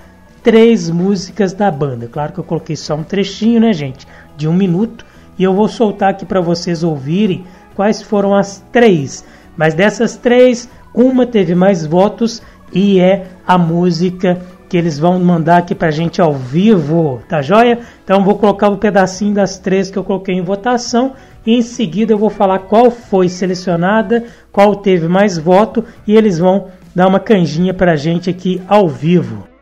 três 0.42 0.88
músicas 0.88 1.52
da 1.52 1.70
banda. 1.70 2.08
Claro 2.10 2.32
que 2.32 2.40
eu 2.40 2.44
coloquei 2.44 2.76
só 2.76 2.94
um 2.94 3.02
trechinho, 3.02 3.60
né, 3.60 3.74
gente? 3.74 4.06
De 4.38 4.48
um 4.48 4.54
minuto. 4.54 5.04
E 5.38 5.44
eu 5.44 5.52
vou 5.52 5.68
soltar 5.68 6.08
aqui 6.12 6.24
para 6.24 6.40
vocês 6.40 6.82
ouvirem 6.82 7.44
quais 7.74 8.00
foram 8.00 8.34
as 8.34 8.64
três. 8.72 9.22
Mas 9.54 9.74
dessas 9.74 10.16
três, 10.16 10.66
uma 10.94 11.26
teve 11.26 11.54
mais 11.54 11.84
votos 11.84 12.40
e 12.72 12.98
é 13.00 13.26
a 13.46 13.58
música 13.58 14.40
que 14.68 14.76
eles 14.76 14.98
vão 14.98 15.18
mandar 15.18 15.58
aqui 15.58 15.74
pra 15.74 15.90
gente 15.90 16.20
ao 16.20 16.32
vivo, 16.34 17.22
tá 17.28 17.42
joia? 17.42 17.80
Então 18.02 18.24
vou 18.24 18.36
colocar 18.36 18.68
um 18.68 18.76
pedacinho 18.76 19.34
das 19.34 19.58
três 19.58 19.90
que 19.90 19.98
eu 19.98 20.04
coloquei 20.04 20.34
em 20.34 20.42
votação 20.42 21.12
e 21.46 21.54
em 21.54 21.62
seguida 21.62 22.12
eu 22.12 22.18
vou 22.18 22.30
falar 22.30 22.60
qual 22.60 22.90
foi 22.90 23.28
selecionada, 23.28 24.24
qual 24.50 24.76
teve 24.76 25.08
mais 25.08 25.38
voto 25.38 25.84
e 26.06 26.16
eles 26.16 26.38
vão 26.38 26.68
dar 26.94 27.08
uma 27.08 27.20
canjinha 27.20 27.74
pra 27.74 27.96
gente 27.96 28.30
aqui 28.30 28.60
ao 28.66 28.88
vivo. 28.88 29.53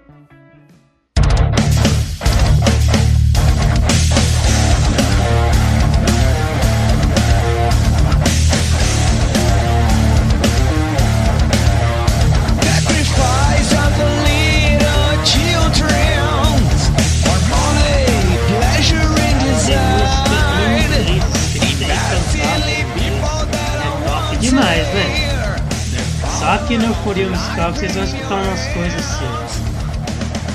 Aqui 26.72 26.78
no 26.78 26.87
Euforia 26.87 27.28
Musical 27.28 27.72
vocês 27.72 27.94
vão 27.94 28.04
escutar 28.04 28.35
umas 28.35 28.66
coisas 28.68 28.98
assim. 28.98 29.24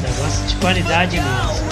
Negócio 0.02 0.48
de 0.48 0.56
qualidade 0.56 1.18
mesmo. 1.18 1.68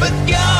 But 0.00 0.12
God 0.26 0.59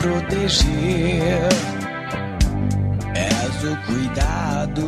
proteger. 0.00 1.48
o 3.60 3.76
cuidado 3.86 4.80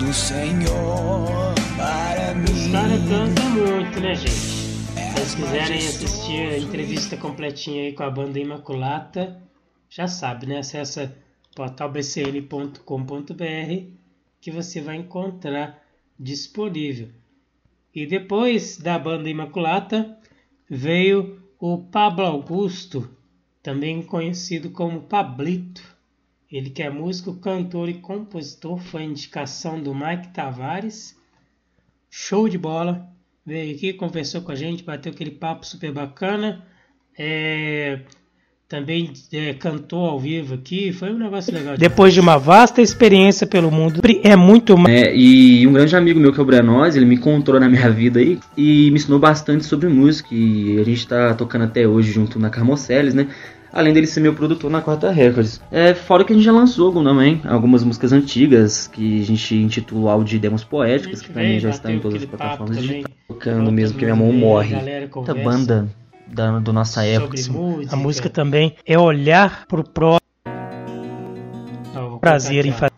do 0.00 0.12
Senhor 0.12 1.54
para 1.76 2.34
mim. 2.34 2.52
Os 2.52 2.66
caras 2.72 3.00
cantam 3.08 3.50
muito, 3.50 4.00
né, 4.00 4.14
gente? 4.16 4.32
Se 4.34 5.12
vocês 5.14 5.34
quiserem 5.36 5.78
assistir 5.78 6.40
a 6.48 6.58
entrevista 6.58 7.16
completinha 7.16 7.84
aí 7.84 7.92
com 7.92 8.02
a 8.02 8.10
banda 8.10 8.40
Imaculata, 8.40 9.40
já 9.88 10.08
sabe, 10.08 10.46
né? 10.46 10.58
Acessa 10.58 11.16
portalbcn.com.br 11.54 12.80
que 14.40 14.50
você 14.50 14.80
vai 14.80 14.96
encontrar 14.96 15.80
disponível. 16.18 17.10
E 17.94 18.04
depois 18.04 18.76
da 18.76 18.98
banda 18.98 19.30
Imaculata 19.30 20.18
veio 20.68 21.40
o 21.60 21.78
Pablo 21.78 22.26
Augusto, 22.26 23.15
também 23.66 24.00
conhecido 24.00 24.70
como 24.70 25.00
Pablito. 25.00 25.82
Ele 26.52 26.70
que 26.70 26.84
é 26.84 26.88
músico, 26.88 27.34
cantor 27.34 27.88
e 27.88 27.94
compositor, 27.94 28.78
foi 28.78 29.02
indicação 29.02 29.82
do 29.82 29.92
Mike 29.92 30.28
Tavares. 30.28 31.16
Show 32.08 32.48
de 32.48 32.56
bola! 32.56 33.08
Veio 33.44 33.74
aqui, 33.74 33.92
conversou 33.92 34.42
com 34.42 34.52
a 34.52 34.54
gente, 34.54 34.84
bateu 34.84 35.10
aquele 35.10 35.32
papo 35.32 35.66
super 35.66 35.90
bacana. 35.90 36.64
É, 37.18 38.02
também 38.68 39.12
é, 39.32 39.54
cantou 39.54 40.04
ao 40.04 40.18
vivo 40.18 40.54
aqui, 40.54 40.92
foi 40.92 41.12
um 41.12 41.18
negócio 41.18 41.52
legal. 41.52 41.76
Depois 41.76 42.14
de 42.14 42.20
uma 42.20 42.36
vasta 42.36 42.82
experiência 42.82 43.46
pelo 43.46 43.70
mundo, 43.70 44.00
é 44.22 44.34
muito 44.34 44.76
mais. 44.76 45.02
É, 45.02 45.16
e 45.16 45.66
um 45.66 45.72
grande 45.72 45.94
amigo 45.94 46.18
meu 46.18 46.32
que 46.32 46.38
é 46.38 46.42
o 46.42 46.46
Brenoz, 46.46 46.94
ele 46.96 47.06
me 47.06 47.16
encontrou 47.16 47.60
na 47.60 47.68
minha 47.68 47.90
vida 47.90 48.20
aí 48.20 48.38
e 48.56 48.90
me 48.90 48.96
ensinou 48.96 49.18
bastante 49.18 49.64
sobre 49.64 49.88
música. 49.88 50.28
E 50.32 50.78
a 50.80 50.84
gente 50.84 51.06
tá 51.06 51.34
tocando 51.34 51.62
até 51.64 51.86
hoje 51.86 52.12
junto 52.12 52.38
na 52.38 52.48
Carmoceles, 52.50 53.14
né? 53.14 53.28
Além 53.72 53.92
dele 53.92 54.06
ser 54.06 54.20
meu 54.20 54.34
produtor 54.34 54.70
na 54.70 54.80
Quarta 54.80 55.10
Records. 55.10 55.60
É, 55.70 55.94
fora 55.94 56.24
que 56.24 56.32
a 56.32 56.36
gente 56.36 56.44
já 56.44 56.52
lançou 56.52 56.92
também 57.02 57.40
algumas 57.44 57.84
músicas 57.84 58.12
antigas 58.12 58.86
que 58.86 59.20
a 59.20 59.24
gente 59.24 59.54
intitula 59.54 60.12
Áudio 60.12 60.38
Demos 60.38 60.64
Poéticas, 60.64 61.20
que 61.20 61.28
também 61.28 61.60
já 61.60 61.70
está 61.70 61.92
em 61.92 61.98
todas 61.98 62.22
as 62.22 62.28
plataformas 62.28 62.78
digitais. 62.78 63.14
Tocando 63.28 63.70
mesmo 63.70 63.98
que 63.98 64.04
minha 64.04 64.16
mão 64.16 64.32
morre. 64.32 64.74
Muita 65.14 65.34
banda 65.34 65.88
da 66.26 66.58
do 66.58 66.72
nossa 66.72 67.04
época. 67.04 67.36
Música. 67.50 67.94
A 67.94 67.96
música 67.96 68.30
também 68.30 68.74
é 68.84 68.98
olhar 68.98 69.66
pro 69.66 69.84
próximo. 69.84 70.20
Prazer 72.20 72.66
em 72.66 72.72
fazer 72.72 72.92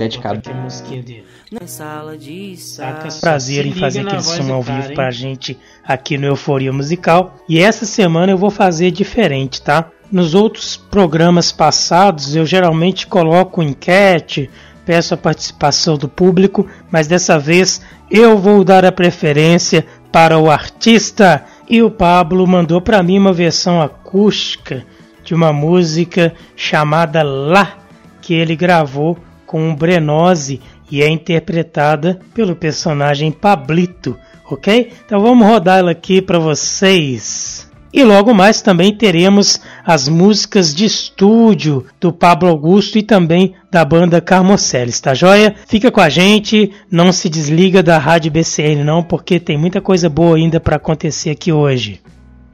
prazer 3.21 3.67
em 3.67 3.73
fazer 3.73 4.01
aquele 4.01 4.23
som 4.23 4.53
ao 4.53 4.63
vivo 4.63 4.95
pra 4.95 5.11
gente 5.11 5.59
aqui 5.85 6.17
no 6.17 6.27
Euforia 6.27 6.73
Musical. 6.73 7.35
E 7.49 7.59
essa 7.59 7.85
semana 7.85 8.33
eu 8.33 8.39
vou 8.39 8.51
fazer 8.51 8.91
diferente, 8.91 9.61
tá? 9.61 9.91
Nos 10.11 10.35
outros 10.35 10.77
programas 10.77 11.53
passados 11.53 12.35
eu 12.35 12.47
geralmente 12.47 13.07
coloco 13.07 13.63
enquete, 13.63 14.49
peço 14.87 15.13
a 15.13 15.19
participação 15.19 15.99
do 15.99 16.09
público, 16.09 16.67
mas 16.91 17.07
dessa 17.07 17.39
vez 17.39 17.83
eu 18.11 18.39
vou 18.39 18.65
dar 18.65 18.87
a 18.87 18.93
preferência 18.93 19.85
para 20.11 20.39
o 20.39 20.51
artista 20.51 21.45
e 21.69 21.83
o 21.83 21.91
Pablo 21.91 22.47
mandou 22.47 22.81
para 22.81 23.03
mim 23.03 23.19
uma 23.19 23.35
versão 23.35 23.83
acústica 23.83 24.83
de 25.23 25.35
uma 25.35 25.53
música 25.53 26.33
chamada 26.57 27.23
Lá, 27.23 27.77
que 28.23 28.33
ele 28.33 28.57
gravou 28.57 29.19
com 29.45 29.71
o 29.71 29.77
Brenose 29.77 30.59
e 30.91 31.03
é 31.03 31.09
interpretada 31.11 32.19
pelo 32.33 32.57
personagem 32.57 33.31
Pablito, 33.31 34.17
ok? 34.51 34.91
Então 35.05 35.21
vamos 35.21 35.47
rodar 35.47 35.81
ela 35.81 35.91
aqui 35.91 36.23
para 36.23 36.39
vocês. 36.39 37.68
E 37.93 38.05
logo 38.05 38.35
mais 38.35 38.61
também 38.61 38.95
teremos 38.95 39.61
as 39.85 40.09
músicas 40.09 40.75
de 40.75 40.85
estúdio 40.85 41.87
do 41.99 42.13
Pablo 42.13 42.49
Augusto 42.49 42.99
e 42.99 43.03
também 43.03 43.55
da 43.71 43.85
banda 43.85 44.21
Carmoceles, 44.21 45.01
tá 45.01 45.15
joia? 45.15 45.55
Fica 45.67 45.91
com 45.91 46.01
a 46.01 46.09
gente, 46.09 46.71
não 46.91 47.13
se 47.13 47.29
desliga 47.31 47.83
da 47.83 47.97
Rádio 47.97 48.31
BCN 48.31 48.85
não, 48.85 49.03
porque 49.03 49.41
tem 49.41 49.57
muita 49.57 49.81
coisa 49.81 50.09
boa 50.09 50.37
ainda 50.37 50.61
para 50.61 50.77
acontecer 50.77 51.31
aqui 51.31 51.51
hoje. 51.51 52.03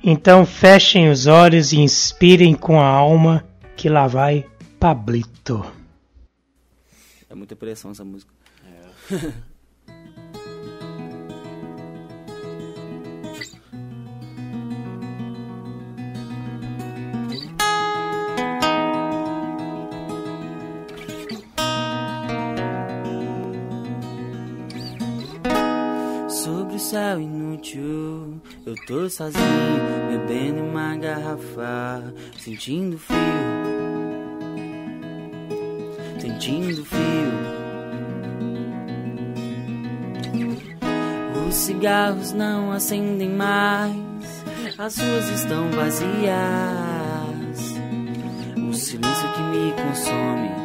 Então 0.03 0.47
fechem 0.47 1.11
os 1.11 1.27
olhos 1.27 1.73
e 1.73 1.81
inspirem 1.81 2.55
com 2.55 2.81
a 2.81 2.87
alma 2.87 3.45
que 3.77 3.89
lá 3.89 4.07
vai 4.07 4.47
Pablito. 4.79 5.65
É 7.29 7.35
muita 7.35 7.57
pressão 7.57 7.91
essa 7.91 8.05
música. 8.05 8.33
É. 9.11 9.33
céu 27.15 27.21
inútil. 27.21 28.41
Eu 28.67 28.75
tô 28.87 29.09
sozinho, 29.09 29.45
bebendo 30.09 30.63
uma 30.63 30.97
garrafa, 30.97 32.13
sentindo 32.39 32.99
frio. 32.99 33.19
Sentindo 36.19 36.85
frio. 36.85 37.55
Os 41.49 41.55
cigarros 41.55 42.33
não 42.33 42.73
acendem 42.73 43.31
mais, 43.31 43.95
as 44.77 44.99
ruas 44.99 45.29
estão 45.29 45.71
vazias. 45.71 46.15
O 48.69 48.73
silêncio 48.73 49.29
que 49.35 49.43
me 49.43 49.73
consome 49.73 50.65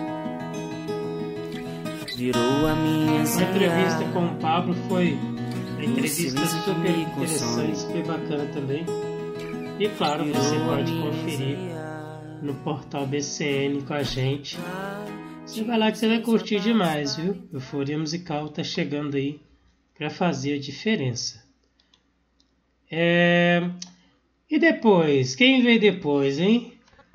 virou 2.18 2.68
a 2.68 2.76
minha 2.76 3.22
A 3.22 3.24
entrevista 3.24 4.04
com 4.14 4.26
o 4.26 4.36
Pablo 4.36 4.76
foi 4.88 5.18
entrevista 5.90 6.46
super 6.46 6.98
interessante, 6.98 7.78
super 7.78 8.06
bacana 8.06 8.46
também. 8.54 8.86
E 9.80 9.90
claro, 9.90 10.26
você 10.26 10.56
pode 10.60 10.92
conferir 10.92 11.58
no 12.42 12.54
portal 12.56 13.08
BCN 13.08 13.82
com 13.82 13.94
a 13.94 14.04
gente. 14.04 14.58
Você 15.46 15.64
vai 15.64 15.78
lá 15.78 15.92
que 15.92 15.98
você 15.98 16.08
vai 16.08 16.22
curtir 16.22 16.60
demais, 16.60 17.16
viu? 17.16 17.48
Euforia 17.52 17.98
Musical 17.98 18.50
tá 18.50 18.64
chegando 18.64 19.18
aí 19.18 19.42
para 19.98 20.10
fazer 20.10 20.56
a 20.56 20.60
diferença. 20.60 21.44
É... 22.92 23.70
E 24.50 24.60
depois? 24.60 25.36
Quem 25.36 25.62
veio 25.62 25.80
depois, 25.80 26.40
hein? 26.40 26.74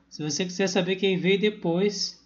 Se 0.08 0.22
você 0.22 0.44
quiser 0.44 0.68
saber 0.68 0.96
quem 0.96 1.16
veio 1.16 1.40
depois, 1.40 2.22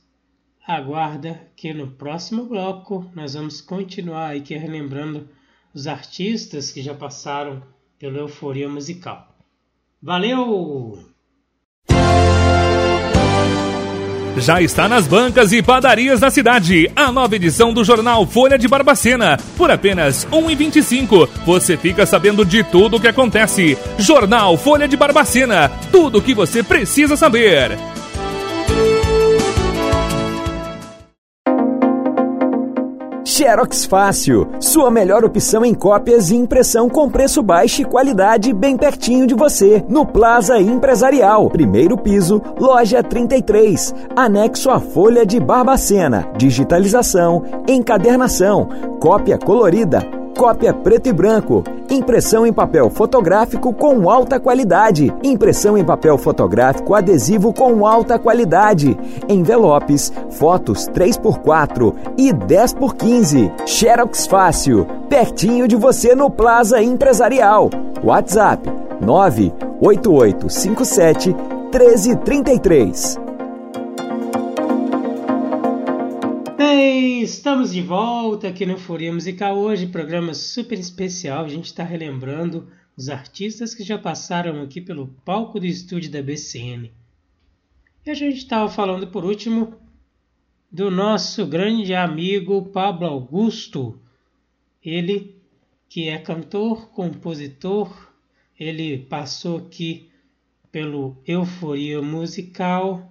aguarda 0.67 1.41
que 1.57 1.73
no 1.73 1.93
próximo 1.93 2.45
bloco 2.45 3.11
nós 3.15 3.35
vamos 3.35 3.61
continuar 3.61 4.37
aqui 4.37 4.55
relembrando 4.55 5.29
os 5.75 5.87
artistas 5.87 6.71
que 6.71 6.83
já 6.83 6.95
passaram 6.95 7.63
pela 7.99 8.19
euforia 8.19 8.69
musical. 8.69 9.37
Valeu! 10.03 10.99
Já 14.39 14.63
está 14.63 14.89
nas 14.89 15.07
bancas 15.09 15.53
e 15.53 15.61
padarias 15.61 16.21
da 16.21 16.31
cidade 16.31 16.89
a 16.95 17.11
nova 17.11 17.35
edição 17.35 17.73
do 17.73 17.83
jornal 17.83 18.25
Folha 18.25 18.57
de 18.57 18.69
Barbacena. 18.69 19.37
Por 19.57 19.69
apenas 19.69 20.25
R$ 20.25 20.31
1,25 20.31 21.29
você 21.45 21.77
fica 21.77 22.07
sabendo 22.07 22.45
de 22.45 22.63
tudo 22.63 22.97
o 22.97 23.01
que 23.01 23.09
acontece. 23.09 23.77
Jornal 23.99 24.57
Folha 24.57 24.87
de 24.87 24.97
Barbacena. 24.97 25.69
Tudo 25.91 26.19
o 26.19 26.23
que 26.23 26.35
você 26.35 26.63
precisa 26.63 27.17
saber. 27.17 27.77
Xerox 33.39 33.85
Fácil, 33.85 34.49
sua 34.59 34.91
melhor 34.91 35.25
opção 35.25 35.65
em 35.65 35.73
cópias 35.73 36.29
e 36.29 36.35
impressão 36.35 36.89
com 36.89 37.09
preço 37.09 37.41
baixo 37.41 37.83
e 37.83 37.85
qualidade 37.85 38.53
bem 38.53 38.77
pertinho 38.77 39.29
de 39.29 39.35
você, 39.35 39.85
no 39.89 40.05
Plaza 40.05 40.61
Empresarial, 40.61 41.49
primeiro 41.49 41.97
piso, 41.97 42.43
loja 42.59 43.01
33, 43.01 43.95
anexo 44.17 44.71
à 44.71 44.81
Folha 44.81 45.25
de 45.25 45.39
Barbacena, 45.39 46.29
digitalização, 46.37 47.45
encadernação, 47.69 48.71
cópia 48.99 49.39
colorida, 49.39 50.18
cópia 50.39 50.73
preto 50.73 51.09
e 51.09 51.13
branco, 51.13 51.65
impressão 51.91 52.47
em 52.47 52.53
papel 52.53 52.89
fotográfico 52.89 53.75
com 53.75 54.09
alta 54.09 54.39
qualidade, 54.39 55.13
impressão 55.21 55.77
em 55.77 55.85
papel 55.85 56.17
fotográfico 56.17 56.95
adesivo 56.95 57.53
com 57.53 57.85
alta 57.85 58.21
qualidade, 58.21 58.97
envelopes, 59.29 60.13
fotos 60.31 60.89
3x4 60.91 61.93
e 62.17 62.33
10x15. 62.33 63.51
Xerox 63.67 64.29
Fácil, 64.29 64.87
pertinho 65.09 65.67
de 65.67 65.75
você 65.75 66.15
no 66.15 66.31
Plaza 66.31 66.81
Empresarial. 66.81 67.69
WhatsApp 68.05 68.71
98857 69.01 71.35
1333. 71.73 73.28
Estamos 76.73 77.73
de 77.73 77.81
volta 77.81 78.49
aqui 78.49 78.67
no 78.67 78.73
Euforia 78.73 79.13
Musical 79.13 79.57
hoje, 79.57 79.87
programa 79.87 80.35
super 80.35 80.79
especial. 80.79 81.45
A 81.45 81.49
gente 81.49 81.67
está 81.67 81.83
relembrando 81.83 82.69
os 82.97 83.09
artistas 83.09 83.75
que 83.75 83.83
já 83.83 83.97
passaram 83.99 84.63
aqui 84.63 84.81
pelo 84.81 85.09
palco 85.25 85.59
do 85.59 85.67
estúdio 85.67 86.11
da 86.11 86.23
BCN. 86.23 86.93
E 88.05 88.11
a 88.11 88.15
gente 88.15 88.39
estava 88.39 88.69
falando 88.69 89.07
por 89.07 89.25
último 89.25 89.75
do 90.71 90.91
nosso 90.91 91.47
grande 91.47 91.95
amigo 91.95 92.67
Pablo 92.67 93.07
Augusto. 93.07 93.99
Ele 94.85 95.37
que 95.89 96.09
é 96.09 96.19
cantor, 96.19 96.91
compositor, 96.91 98.13
ele 98.59 98.99
passou 98.99 99.59
aqui 99.59 100.11
pelo 100.71 101.17
Euforia 101.27 102.03
Musical 102.03 103.08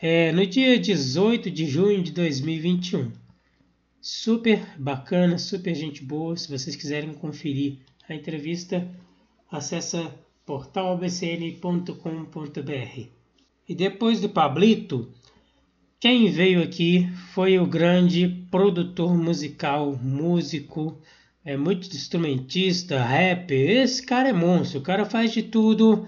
é, 0.00 0.30
no 0.30 0.46
dia 0.46 0.78
18 0.78 1.50
de 1.50 1.66
junho 1.66 2.00
de 2.02 2.12
2021. 2.12 3.10
Super 4.00 4.64
bacana, 4.78 5.38
super 5.38 5.74
gente 5.74 6.04
boa. 6.04 6.36
Se 6.36 6.48
vocês 6.48 6.76
quiserem 6.76 7.12
conferir 7.12 7.78
a 8.08 8.14
entrevista, 8.14 8.88
acessa 9.50 10.14
portalbcn.com.br. 10.46 13.06
E 13.68 13.74
depois 13.74 14.20
do 14.20 14.28
Pablito, 14.28 15.12
quem 15.98 16.30
veio 16.30 16.62
aqui 16.62 17.10
foi 17.34 17.58
o 17.58 17.66
grande 17.66 18.28
produtor 18.52 19.16
musical, 19.16 19.98
músico, 20.00 20.96
é 21.44 21.56
muito 21.56 21.88
instrumentista, 21.88 23.02
rap. 23.02 23.52
Esse 23.52 24.06
cara 24.06 24.28
é 24.28 24.32
monstro, 24.32 24.78
o 24.78 24.82
cara 24.82 25.04
faz 25.04 25.32
de 25.32 25.42
tudo. 25.42 26.06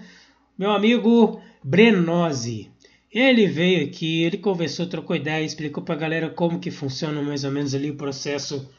Meu 0.57 0.71
amigo 0.71 1.41
Brenose. 1.61 2.70
Ele 3.13 3.45
veio 3.45 3.85
aqui, 3.85 4.23
ele 4.23 4.37
conversou, 4.37 4.87
trocou 4.87 5.15
ideia, 5.15 5.43
explicou 5.43 5.83
pra 5.83 5.95
galera 5.95 6.29
como 6.29 6.59
que 6.59 6.71
funciona 6.71 7.21
mais 7.21 7.43
ou 7.43 7.51
menos 7.51 7.75
ali 7.75 7.91
o 7.91 7.95
processo 7.95 8.71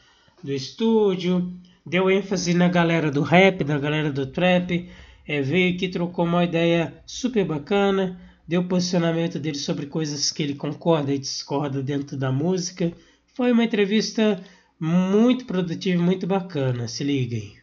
do 0.43 0.51
estúdio, 0.51 1.53
deu 1.85 2.09
ênfase 2.09 2.53
na 2.55 2.67
galera 2.67 3.11
do 3.11 3.21
rap, 3.21 3.63
na 3.63 3.77
galera 3.77 4.11
do 4.11 4.25
trap, 4.25 4.89
é, 5.27 5.41
veio 5.41 5.75
aqui, 5.75 5.87
trocou 5.87 6.25
uma 6.25 6.43
ideia 6.43 7.01
super 7.05 7.45
bacana, 7.45 8.19
deu 8.47 8.67
posicionamento 8.67 9.39
dele 9.39 9.57
sobre 9.57 9.85
coisas 9.85 10.31
que 10.31 10.41
ele 10.41 10.55
concorda 10.55 11.13
e 11.13 11.19
discorda 11.19 11.83
dentro 11.83 12.17
da 12.17 12.31
música. 12.31 12.91
Foi 13.35 13.51
uma 13.51 13.63
entrevista 13.63 14.43
muito 14.79 15.45
produtiva, 15.45 16.01
muito 16.01 16.25
bacana. 16.25 16.87
Se 16.87 17.03
liguem. 17.03 17.55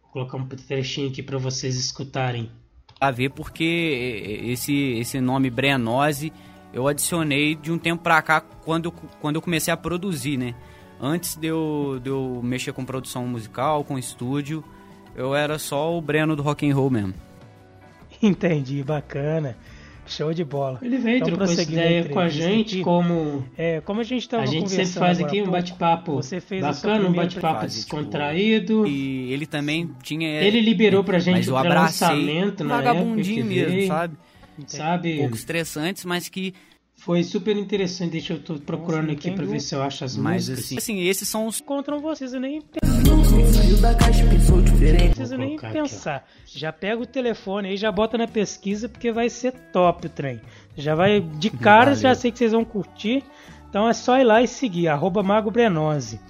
Vou 0.00 0.12
colocar 0.12 0.36
um 0.38 0.46
trechinho 0.46 1.10
aqui 1.10 1.22
para 1.22 1.38
vocês 1.38 1.76
escutarem. 1.76 2.50
A 2.98 3.10
ver 3.10 3.30
porque 3.30 4.40
esse 4.44 4.98
esse 4.98 5.20
nome 5.20 5.50
Brenose 5.50 6.32
eu 6.72 6.88
adicionei 6.88 7.54
de 7.54 7.70
um 7.70 7.78
tempo 7.78 8.02
para 8.02 8.20
cá 8.22 8.40
quando 8.40 8.90
quando 8.90 9.36
eu 9.36 9.42
comecei 9.42 9.72
a 9.72 9.76
produzir, 9.76 10.36
né? 10.36 10.54
Antes 11.00 11.36
de 11.36 11.46
eu, 11.46 12.00
de 12.02 12.08
eu 12.08 12.40
mexer 12.42 12.72
com 12.72 12.84
produção 12.84 13.26
musical, 13.26 13.84
com 13.84 13.98
estúdio, 13.98 14.64
eu 15.14 15.34
era 15.34 15.58
só 15.58 15.96
o 15.96 16.00
Breno 16.00 16.34
do 16.34 16.42
rock 16.42 16.68
and 16.68 16.74
roll 16.74 16.90
mesmo. 16.90 17.14
Entendi, 18.22 18.82
bacana. 18.82 19.56
Show 20.06 20.32
de 20.32 20.44
bola. 20.44 20.78
Ele 20.82 20.98
veio, 20.98 21.16
então, 21.16 21.28
trocou 21.28 21.44
essa 21.46 21.62
ideia 21.62 22.08
com 22.08 22.18
a 22.18 22.28
gente, 22.28 22.76
aqui, 22.76 22.84
como... 22.84 23.44
É, 23.56 23.80
como 23.80 24.00
a 24.00 24.04
gente 24.04 24.22
estava 24.22 24.42
A 24.42 24.46
gente 24.46 24.70
sempre 24.70 24.92
faz 24.92 25.20
aqui 25.20 25.42
um 25.42 25.50
bate-papo 25.50 26.20
bacana, 26.60 27.08
um 27.08 27.12
bate-papo 27.12 27.66
descontraído. 27.66 28.84
Tipo, 28.84 28.86
e 28.86 29.32
ele 29.32 29.46
também 29.46 29.90
tinha... 30.02 30.40
Ele 30.42 30.60
liberou 30.60 31.02
pra 31.02 31.18
gente 31.18 31.50
o 31.50 31.54
lançamento 31.54 32.62
na 32.62 32.76
vagabundinho 32.76 33.44
mesmo, 33.44 33.72
veio, 33.72 33.88
sabe? 33.88 34.16
Sabe? 34.66 35.14
Um 35.14 35.18
pouco 35.18 35.36
estressantes, 35.36 36.04
mas 36.04 36.28
que 36.28 36.54
foi 36.96 37.22
super 37.22 37.56
interessante. 37.56 38.12
Deixa 38.12 38.32
eu 38.32 38.38
tô 38.38 38.54
procurando 38.54 39.10
aqui 39.10 39.30
para 39.30 39.44
ver 39.44 39.60
se 39.60 39.74
eu 39.74 39.82
acho 39.82 40.04
as 40.04 40.16
Mas, 40.16 40.48
músicas. 40.48 40.64
Assim, 40.64 40.78
assim, 40.78 41.08
esses 41.08 41.28
são 41.28 41.46
os 41.46 41.60
encontram 41.60 42.00
vocês 42.00 42.32
eu 42.32 42.40
nem 42.40 42.62
Saiu 43.76 43.82
da 43.82 43.94
caixa 43.94 44.24
pensou 44.26 44.62
diferente. 44.62 45.02
Não 45.02 45.08
precisa 45.08 45.38
nem 45.38 45.58
pensar. 45.58 46.16
Aqui, 46.16 46.58
já 46.58 46.72
pega 46.72 47.02
o 47.02 47.06
telefone 47.06 47.68
aí, 47.68 47.76
já 47.76 47.92
bota 47.92 48.16
na 48.16 48.26
pesquisa 48.26 48.88
porque 48.88 49.12
vai 49.12 49.28
ser 49.28 49.52
top 49.72 50.06
o 50.06 50.10
trem. 50.10 50.40
Já 50.76 50.94
vai 50.94 51.20
de 51.20 51.50
cara, 51.50 51.86
Valeu. 51.86 52.00
já 52.00 52.14
sei 52.14 52.32
que 52.32 52.38
vocês 52.38 52.52
vão 52.52 52.64
curtir. 52.64 53.22
Então 53.68 53.88
é 53.88 53.92
só 53.92 54.18
ir 54.18 54.24
lá 54.24 54.42
e 54.42 54.48
seguir 54.48 54.88
arroba 54.88 55.22
Mago 55.22 55.50
Brenose. 55.50 56.20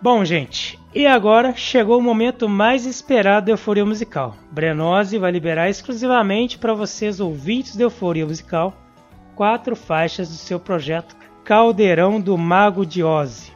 Bom, 0.00 0.24
gente, 0.24 0.78
e 0.94 1.06
agora 1.06 1.54
chegou 1.56 1.98
o 1.98 2.02
momento 2.02 2.48
mais 2.48 2.86
esperado 2.86 3.46
da 3.46 3.52
Euforia 3.52 3.84
Musical. 3.84 4.36
Brenose 4.52 5.18
vai 5.18 5.32
liberar 5.32 5.68
exclusivamente 5.68 6.58
para 6.58 6.74
vocês 6.74 7.18
ouvintes 7.18 7.74
da 7.74 7.84
Euforia 7.84 8.26
Musical 8.26 8.74
quatro 9.34 9.74
faixas 9.74 10.28
do 10.28 10.36
seu 10.36 10.60
projeto 10.60 11.16
Caldeirão 11.44 12.20
do 12.20 12.36
Mago 12.36 12.84
de 12.84 13.02
Oz, 13.02 13.52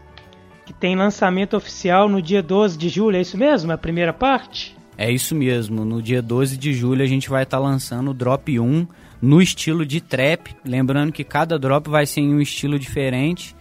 que 0.70 0.74
tem 0.74 0.94
lançamento 0.94 1.56
oficial 1.56 2.08
no 2.08 2.22
dia 2.22 2.40
12 2.40 2.78
de 2.78 2.88
julho, 2.88 3.16
é 3.16 3.20
isso 3.20 3.36
mesmo? 3.36 3.72
A 3.72 3.76
primeira 3.76 4.12
parte? 4.12 4.76
É 4.96 5.10
isso 5.10 5.34
mesmo, 5.34 5.84
no 5.84 6.00
dia 6.00 6.22
12 6.22 6.56
de 6.56 6.72
julho 6.72 7.02
a 7.02 7.06
gente 7.06 7.28
vai 7.28 7.42
estar 7.42 7.56
tá 7.56 7.62
lançando 7.62 8.12
o 8.12 8.14
Drop 8.14 8.60
1 8.60 8.86
no 9.20 9.42
estilo 9.42 9.84
de 9.84 10.00
trap, 10.00 10.54
lembrando 10.64 11.10
que 11.10 11.24
cada 11.24 11.58
drop 11.58 11.90
vai 11.90 12.06
ser 12.06 12.20
em 12.20 12.32
um 12.32 12.40
estilo 12.40 12.78
diferente. 12.78 13.54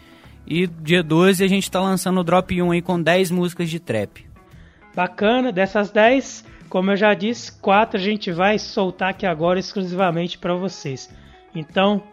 E 0.45 0.67
dia 0.67 1.01
12 1.01 1.43
a 1.43 1.47
gente 1.47 1.63
está 1.63 1.81
lançando 1.81 2.19
o 2.19 2.23
Drop 2.23 2.61
1 2.61 2.71
aí 2.71 2.81
com 2.81 3.01
10 3.01 3.31
músicas 3.31 3.69
de 3.69 3.79
trap. 3.79 4.23
Bacana, 4.95 5.51
dessas 5.51 5.89
10, 5.89 6.45
como 6.69 6.91
eu 6.91 6.95
já 6.95 7.15
disse, 7.15 7.51
4 7.59 7.99
a 7.99 8.01
gente 8.01 8.31
vai 8.31 8.59
soltar 8.59 9.09
aqui 9.09 9.25
agora 9.25 9.59
exclusivamente 9.59 10.37
para 10.37 10.53
vocês. 10.53 11.09
Então, 11.55 12.03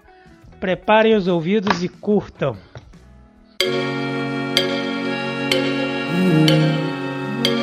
preparem 0.59 1.15
os 1.15 1.29
ouvidos 1.29 1.85
e 1.85 1.89
curtam. 1.89 2.57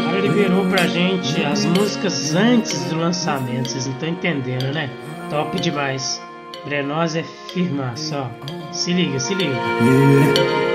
Cara 0.05 0.19
liberou 0.19 0.65
pra 0.67 0.87
gente 0.87 1.43
as 1.43 1.65
músicas 1.65 2.35
antes 2.35 2.79
do 2.85 2.97
lançamento, 2.97 3.69
vocês 3.69 3.85
não 3.85 3.93
estão 3.93 4.09
entendendo, 4.09 4.73
né? 4.73 4.89
Top 5.29 5.59
demais. 5.59 6.21
Brenosa 6.65 7.19
é 7.19 7.25
firma, 7.53 7.91
só. 7.95 8.31
Se 8.71 8.93
liga, 8.93 9.19
se 9.19 9.33
liga. 9.33 9.53
Yeah. 9.53 10.73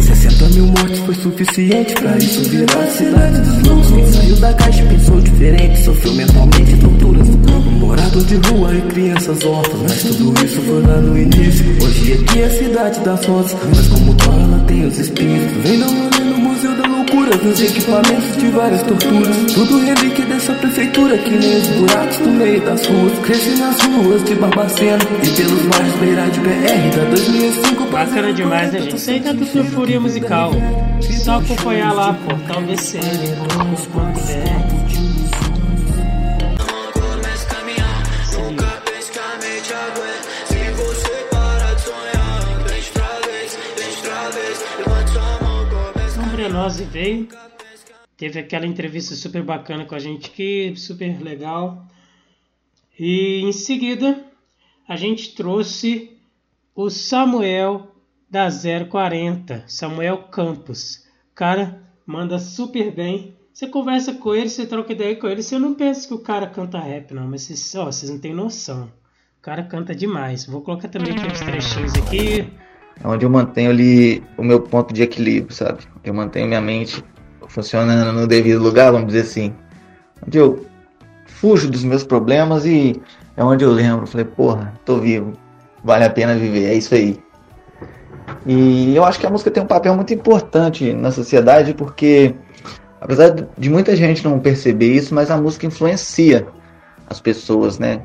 60 0.00 0.48
mil 0.48 0.66
mortes 0.66 0.98
foi 0.98 1.14
suficiente 1.14 1.94
pra 1.94 2.16
isso 2.16 2.42
virar 2.50 2.86
cidade 2.88 3.40
dos 3.40 3.62
loucos. 3.68 3.90
Quem 3.92 4.12
saiu 4.12 4.36
da 4.36 4.52
caixa 4.54 4.84
pensou 4.84 5.20
diferente, 5.20 5.84
sofreu 5.84 6.14
mentalmente 6.14 6.76
torturas 6.78 7.28
do 7.28 7.38
campo. 7.38 7.70
Morador 7.70 8.24
de 8.24 8.34
rua 8.48 8.74
e 8.74 8.80
crianças 8.82 9.44
órfãs, 9.44 9.80
mas 9.82 10.02
tudo 10.02 10.44
isso 10.44 10.60
foi 10.62 10.82
lá 10.82 11.00
no 11.00 11.16
início. 11.16 11.64
Hoje 11.84 12.14
aqui 12.14 12.40
é 12.40 12.44
a 12.46 12.50
cidade 12.50 13.00
das 13.00 13.24
rosas, 13.24 13.56
mas 13.68 13.86
como 13.88 14.16
ela 14.24 14.64
tem 14.66 14.86
os 14.86 14.98
espíritos. 14.98 15.62
Vem 15.62 15.78
Museu 15.78 16.19
dos 17.36 17.60
equipamentos 17.60 18.36
de 18.36 18.48
várias 18.48 18.82
torturas. 18.82 19.36
Tudo 19.54 19.78
relíquia 19.78 20.24
dessa 20.26 20.52
prefeitura, 20.54 21.16
que 21.18 21.30
nem 21.30 21.56
os 21.58 21.68
buracos 21.68 22.18
no 22.18 22.32
meio 22.32 22.60
das 22.62 22.86
ruas. 22.86 23.18
Cresce 23.20 23.58
nas 23.58 23.80
ruas 23.80 24.24
de 24.24 24.34
Barbacena 24.34 24.98
e 25.22 25.30
pelos 25.36 25.62
mares 25.64 25.94
beira 26.00 26.26
de 26.28 26.40
BR 26.40 26.96
da 26.96 27.04
2005. 27.10 27.84
Bacana 27.86 28.32
demais, 28.32 28.72
né, 28.72 28.80
gente? 28.80 29.20
Tá 29.20 29.30
tudo 29.30 29.58
Euforia 29.58 30.00
Musical. 30.00 30.52
Só 31.22 31.38
acompanhar 31.38 31.92
lá, 31.92 32.14
portal 32.14 32.62
VCN.com.br. 32.62 34.10
Nós 46.60 46.78
veio, 46.78 47.26
teve 48.18 48.38
aquela 48.38 48.66
entrevista 48.66 49.14
super 49.14 49.42
bacana 49.42 49.86
com 49.86 49.94
a 49.94 49.98
gente 49.98 50.28
aqui, 50.28 50.74
super 50.76 51.18
legal. 51.18 51.86
E 52.98 53.40
em 53.40 53.50
seguida 53.50 54.26
a 54.86 54.94
gente 54.94 55.34
trouxe 55.34 56.18
o 56.74 56.90
Samuel 56.90 57.90
da 58.28 58.46
040, 58.50 59.64
Samuel 59.66 60.24
Campos. 60.24 61.06
Cara, 61.34 61.82
manda 62.04 62.38
super 62.38 62.94
bem. 62.94 63.34
Você 63.54 63.66
conversa 63.66 64.12
com 64.12 64.34
ele, 64.34 64.50
você 64.50 64.66
troca 64.66 64.92
ideia 64.92 65.16
com 65.16 65.28
ele, 65.28 65.42
você 65.42 65.58
não 65.58 65.74
pensa 65.74 66.06
que 66.06 66.12
o 66.12 66.18
cara 66.18 66.46
canta 66.46 66.78
rap, 66.78 67.14
não, 67.14 67.26
mas 67.26 67.44
vocês, 67.44 67.74
ó, 67.74 67.86
vocês 67.86 68.10
não 68.10 68.18
têm 68.18 68.34
noção. 68.34 68.92
O 69.38 69.40
cara 69.40 69.62
canta 69.62 69.94
demais. 69.94 70.44
Vou 70.44 70.60
colocar 70.60 70.88
também 70.88 71.14
aqui 71.14 71.26
uns 71.26 71.40
trechinhos 71.40 71.94
aqui. 71.94 72.59
É 73.02 73.08
onde 73.08 73.24
eu 73.24 73.30
mantenho 73.30 73.70
ali 73.70 74.22
o 74.36 74.42
meu 74.42 74.60
ponto 74.60 74.92
de 74.92 75.02
equilíbrio, 75.02 75.54
sabe? 75.54 75.80
Eu 76.04 76.12
mantenho 76.12 76.46
minha 76.46 76.60
mente 76.60 77.04
funcionando 77.48 78.12
no 78.12 78.26
devido 78.26 78.62
lugar, 78.62 78.92
vamos 78.92 79.08
dizer 79.08 79.22
assim. 79.22 79.54
Onde 80.24 80.38
eu 80.38 80.66
fujo 81.26 81.70
dos 81.70 81.82
meus 81.82 82.04
problemas 82.04 82.66
e 82.66 83.00
é 83.36 83.42
onde 83.42 83.64
eu 83.64 83.72
lembro, 83.72 84.06
falei, 84.06 84.26
porra, 84.26 84.74
tô 84.84 84.98
vivo, 84.98 85.32
vale 85.82 86.04
a 86.04 86.10
pena 86.10 86.34
viver, 86.34 86.66
é 86.66 86.74
isso 86.74 86.94
aí. 86.94 87.18
E 88.46 88.94
eu 88.94 89.04
acho 89.04 89.18
que 89.18 89.26
a 89.26 89.30
música 89.30 89.50
tem 89.50 89.62
um 89.62 89.66
papel 89.66 89.94
muito 89.94 90.12
importante 90.12 90.92
na 90.92 91.10
sociedade 91.10 91.72
porque, 91.74 92.34
apesar 93.00 93.34
de 93.56 93.70
muita 93.70 93.96
gente 93.96 94.22
não 94.22 94.38
perceber 94.38 94.92
isso, 94.92 95.14
mas 95.14 95.30
a 95.30 95.36
música 95.36 95.66
influencia 95.66 96.46
as 97.08 97.20
pessoas, 97.20 97.78
né? 97.78 98.02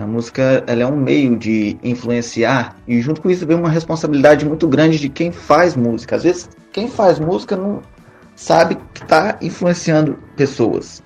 A 0.00 0.06
música 0.06 0.64
ela 0.66 0.82
é 0.82 0.86
um 0.86 0.96
meio 0.96 1.36
de 1.36 1.76
influenciar 1.82 2.76
e 2.88 3.00
junto 3.00 3.20
com 3.20 3.30
isso 3.30 3.46
vem 3.46 3.56
uma 3.56 3.68
responsabilidade 3.68 4.46
muito 4.46 4.66
grande 4.66 4.98
de 4.98 5.08
quem 5.08 5.30
faz 5.30 5.76
música. 5.76 6.16
Às 6.16 6.22
vezes 6.22 6.48
quem 6.72 6.88
faz 6.88 7.18
música 7.18 7.56
não 7.56 7.82
sabe 8.34 8.78
que 8.94 9.02
está 9.02 9.36
influenciando 9.42 10.18
pessoas. 10.36 11.02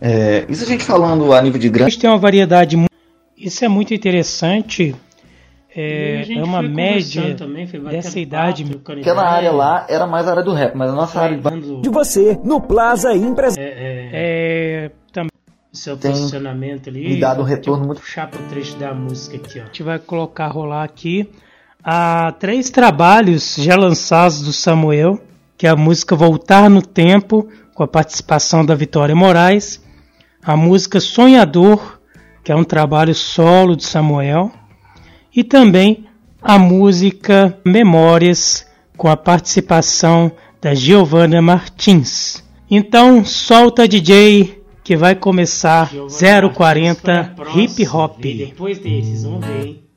É, 0.00 0.44
isso 0.48 0.64
a 0.64 0.66
gente 0.66 0.84
falando 0.84 1.32
a 1.32 1.40
nível 1.40 1.58
de 1.58 1.68
grande. 1.68 1.88
A 1.88 1.90
gente 1.90 2.00
tem 2.00 2.10
uma 2.10 2.18
variedade. 2.18 2.76
Isso 3.36 3.64
é 3.64 3.68
muito 3.68 3.94
interessante 3.94 4.94
é, 5.74 6.24
é 6.32 6.42
uma 6.42 6.60
média 6.60 7.36
também, 7.36 7.64
dessa 7.66 8.18
idade. 8.18 8.66
Aquela 9.00 9.22
área 9.22 9.52
lá 9.52 9.86
era 9.88 10.06
mais 10.06 10.26
a 10.26 10.32
área 10.32 10.42
do 10.42 10.52
rap, 10.52 10.74
mas 10.74 10.90
a 10.90 10.92
nossa 10.92 11.20
área 11.20 11.38
de 11.38 11.88
você 11.88 12.38
no 12.42 12.60
Plaza 12.60 13.14
Empresa. 13.14 13.60
É, 13.60 13.64
é, 13.64 14.10
é, 14.12 14.90
seu 15.78 15.96
Tem 15.96 16.10
posicionamento 16.10 16.88
ali. 16.88 17.08
Me 17.08 17.20
dado 17.20 17.40
um 17.40 17.44
retorno 17.44 17.86
muito. 17.86 18.00
Puxar 18.00 18.28
pro 18.28 18.42
trecho 18.44 18.76
da 18.76 18.92
música 18.92 19.36
aqui, 19.36 19.60
ó. 19.60 19.62
A 19.62 19.66
gente 19.66 19.82
vai 19.82 19.98
colocar 19.98 20.48
rolar 20.48 20.84
aqui. 20.84 21.30
Há 21.82 22.32
três 22.38 22.70
trabalhos 22.70 23.54
já 23.56 23.76
lançados 23.76 24.42
do 24.42 24.52
Samuel, 24.52 25.20
que 25.56 25.66
é 25.66 25.70
a 25.70 25.76
música 25.76 26.16
Voltar 26.16 26.68
no 26.68 26.82
Tempo, 26.82 27.48
com 27.74 27.82
a 27.82 27.88
participação 27.88 28.66
da 28.66 28.74
Vitória 28.74 29.14
Moraes, 29.14 29.82
a 30.42 30.56
música 30.56 30.98
Sonhador, 31.00 32.00
que 32.42 32.50
é 32.50 32.56
um 32.56 32.64
trabalho 32.64 33.14
solo 33.14 33.76
de 33.76 33.84
Samuel, 33.84 34.50
e 35.34 35.44
também 35.44 36.06
a 36.42 36.58
música 36.58 37.56
Memórias, 37.64 38.66
com 38.96 39.08
a 39.08 39.16
participação 39.16 40.32
da 40.60 40.74
Giovanna 40.74 41.40
Martins. 41.40 42.42
Então, 42.68 43.24
solta 43.24 43.86
DJ 43.86 44.57
que 44.88 44.96
vai 44.96 45.14
começar 45.14 45.90
Giovana 45.90 46.48
040 46.48 47.34
Hip 47.54 47.86
Hop. 47.88 48.22
Depois 48.22 48.78
desses, 48.78 49.22
vamos 49.22 49.44
ver, 49.44 49.66
hein? 49.66 49.87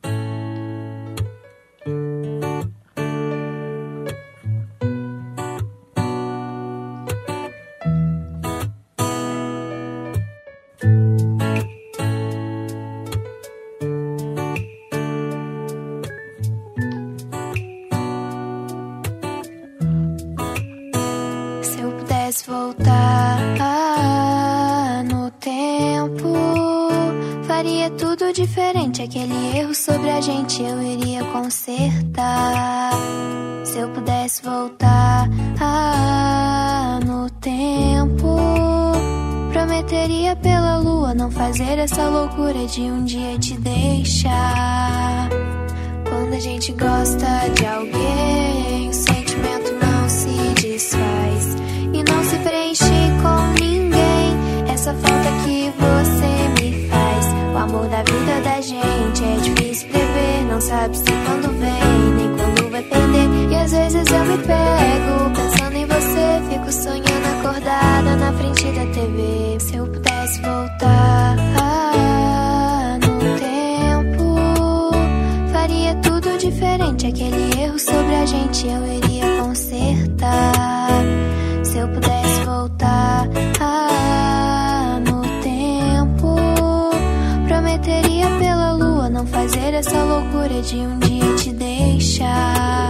De 42.72 42.84
um 42.84 43.04
dia 43.04 43.38
te 43.38 43.58
deixar. 43.58 45.30
Quando 46.08 46.34
a 46.34 46.40
gente 46.40 46.72
gosta 46.72 47.50
de 47.54 47.66
alguém, 47.66 47.81
tudo 76.22 76.38
diferente. 76.38 77.08
Aquele 77.08 77.62
erro 77.62 77.80
sobre 77.80 78.16
a 78.16 78.26
gente 78.26 78.68
eu 78.68 78.88
iria 78.88 79.42
consertar. 79.42 81.04
Se 81.64 81.78
eu 81.78 81.88
pudesse 81.90 82.46
voltar. 82.46 83.02
não 89.22 89.28
fazer 89.28 89.74
essa 89.74 90.04
loucura 90.04 90.62
de 90.62 90.78
um 90.78 91.00
dia 91.00 91.36
te 91.36 91.52
deixar. 91.52 92.90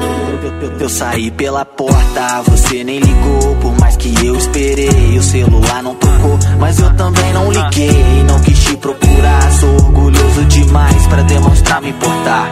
Eu 0.80 0.90
saí 0.90 1.30
pela 1.32 1.66
porta, 1.66 2.42
você 2.44 2.84
nem 2.84 3.00
ligou. 3.00 3.56
Por 3.58 3.78
mais 3.80 3.98
que 3.98 4.14
eu 4.26 4.36
esperei, 4.36 5.18
o 5.18 5.24
celular 5.24 5.84
não 5.84 5.96
tocou. 5.96 6.40
Mas 6.60 6.80
eu 6.80 6.96
também 6.96 7.34
não 7.34 7.52
liguei, 7.52 8.24
não 8.26 8.40
quis 8.42 8.61
procurar. 8.78 9.52
Sou 9.60 9.74
orgulhoso 9.76 10.46
demais 10.46 11.08
para 11.08 11.24
demonstrar 11.24 11.82
me 11.82 11.90
importar. 11.90 12.50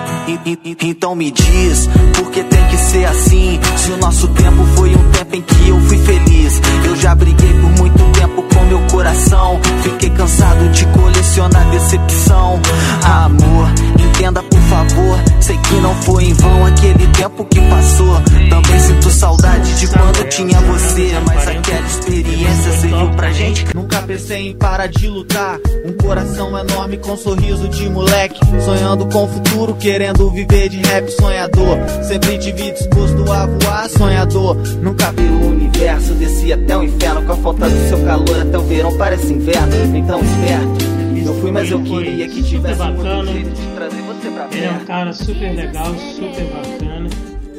Então 0.82 1.16
me 1.16 1.32
diz, 1.32 1.90
por 2.16 2.30
que 2.32 2.44
tem 2.44 2.68
que 2.68 2.78
ser 2.78 3.06
assim? 3.06 3.60
Se 3.78 3.92
o 3.92 3.98
nosso 3.98 4.28
tempo 4.30 4.64
foi 4.76 4.96
um 4.96 5.10
tempo 5.12 5.36
em 5.36 5.42
que 5.42 5.70
eu 5.70 5.80
fui 5.82 5.98
feliz. 5.98 6.62
Eu 6.86 6.96
já 6.96 7.16
briguei 7.16 7.54
por 7.54 7.70
muito 7.72 8.04
tempo 8.12 8.44
com 8.44 8.66
meu 8.66 8.80
coração. 8.92 9.60
Fiquei 9.82 10.10
cansado 10.12 10.70
de 10.70 10.86
colecionar 10.88 11.70
decepção. 11.70 12.60
Amor, 13.04 13.70
entenda 14.00 14.44
por 14.44 14.59
favor. 14.70 15.20
Sei 15.42 15.58
que 15.58 15.76
não 15.82 15.94
foi 16.04 16.26
em 16.26 16.34
vão 16.34 16.66
aquele 16.66 17.08
tempo 17.08 17.44
que 17.46 17.60
passou. 17.62 18.22
Também 18.50 18.80
sinto 18.80 19.10
saudade 19.10 19.80
de 19.80 19.88
quando 19.88 20.30
tinha 20.30 20.60
você. 20.62 21.12
Mas 21.26 21.48
aquela 21.48 21.88
experiência 21.88 22.72
serviu 22.74 23.10
pra 23.12 23.32
gente. 23.32 23.66
Nunca 23.76 24.02
pensei 24.04 24.50
em 24.50 24.56
parar 24.56 24.88
de 24.88 25.08
lutar. 25.08 25.60
Um 25.86 25.94
coração 25.94 26.58
enorme 26.58 26.98
com 26.98 27.14
um 27.14 27.18
sorriso 27.18 27.68
de 27.68 27.90
moleque. 27.90 28.40
Sonhando 28.64 29.08
com 29.08 29.26
o 29.26 29.28
futuro, 29.28 29.76
querendo 29.76 30.30
viver 30.30 30.70
de 30.70 30.78
rap 30.78 31.10
sonhador. 31.10 31.78
Sempre 32.04 32.38
te 32.38 32.52
vi 32.52 32.72
disposto 32.72 33.32
a 33.32 33.46
voar, 33.48 33.90
sonhador. 33.90 34.56
Nunca 34.82 35.12
vi 35.12 35.24
o 35.24 35.48
universo, 35.48 36.14
desci 36.14 36.54
até 36.54 36.78
o 36.78 36.84
inferno. 36.84 37.24
Com 37.24 37.34
a 37.34 37.38
falta 37.38 37.70
do 37.70 37.90
seu 37.90 38.00
calor, 38.06 38.42
até 38.42 38.58
o 38.58 38.64
verão 38.64 38.96
parece 38.98 39.34
inverno. 39.34 39.98
Então 39.98 40.20
esperto. 40.22 41.00
Eu 41.26 41.42
fui, 41.42 41.52
mas 41.52 41.70
eu 41.70 41.80
queria 41.84 42.28
que 42.28 42.42
tivesse 42.42 42.80
bacana. 42.80 43.32
jeito 43.32 43.50
de 43.52 43.68
trazer 43.76 44.09
Ele 44.52 44.66
é 44.66 44.72
um 44.72 44.86
cara 44.86 45.12
super 45.14 45.56
legal, 45.56 45.94
super 45.96 46.46
bacana. 46.46 47.10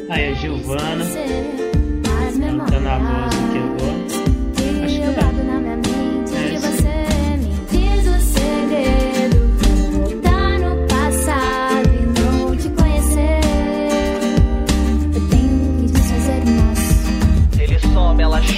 Aí 0.08 0.32
a 0.32 0.34
Giovana. 0.34 1.04
Cantando 2.40 2.88
a 2.88 2.98
voz 2.98 3.39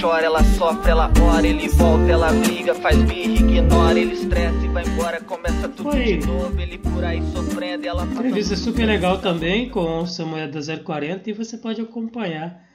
chora, 0.03 0.27
ela 0.27 0.43
sofre, 0.43 0.91
ela 0.91 1.13
ora, 1.23 1.47
ele 1.47 1.69
volta, 1.69 2.11
ela 2.11 2.33
briga, 2.33 2.75
faz 2.75 3.01
birra, 3.05 3.35
ignora, 3.35 4.01
ele 4.01 4.15
estressa 4.15 4.59
e 4.65 4.69
vai 4.69 4.85
embora, 4.85 5.21
começa 5.21 5.69
tudo 5.69 5.91
Oi. 5.91 6.19
de 6.19 6.27
novo, 6.27 6.61
ele 6.61 6.77
por 6.79 7.05
aí 7.05 7.23
sofrendo, 7.33 7.87
ela 7.87 8.05
passa. 8.05 8.19
Entrevista 8.19 8.57
super 8.57 8.85
legal 8.85 9.21
também 9.21 9.71
com 9.71 10.01
o 10.01 10.07
Samuel 10.07 10.51
da 10.51 10.61
040 10.77 11.31
e 11.31 11.33
você 11.33 11.57
pode 11.57 11.81
acompanhar 11.81 12.69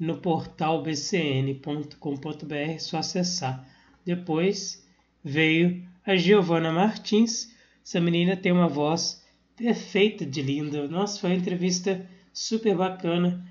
no 0.00 0.16
portal 0.16 0.82
bcn.com.br, 0.82 2.54
é 2.54 2.78
só 2.78 2.96
acessar. 2.98 3.62
Depois 4.02 4.82
veio 5.22 5.86
a 6.06 6.16
Giovana 6.16 6.72
Martins, 6.72 7.52
essa 7.84 8.00
menina 8.00 8.34
tem 8.34 8.50
uma 8.50 8.68
voz 8.68 9.22
perfeita 9.54 10.24
de 10.24 10.40
linda. 10.40 10.88
Nossa, 10.88 11.20
foi 11.20 11.30
uma 11.30 11.36
entrevista 11.36 12.08
super 12.32 12.74
bacana 12.74 13.44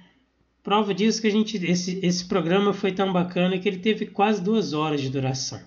Prova 0.66 0.96
disso 0.96 1.22
que 1.22 1.28
a 1.28 1.32
gente 1.32 1.64
esse, 1.64 2.00
esse 2.02 2.26
programa 2.26 2.74
foi 2.74 2.92
tão 2.92 3.14
bacana 3.14 3.60
que 3.60 3.70
ele 3.70 3.78
teve 3.78 4.08
quase 4.08 4.42
duas 4.42 4.74
horas 4.74 5.00
de 5.00 5.12
duração. 5.12 5.62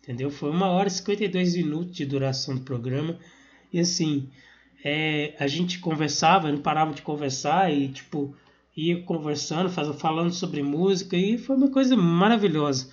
Entendeu? 0.00 0.30
Foi 0.30 0.50
uma 0.50 0.68
hora 0.68 0.86
e 0.86 0.90
52 0.92 1.56
minutos 1.56 1.96
de 1.96 2.06
duração 2.06 2.54
do 2.54 2.60
programa. 2.60 3.18
E 3.72 3.80
assim, 3.80 4.28
é, 4.84 5.34
a 5.40 5.48
gente 5.48 5.80
conversava, 5.80 6.52
não 6.52 6.60
parava 6.60 6.94
de 6.94 7.02
conversar 7.02 7.74
e 7.74 7.88
tipo 7.88 8.36
ia 8.76 9.02
conversando, 9.02 9.68
falando 9.68 10.32
sobre 10.32 10.62
música 10.62 11.16
e 11.16 11.36
foi 11.38 11.56
uma 11.56 11.68
coisa 11.68 11.96
maravilhosa. 11.96 12.88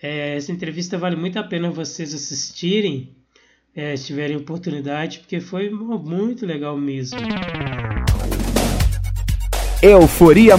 É, 0.00 0.36
essa 0.36 0.52
entrevista 0.52 0.96
vale 0.96 1.16
muito 1.16 1.36
a 1.40 1.42
pena 1.42 1.72
vocês 1.72 2.14
assistirem, 2.14 3.16
é, 3.74 3.96
se 3.96 4.06
tiverem 4.06 4.36
oportunidade, 4.36 5.18
porque 5.18 5.40
foi 5.40 5.70
muito 5.70 6.46
legal 6.46 6.78
mesmo. 6.78 7.18
Euforia 9.82 10.56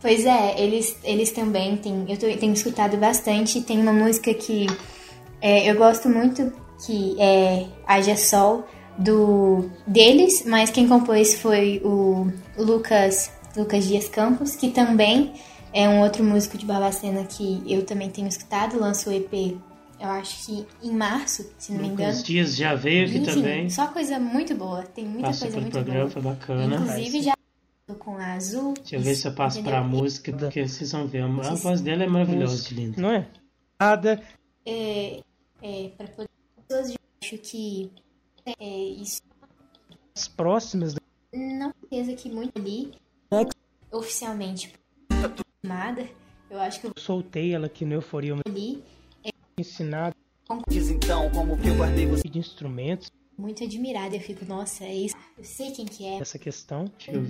Pois 0.00 0.24
é, 0.24 0.60
eles, 0.60 0.96
eles 1.04 1.30
também 1.30 1.76
têm. 1.76 2.06
Eu 2.08 2.16
tô, 2.16 2.26
tenho 2.36 2.52
escutado 2.52 2.96
bastante. 2.96 3.60
Tem 3.60 3.80
uma 3.80 3.92
música 3.92 4.32
que 4.34 4.66
é, 5.40 5.70
eu 5.70 5.76
gosto 5.76 6.08
muito, 6.08 6.52
que 6.84 7.20
é 7.20 7.66
Haja 7.86 8.16
Sol, 8.16 8.66
do 8.98 9.70
deles, 9.86 10.44
mas 10.46 10.70
quem 10.70 10.88
compôs 10.88 11.40
foi 11.40 11.80
o 11.84 12.30
Lucas, 12.56 13.30
Lucas 13.56 13.86
Dias 13.86 14.08
Campos, 14.08 14.56
que 14.56 14.70
também 14.70 15.32
é 15.72 15.88
um 15.88 16.00
outro 16.00 16.24
músico 16.24 16.58
de 16.58 16.66
Barbacena 16.66 17.24
que 17.24 17.62
eu 17.68 17.84
também 17.84 18.10
tenho 18.10 18.26
escutado, 18.26 18.80
lançou 18.80 19.12
o 19.12 19.16
EP 19.16 19.56
eu 20.00 20.08
acho 20.08 20.46
que 20.46 20.66
em 20.82 20.92
março, 20.92 21.46
se 21.58 21.72
não 21.72 21.82
me 21.82 21.88
engano. 21.88 22.10
Os 22.10 22.22
dias 22.22 22.56
já 22.56 22.74
veio 22.74 23.04
aqui 23.06 23.18
Enfim, 23.18 23.34
também. 23.34 23.68
Só 23.68 23.86
coisa 23.88 24.18
muito 24.18 24.54
boa. 24.54 24.82
Tem 24.82 25.04
muita 25.04 25.26
Passou 25.26 25.48
coisa 25.48 25.60
muito 25.60 25.72
programa, 25.74 26.00
boa. 26.00 26.10
foi 26.10 26.22
bacana. 26.22 26.74
Inclusive 26.76 27.22
já 27.22 27.34
com 27.94 28.16
a 28.16 28.34
Azul. 28.34 28.74
Deixa 28.74 28.96
eu 28.96 29.00
ver 29.00 29.14
se 29.14 29.26
eu 29.28 29.34
passo 29.34 29.62
pra 29.62 29.82
música, 29.82 30.32
porque 30.32 30.66
vocês 30.66 30.92
vão 30.92 31.06
ver. 31.06 31.22
A 31.22 31.54
voz 31.54 31.80
dela 31.80 32.04
é 32.04 32.06
maravilhosa, 32.06 32.68
de 32.68 32.74
linda. 32.74 33.00
Não 33.00 33.10
é? 33.10 33.28
Nada. 33.78 34.22
É, 34.64 35.22
é, 35.62 35.88
para 35.96 36.06
pessoas, 36.08 36.90
eu 36.90 36.96
acho 37.22 37.38
que 37.38 37.90
é, 38.58 38.74
isso. 38.74 39.22
As 40.16 40.28
próximas. 40.28 40.94
Não 41.32 41.72
certeza 41.90 42.14
que 42.14 42.30
muito 42.30 42.58
ali, 42.58 42.92
oficialmente, 43.90 44.72
amada, 45.64 46.08
eu 46.48 46.58
acho 46.60 46.80
que 46.80 46.86
eu 46.86 46.92
soltei 46.96 47.54
ela 47.54 47.66
aqui 47.66 47.84
no 47.84 47.94
Euforia 47.94 48.34
ali. 48.46 48.82
É, 49.24 49.30
ensinado. 49.58 50.14
Diz 50.68 50.90
então 50.90 51.30
como 51.30 51.56
que 51.56 51.68
eu 51.68 51.76
guardei 51.76 52.06
você. 52.06 52.28
De 52.28 52.38
instrumentos. 52.38 53.12
Muito 53.40 53.64
admirada, 53.64 54.14
eu 54.14 54.20
fico, 54.20 54.44
nossa, 54.44 54.84
é 54.84 54.94
isso. 54.94 55.16
Eu 55.38 55.44
sei 55.44 55.70
quem 55.70 55.86
que 55.86 56.04
é. 56.04 56.18
Essa 56.18 56.38
questão. 56.38 56.84
Eu. 57.08 57.22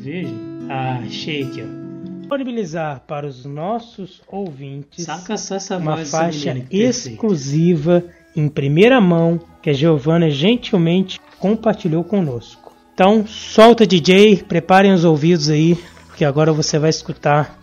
Ah, 0.69 0.99
achei 1.07 1.45
aqui, 1.45 1.63
ó 1.63 2.11
disponibilizar 2.31 3.03
para 3.09 3.27
os 3.27 3.45
nossos 3.45 4.23
ouvintes 4.29 5.05
Saca 5.05 5.37
só 5.37 5.57
essa 5.57 5.77
uma 5.77 5.97
voz 5.97 6.13
faixa 6.13 6.65
exclusiva 6.71 8.05
em 8.37 8.49
primeira 8.49 9.01
mão 9.01 9.41
que 9.61 9.69
a 9.69 9.73
Giovana 9.73 10.31
gentilmente 10.31 11.19
compartilhou 11.41 12.05
conosco. 12.05 12.73
Então, 12.95 13.27
solta 13.27 13.85
DJ, 13.85 14.45
preparem 14.45 14.93
os 14.93 15.05
ouvidos 15.05 15.51
aí, 15.51 15.77
porque 16.07 16.25
agora 16.25 16.53
você 16.53 16.79
vai 16.79 16.91
escutar 16.91 17.59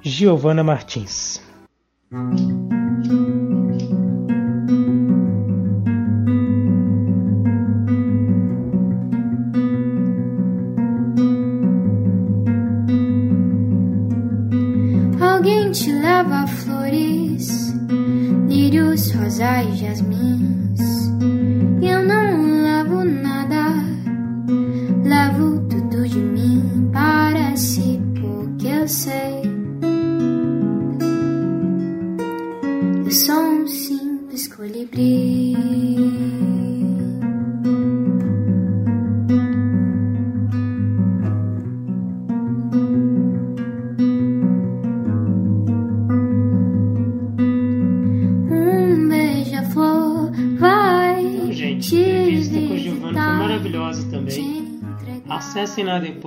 Giovana 0.00 0.62
Martins. 0.62 1.40
Alguém 2.12 2.71
rosais, 19.32 19.74
jasmins. 19.80 20.51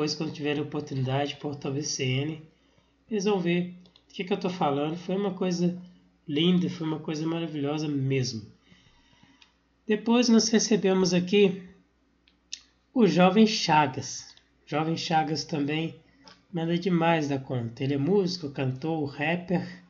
Depois 0.06 0.14
quando 0.14 0.34
tiverem 0.34 0.62
oportunidade, 0.62 1.38
Portal 1.38 1.74
VCN. 1.74 2.40
Eles 3.10 3.26
vão 3.26 3.40
ver 3.40 3.74
do 4.08 4.14
que, 4.14 4.24
que 4.24 4.32
eu 4.32 4.40
tô 4.40 4.52
falando. 4.52 4.96
Foi 4.96 5.16
uma 5.16 5.34
coisa 5.34 5.76
linda, 6.28 6.70
foi 6.70 6.86
uma 6.86 7.00
coisa 7.00 7.26
maravilhosa 7.26 7.88
mesmo. 7.88 8.46
Depois 9.88 10.30
nós 10.30 10.48
recebemos 10.50 11.12
aqui 11.12 11.64
o 12.94 13.08
Jovem 13.08 13.48
Chagas. 13.48 14.36
Jovem 14.68 14.96
Chagas 14.96 15.44
também 15.44 15.96
manda 16.54 16.78
demais 16.78 17.28
da 17.28 17.40
conta. 17.40 17.84
Ele 17.84 17.96
é 17.96 17.98
músico, 17.98 18.52
cantor, 18.52 19.06
rapper. 19.06 19.84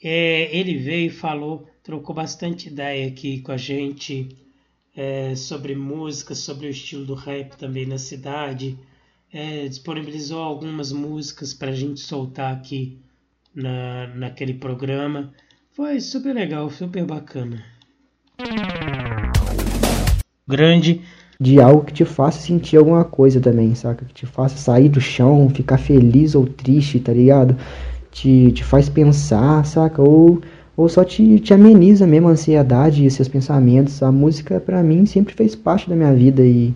É, 0.00 0.56
ele 0.56 0.78
veio 0.78 1.08
e 1.08 1.10
falou, 1.10 1.68
trocou 1.82 2.14
bastante 2.14 2.68
ideia 2.68 3.08
aqui 3.08 3.40
com 3.40 3.50
a 3.50 3.56
gente 3.56 4.36
é, 4.94 5.34
sobre 5.34 5.74
música, 5.74 6.32
sobre 6.32 6.68
o 6.68 6.70
estilo 6.70 7.04
do 7.04 7.14
rap 7.14 7.56
também 7.56 7.86
na 7.86 7.98
cidade. 7.98 8.78
É, 9.38 9.68
disponibilizou 9.68 10.40
algumas 10.42 10.90
músicas 10.90 11.52
para 11.52 11.68
a 11.68 11.74
gente 11.74 12.00
soltar 12.00 12.54
aqui 12.54 12.98
na, 13.54 14.06
naquele 14.14 14.54
programa. 14.54 15.30
Foi 15.72 16.00
super 16.00 16.34
legal, 16.34 16.70
super 16.70 17.04
bacana. 17.04 17.62
Grande. 20.48 21.02
De 21.38 21.60
algo 21.60 21.84
que 21.84 21.92
te 21.92 22.06
faça 22.06 22.40
sentir 22.40 22.78
alguma 22.78 23.04
coisa 23.04 23.38
também, 23.38 23.74
saca? 23.74 24.06
Que 24.06 24.14
te 24.14 24.24
faça 24.24 24.56
sair 24.56 24.88
do 24.88 25.02
chão, 25.02 25.50
ficar 25.50 25.76
feliz 25.76 26.34
ou 26.34 26.46
triste, 26.46 26.98
tá 26.98 27.12
ligado? 27.12 27.58
Te, 28.10 28.52
te 28.52 28.64
faz 28.64 28.88
pensar, 28.88 29.66
saca? 29.66 30.00
Ou, 30.00 30.40
ou 30.74 30.88
só 30.88 31.04
te, 31.04 31.38
te 31.40 31.52
ameniza 31.52 32.06
mesmo 32.06 32.28
a 32.28 32.30
ansiedade 32.30 33.04
e 33.04 33.10
seus 33.10 33.28
pensamentos. 33.28 34.02
A 34.02 34.10
música, 34.10 34.58
pra 34.58 34.82
mim, 34.82 35.04
sempre 35.04 35.34
fez 35.34 35.54
parte 35.54 35.90
da 35.90 35.94
minha 35.94 36.14
vida 36.14 36.40
e, 36.42 36.72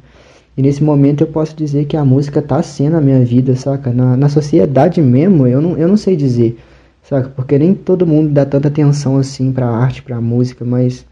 e 0.60 0.62
nesse 0.62 0.84
momento 0.84 1.22
eu 1.22 1.26
posso 1.26 1.56
dizer 1.56 1.86
que 1.86 1.96
a 1.96 2.04
música 2.04 2.42
tá 2.42 2.62
sendo 2.62 2.98
a 2.98 3.00
minha 3.00 3.24
vida, 3.24 3.56
saca? 3.56 3.90
Na, 3.94 4.14
na 4.14 4.28
sociedade 4.28 5.00
mesmo, 5.00 5.46
eu 5.46 5.58
não, 5.58 5.78
eu 5.78 5.88
não 5.88 5.96
sei 5.96 6.14
dizer, 6.14 6.58
saca? 7.02 7.30
Porque 7.30 7.58
nem 7.58 7.72
todo 7.72 8.06
mundo 8.06 8.30
dá 8.30 8.44
tanta 8.44 8.68
atenção 8.68 9.16
assim 9.16 9.52
pra 9.52 9.66
arte, 9.66 10.02
pra 10.02 10.20
música, 10.20 10.62
mas 10.62 11.06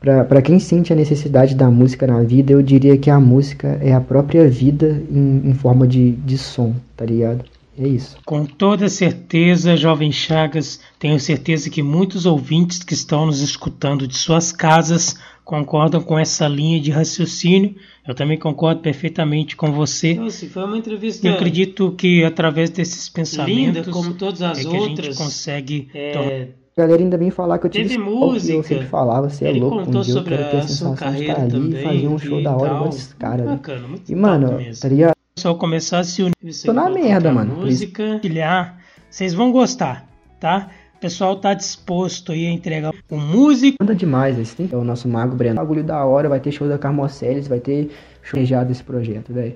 para 0.00 0.42
quem 0.42 0.58
sente 0.58 0.92
a 0.92 0.96
necessidade 0.96 1.54
da 1.54 1.70
música 1.70 2.04
na 2.04 2.20
vida, 2.24 2.52
eu 2.52 2.60
diria 2.60 2.98
que 2.98 3.08
a 3.08 3.20
música 3.20 3.78
é 3.80 3.92
a 3.92 4.00
própria 4.00 4.48
vida 4.48 5.00
em, 5.08 5.50
em 5.50 5.54
forma 5.54 5.86
de, 5.86 6.10
de 6.10 6.36
som, 6.36 6.74
tá 6.96 7.04
ligado? 7.04 7.44
É 7.76 7.86
isso. 7.88 8.16
Com 8.24 8.44
toda 8.46 8.88
certeza, 8.88 9.76
Jovem 9.76 10.12
Chagas, 10.12 10.80
tenho 10.98 11.18
certeza 11.18 11.68
que 11.68 11.82
muitos 11.82 12.24
ouvintes 12.26 12.82
que 12.84 12.94
estão 12.94 13.26
nos 13.26 13.40
escutando 13.40 14.06
de 14.06 14.16
suas 14.16 14.52
casas 14.52 15.16
concordam 15.44 16.00
com 16.00 16.18
essa 16.18 16.46
linha 16.48 16.80
de 16.80 16.90
raciocínio. 16.90 17.74
Eu 18.06 18.14
também 18.14 18.38
concordo 18.38 18.80
perfeitamente 18.80 19.56
com 19.56 19.72
você. 19.72 20.14
Nossa, 20.14 20.46
foi 20.46 20.64
uma 20.64 20.78
entrevista 20.78 21.26
Eu 21.26 21.34
acredito 21.34 21.92
que 21.92 22.22
através 22.24 22.70
desses 22.70 23.08
pensamentos, 23.08 23.56
linda, 23.86 23.90
como 23.90 24.14
todas 24.14 24.40
as 24.42 24.58
é 24.58 24.62
que 24.62 24.68
a 24.68 24.78
outras, 24.80 25.06
gente 25.06 25.16
consegue 25.18 25.88
é, 25.94 26.12
tornar 26.12 26.30
A 26.76 26.80
galera 26.80 27.02
ainda 27.02 27.18
vem 27.18 27.30
falar 27.30 27.58
que 27.58 27.66
eu 27.66 27.70
tive 27.70 27.88
Teve 27.88 28.02
que 28.02 28.08
música. 28.08 28.52
eu 28.54 28.62
sempre 28.62 28.86
falava, 28.86 29.28
você 29.28 29.46
é 29.46 29.50
Ele 29.50 29.60
louco, 29.60 29.78
um 29.78 29.84
contou 29.86 30.00
eu 30.00 30.04
sobre 30.04 30.36
quero 30.36 30.50
ter 30.50 30.56
a 30.56 30.60
a 30.60 30.68
sua 30.68 30.96
sensação 30.96 31.12
de 31.14 31.20
estar 31.22 31.40
ali 31.40 31.48
e 31.48 31.50
também, 31.50 31.82
fazer 31.82 32.08
um 32.08 32.18
show 32.18 32.40
e 32.40 32.42
da 32.44 32.56
hora 32.56 32.74
igual 32.74 32.88
esses 32.88 33.12
caras. 33.14 33.46
Bacana, 33.46 33.88
muito 33.88 34.10
E, 34.10 34.14
mano, 34.14 34.52
mesmo. 34.58 34.80
tá 34.80 34.88
ligado? 34.88 35.14
O 35.44 35.46
pessoal 35.46 35.58
começar 35.58 35.98
a 35.98 36.04
se 36.04 36.22
unir. 36.22 36.32
Tô 36.64 36.72
na 36.72 36.88
merda, 36.88 37.30
mano. 37.30 37.52
isso- 37.52 37.60
Música. 37.84 38.02
Compartilhar, 38.02 38.78
vocês 39.10 39.34
vão 39.34 39.52
gostar, 39.52 40.08
tá? 40.40 40.70
O 40.96 40.98
pessoal 41.00 41.36
tá 41.36 41.52
disposto 41.52 42.32
aí 42.32 42.46
a 42.46 42.50
entregar 42.50 42.94
o 43.10 43.16
músico. 43.18 43.76
Manda 43.78 43.94
demais, 43.94 44.38
esse 44.38 44.56
tem 44.56 44.66
é 44.72 44.74
o 44.74 44.82
nosso 44.82 45.06
Mago 45.06 45.36
Breno. 45.36 45.56
Bagulho 45.56 45.84
da 45.84 46.02
hora, 46.02 46.30
vai 46.30 46.40
ter 46.40 46.50
show 46.50 46.66
da 46.66 46.78
Carmoceles, 46.78 47.46
vai 47.46 47.60
ter 47.60 47.90
show 48.22 48.42
já 48.42 48.64
desse 48.64 48.82
projeto, 48.82 49.34
velho. 49.34 49.54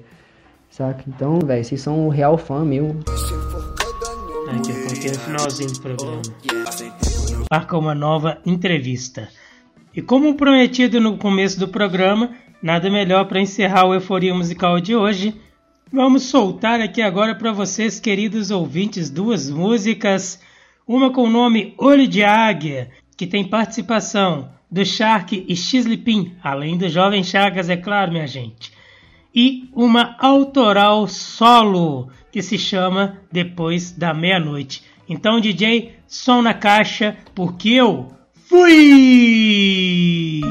Saca? 0.69 1.03
Então, 1.09 1.39
velho, 1.39 1.65
vocês 1.65 1.81
são 1.81 2.07
o 2.07 2.11
real 2.11 2.37
fã 2.37 2.63
meu. 2.67 2.95
Aqui, 4.51 4.73
porque 4.89 5.09
no 5.09 5.19
finalzinho 5.21 5.73
do 5.73 5.81
programa. 5.81 6.23
marca 7.51 7.79
uma 7.79 7.95
nova 7.95 8.37
entrevista. 8.45 9.27
E 9.97 10.03
como 10.03 10.35
prometido 10.35 11.01
no 11.01 11.17
começo 11.17 11.59
do 11.59 11.67
programa, 11.67 12.33
nada 12.63 12.91
melhor 12.91 13.25
para 13.25 13.41
encerrar 13.41 13.87
o 13.87 13.95
Euforia 13.95 14.35
Musical 14.35 14.79
de 14.81 14.95
hoje. 14.95 15.35
Vamos 15.91 16.25
soltar 16.25 16.83
aqui 16.83 17.01
agora 17.01 17.35
para 17.35 17.51
vocês, 17.51 17.99
queridos 17.99 18.51
ouvintes, 18.51 19.09
duas 19.09 19.49
músicas. 19.49 20.39
Uma 20.87 21.11
com 21.11 21.23
o 21.23 21.31
nome 21.31 21.73
Olho 21.79 22.07
de 22.07 22.23
Águia, 22.23 22.91
que 23.17 23.27
tem 23.27 23.49
participação 23.49 24.51
do 24.71 24.85
Shark 24.85 25.47
e 25.49 25.57
X-Lipin, 25.57 26.37
além 26.43 26.77
do 26.77 26.91
Jovem 26.91 27.25
Chagas, 27.25 27.71
é 27.71 27.77
claro, 27.77 28.13
minha 28.13 28.27
gente. 28.27 28.71
E 29.35 29.71
uma 29.75 30.15
autoral 30.19 31.09
solo, 31.09 32.11
que 32.31 32.43
se 32.43 32.59
chama 32.59 33.23
Depois 33.33 33.91
da 33.91 34.13
Meia-Noite. 34.13 34.83
Então, 35.09 35.41
DJ, 35.41 35.95
som 36.07 36.43
na 36.43 36.53
caixa, 36.53 37.17
porque 37.35 37.71
eu 37.71 38.09
fui! 38.47 40.43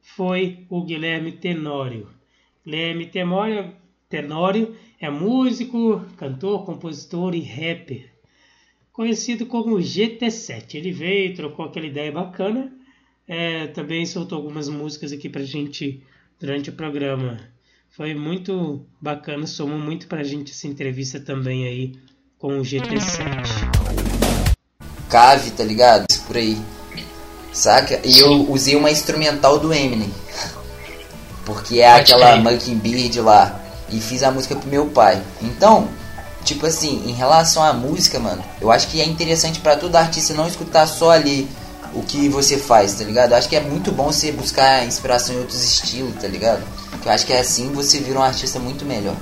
foi 0.00 0.64
o 0.70 0.82
Guilherme 0.82 1.32
Tenório. 1.32 2.08
Guilherme 2.64 3.04
Tenório, 3.04 3.74
Tenório 4.08 4.74
é 4.98 5.10
músico, 5.10 6.02
cantor, 6.16 6.64
compositor 6.64 7.34
e 7.34 7.42
rapper, 7.42 8.10
conhecido 8.90 9.44
como 9.44 9.76
GT7. 9.76 10.76
Ele 10.76 10.92
veio, 10.92 11.36
trocou 11.36 11.66
aquela 11.66 11.84
ideia 11.84 12.10
bacana, 12.10 12.72
é, 13.28 13.66
também 13.68 14.06
soltou 14.06 14.36
algumas 14.36 14.68
músicas 14.68 15.12
aqui 15.12 15.28
pra 15.28 15.42
gente 15.42 16.02
durante 16.38 16.70
o 16.70 16.72
programa. 16.72 17.38
Foi 17.90 18.14
muito 18.14 18.84
bacana, 19.00 19.46
somou 19.46 19.78
muito 19.78 20.06
pra 20.06 20.22
gente 20.22 20.52
essa 20.52 20.66
entrevista 20.66 21.18
também 21.18 21.66
aí 21.66 21.94
com 22.38 22.58
o 22.58 22.62
GT7. 22.62 23.26
Cave, 25.08 25.50
tá 25.52 25.64
ligado? 25.64 26.06
Por 26.26 26.36
aí. 26.36 26.56
Saca? 27.52 28.00
E 28.04 28.20
eu 28.20 28.50
usei 28.50 28.76
uma 28.76 28.90
instrumental 28.90 29.58
do 29.58 29.72
Eminem. 29.72 30.12
Porque 31.44 31.80
é 31.80 31.90
aquela 31.90 32.36
Mockingbird 32.36 33.20
lá. 33.20 33.62
E 33.90 33.98
fiz 34.00 34.22
a 34.22 34.30
música 34.30 34.56
pro 34.56 34.68
meu 34.68 34.86
pai. 34.86 35.22
Então, 35.40 35.88
tipo 36.44 36.66
assim, 36.66 37.08
em 37.08 37.12
relação 37.12 37.62
à 37.62 37.72
música, 37.72 38.18
mano, 38.18 38.44
eu 38.60 38.70
acho 38.70 38.88
que 38.88 39.00
é 39.00 39.06
interessante 39.06 39.60
para 39.60 39.76
todo 39.76 39.96
artista 39.96 40.34
não 40.34 40.46
escutar 40.46 40.86
só 40.86 41.12
ali 41.12 41.48
o 41.96 42.02
que 42.02 42.28
você 42.28 42.58
faz, 42.58 42.94
tá 42.94 43.04
ligado? 43.04 43.32
Eu 43.32 43.38
acho 43.38 43.48
que 43.48 43.56
é 43.56 43.60
muito 43.60 43.90
bom 43.90 44.12
você 44.12 44.30
buscar 44.30 44.84
inspiração 44.84 45.34
em 45.34 45.38
outros 45.38 45.64
estilos, 45.64 46.14
tá 46.20 46.28
ligado? 46.28 46.62
Eu 47.04 47.10
acho 47.10 47.24
que 47.24 47.32
é 47.32 47.40
assim 47.40 47.72
você 47.72 47.98
vira 48.00 48.18
um 48.18 48.22
artista 48.22 48.58
muito 48.58 48.84
melhor. 48.84 49.16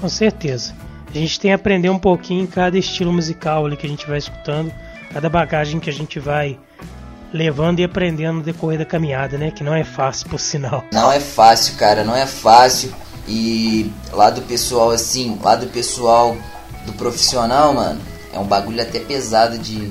Com 0.00 0.08
certeza. 0.08 0.74
A 1.08 1.18
gente 1.18 1.38
tem 1.38 1.50
que 1.50 1.54
aprender 1.54 1.88
um 1.88 1.98
pouquinho 1.98 2.42
em 2.42 2.46
cada 2.46 2.76
estilo 2.76 3.12
musical 3.12 3.64
ali 3.64 3.76
que 3.76 3.86
a 3.86 3.88
gente 3.88 4.06
vai 4.06 4.18
escutando, 4.18 4.72
cada 5.12 5.28
bagagem 5.28 5.78
que 5.78 5.88
a 5.88 5.92
gente 5.92 6.18
vai 6.18 6.58
levando 7.32 7.78
e 7.78 7.84
aprendendo 7.84 8.38
no 8.38 8.42
decorrer 8.42 8.78
da 8.78 8.84
caminhada, 8.84 9.38
né? 9.38 9.50
Que 9.50 9.62
não 9.62 9.74
é 9.74 9.84
fácil, 9.84 10.28
por 10.28 10.40
sinal. 10.40 10.84
Não 10.92 11.10
é 11.12 11.20
fácil, 11.20 11.76
cara, 11.76 12.02
não 12.04 12.16
é 12.16 12.26
fácil. 12.26 12.92
E 13.28 13.90
lá 14.12 14.30
do 14.30 14.42
pessoal, 14.42 14.90
assim, 14.90 15.38
lá 15.42 15.54
do 15.54 15.66
pessoal 15.66 16.36
do 16.84 16.92
profissional, 16.92 17.72
mano, 17.72 18.00
é 18.32 18.38
um 18.38 18.44
bagulho 18.44 18.82
até 18.82 18.98
pesado 18.98 19.58
de 19.58 19.90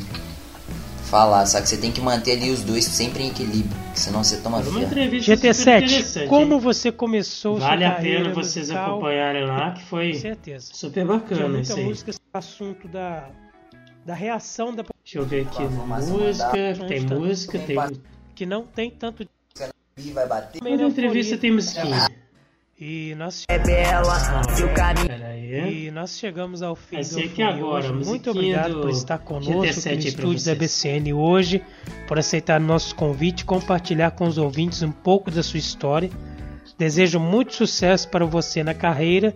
falar, 1.06 1.46
sabe? 1.46 1.68
Você 1.68 1.78
tem 1.78 1.92
que 1.92 2.02
manter 2.02 2.34
ali 2.34 2.52
os 2.52 2.64
dois 2.64 2.86
sempre 2.86 3.24
em 3.24 3.30
equilíbrio, 3.30 3.78
senão 3.94 4.24
você 4.24 4.38
toma 4.38 4.62
ferro. 4.62 4.76
GT7, 4.78 6.28
como 6.28 6.60
você 6.60 6.92
começou 6.92 7.58
Vale 7.58 7.86
a 7.86 7.92
pena 7.92 8.34
vocês 8.34 8.68
musical, 8.70 8.92
acompanharem 8.92 9.46
lá, 9.46 9.72
que 9.72 9.84
foi 9.86 10.14
certeza. 10.16 10.72
super 10.74 11.06
bacana 11.06 11.60
isso 11.60 11.76
aí. 11.76 11.86
música 11.86 12.12
assunto 12.34 12.88
da, 12.88 13.30
da 14.06 14.14
reação 14.14 14.76
da 14.76 14.84
Deixa 15.04 15.20
eu 15.20 15.26
ver 15.26 15.48
aqui, 15.48 15.62
música, 15.64 16.88
tem 16.88 17.02
música, 17.02 17.60
tem... 17.60 17.78
Que 18.34 18.46
não 18.46 18.66
tem 18.66 18.92
tanto... 18.92 19.26
Vai 20.14 20.28
bater. 20.28 20.60
Primeira 20.60 20.84
entrevista 20.84 21.38
tem 21.38 21.52
musiquinha. 21.52 22.06
E 22.78 23.16
nós 23.16 23.46
é 23.48 23.58
bela, 23.58 24.20
seu 24.54 24.68
caminho. 24.74 25.10
E 25.72 25.90
nós 25.92 26.18
chegamos 26.18 26.62
ao 26.62 26.76
fim 26.76 27.00
do 27.00 27.20
aqui 27.20 27.42
agora, 27.42 27.86
hoje. 27.86 28.06
Muito 28.06 28.32
obrigado 28.32 28.74
do 28.74 28.82
por 28.82 28.90
estar 28.90 29.18
conosco 29.18 29.54
GT7 29.54 29.94
no 29.94 30.00
estúdio 30.00 30.46
da. 30.46 30.56
BCN 30.56 31.14
hoje, 31.14 31.64
por 32.06 32.20
aceitar 32.20 32.60
nosso 32.60 32.94
convite, 32.94 33.46
compartilhar 33.46 34.12
com 34.12 34.28
os 34.28 34.38
ouvintes 34.38 34.82
um 34.82 34.92
pouco 34.92 35.32
da 35.32 35.42
sua 35.42 35.58
história. 35.58 36.10
Desejo 36.78 37.18
muito 37.18 37.56
sucesso 37.56 38.10
para 38.10 38.26
você 38.26 38.62
na 38.62 38.74
carreira 38.74 39.34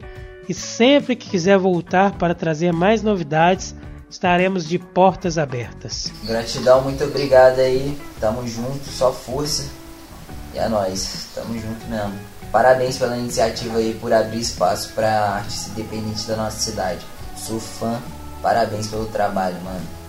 e 0.50 0.54
sempre 0.54 1.16
que 1.16 1.30
quiser 1.30 1.58
voltar 1.58 2.18
para 2.18 2.36
trazer 2.36 2.74
mais 2.74 3.02
novidades, 3.02 3.74
estaremos 4.10 4.68
de 4.68 4.78
portas 4.78 5.38
abertas. 5.38 6.12
Gratidão, 6.26 6.82
muito 6.82 7.06
obrigado 7.06 7.60
aí. 7.60 7.98
Tamo 8.20 8.46
junto, 8.46 8.84
só 8.90 9.14
força. 9.14 9.70
E 10.54 10.60
é 10.60 10.68
nóis, 10.68 11.30
tamo 11.34 11.58
junto 11.58 11.86
mesmo. 11.88 12.29
Parabéns 12.52 12.98
pela 12.98 13.18
iniciativa 13.18 13.78
aí 13.78 13.94
por 13.94 14.12
abrir 14.12 14.40
espaço 14.40 14.94
para 14.94 15.36
artista 15.36 15.72
independente 15.72 16.28
da 16.28 16.36
nossa 16.36 16.60
cidade. 16.60 17.00
Sou 17.36 17.60
fã, 17.60 18.00
parabéns 18.42 18.88
pelo 18.88 19.06
trabalho, 19.06 19.56
mano. 19.64 20.00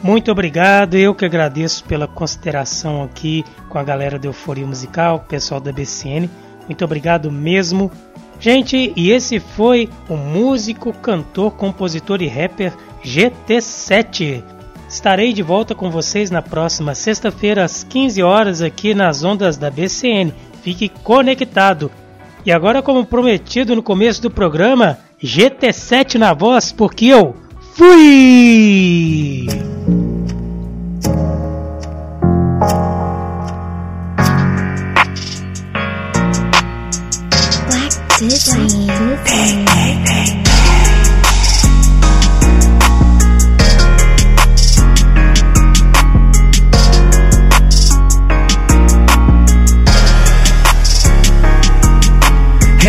Muito 0.00 0.30
obrigado, 0.30 0.94
eu 0.94 1.12
que 1.12 1.24
agradeço 1.24 1.82
pela 1.84 2.06
consideração 2.06 3.02
aqui 3.02 3.44
com 3.68 3.78
a 3.78 3.82
galera 3.82 4.16
do 4.16 4.26
Euforia 4.26 4.64
Musical, 4.64 5.24
pessoal 5.28 5.60
da 5.60 5.72
BCN. 5.72 6.30
Muito 6.66 6.84
obrigado 6.84 7.32
mesmo. 7.32 7.90
Gente, 8.38 8.92
e 8.94 9.10
esse 9.10 9.40
foi 9.40 9.88
o 10.08 10.16
músico, 10.16 10.92
cantor, 10.92 11.50
compositor 11.52 12.22
e 12.22 12.28
rapper 12.28 12.72
GT7. 13.04 14.44
Estarei 14.88 15.32
de 15.32 15.42
volta 15.42 15.74
com 15.74 15.90
vocês 15.90 16.30
na 16.30 16.40
próxima 16.40 16.94
sexta-feira 16.94 17.64
às 17.64 17.82
15 17.82 18.22
horas 18.22 18.62
aqui 18.62 18.94
nas 18.94 19.24
ondas 19.24 19.56
da 19.56 19.68
BCN. 19.68 20.32
Fique 20.68 20.90
conectado. 21.02 21.90
E 22.44 22.52
agora, 22.52 22.82
como 22.82 23.02
prometido 23.02 23.74
no 23.74 23.82
começo 23.82 24.20
do 24.20 24.30
programa, 24.30 24.98
GT7 25.18 26.16
na 26.16 26.34
voz, 26.34 26.72
porque 26.72 27.06
eu 27.06 27.34
fui! 27.72 29.46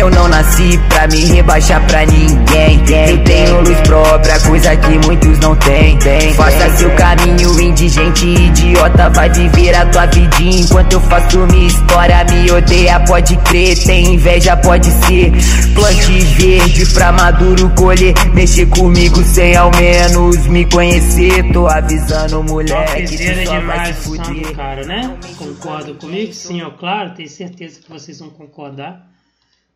Eu 0.00 0.08
não 0.08 0.28
nasci 0.28 0.80
pra 0.88 1.06
me 1.08 1.26
rebaixar 1.26 1.86
pra 1.86 2.06
ninguém. 2.06 2.80
Eu 3.06 3.22
tenho 3.22 3.60
luz 3.60 3.78
própria, 3.82 4.40
coisa 4.40 4.74
que 4.74 5.06
muitos 5.06 5.38
não 5.40 5.54
têm. 5.56 5.98
Faça 6.34 6.70
seu 6.78 6.90
caminho, 6.92 7.60
indigente, 7.60 8.24
idiota. 8.26 9.10
Vai 9.10 9.28
viver 9.28 9.76
a 9.76 9.84
tua 9.84 10.06
vidinha 10.06 10.62
enquanto 10.62 10.94
eu 10.94 11.00
faço 11.02 11.38
minha 11.48 11.66
história. 11.66 12.24
Me 12.30 12.50
odeia, 12.50 12.98
pode 13.00 13.36
crer. 13.36 13.76
Tem 13.84 14.14
inveja, 14.14 14.56
pode 14.56 14.86
ser. 14.86 15.32
Plante 15.74 16.12
verde 16.12 16.86
pra 16.94 17.12
maduro 17.12 17.68
colher. 17.76 18.14
Mexer 18.32 18.70
comigo 18.70 19.22
sem 19.22 19.54
ao 19.54 19.70
menos 19.76 20.46
me 20.46 20.64
conhecer. 20.64 21.52
Tô 21.52 21.68
avisando, 21.68 22.42
moleque. 22.44 23.18
Tu 23.18 23.46
só 23.46 23.60
vai 23.60 23.92
som 23.92 24.00
fuder. 24.00 24.56
cara, 24.56 24.82
né? 24.86 25.14
Concordo 25.36 25.94
comigo? 25.96 26.32
Sim, 26.32 26.62
ó, 26.62 26.70
claro, 26.70 27.10
tenho 27.10 27.28
certeza 27.28 27.80
que 27.80 27.90
vocês 27.90 28.18
vão 28.18 28.30
concordar. 28.30 29.09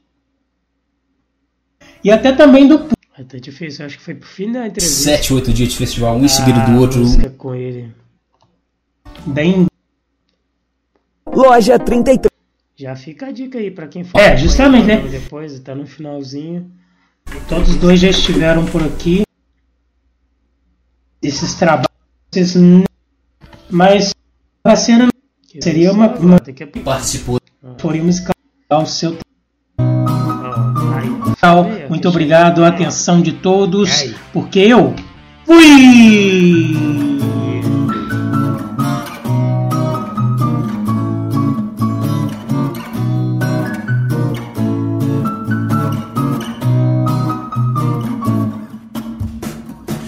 E 2.03 2.11
até 2.11 2.33
também 2.33 2.66
do 2.66 2.95
é 3.18 3.24
tá 3.24 3.38
difícil, 3.38 3.86
acho 3.86 3.96
que 3.96 4.04
foi 4.04 4.14
pro 4.14 4.28
fim 4.28 4.52
da 4.52 4.66
entrevista. 4.66 5.02
Sete, 5.04 5.32
oito 5.32 5.52
dias 5.52 5.70
de 5.70 5.76
festival, 5.78 6.16
um 6.16 6.24
em 6.24 6.28
seguida 6.28 6.60
do 6.60 6.72
Ah, 6.72 6.80
outro. 6.80 7.00
Música 7.00 7.30
com 7.30 7.54
ele. 7.54 7.92
Bem. 9.26 9.66
Loja 11.26 11.78
33. 11.78 12.30
Já 12.76 12.94
fica 12.94 13.26
a 13.26 13.32
dica 13.32 13.58
aí 13.58 13.70
pra 13.70 13.88
quem 13.88 14.04
for. 14.04 14.20
É, 14.20 14.36
justamente, 14.36 14.86
né? 14.86 14.96
Depois, 15.08 15.58
tá 15.60 15.74
no 15.74 15.86
finalzinho. 15.86 16.70
Todos 17.48 17.70
os 17.70 17.76
dois 17.76 17.98
já 17.98 18.10
estiveram 18.10 18.66
por 18.66 18.82
aqui. 18.82 19.22
Esses 21.22 21.54
trabalhos. 21.54 21.88
Esses... 22.34 22.62
Mas 23.70 24.14
a 24.62 24.76
cena 24.76 25.08
seria 25.58 25.90
uma. 25.90 26.14
uma... 26.18 26.36
Participou. 26.84 27.40
Foria 27.78 28.04
musical 28.04 28.34
ao 28.68 28.84
seu 28.86 29.16
Tchau, 31.47 31.70
muito 31.88 32.09
obrigado, 32.09 32.64
atenção 32.64 33.22
de 33.22 33.30
todos, 33.30 34.12
porque 34.32 34.59
eu 34.59 34.92
fui! 35.44 36.74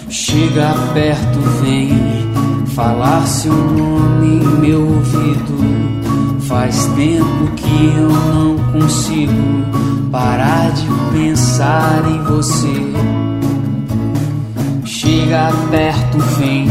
Chega 0.09 0.73
perto, 0.93 1.39
vem 1.61 1.89
falar 2.75 3.25
seu 3.25 3.53
nome 3.53 4.43
em 4.43 4.59
meu 4.59 4.81
ouvido. 4.81 6.39
Faz 6.41 6.85
tempo 6.97 7.49
que 7.55 7.85
eu 7.95 8.09
não 8.09 8.57
consigo 8.73 9.88
parar 10.11 10.71
de 10.71 10.87
pensar 11.11 12.03
em 12.07 12.23
você. 12.23 12.93
Chega 14.85 15.51
perto, 15.69 16.17
vem 16.37 16.67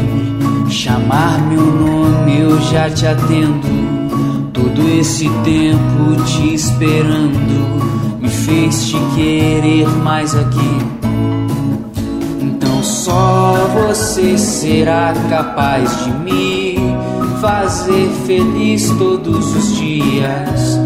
chamar 0.69 1.41
meu 1.49 1.65
nome, 1.65 2.41
eu 2.41 2.61
já 2.61 2.91
te 2.91 3.07
atendo. 3.07 3.89
Todo 4.53 4.89
esse 4.89 5.29
tempo 5.45 6.23
te 6.25 6.55
esperando 6.55 8.19
me 8.21 8.29
fez 8.29 8.89
te 8.89 8.97
querer 9.15 9.89
mais 10.03 10.35
aqui. 10.35 10.79
Então 12.41 12.83
só 12.83 13.55
você 13.75 14.37
será 14.37 15.15
capaz 15.29 16.05
de 16.05 16.11
me 16.11 16.77
fazer 17.41 18.11
feliz 18.27 18.91
todos 18.99 19.55
os 19.55 19.77
dias, 19.77 20.79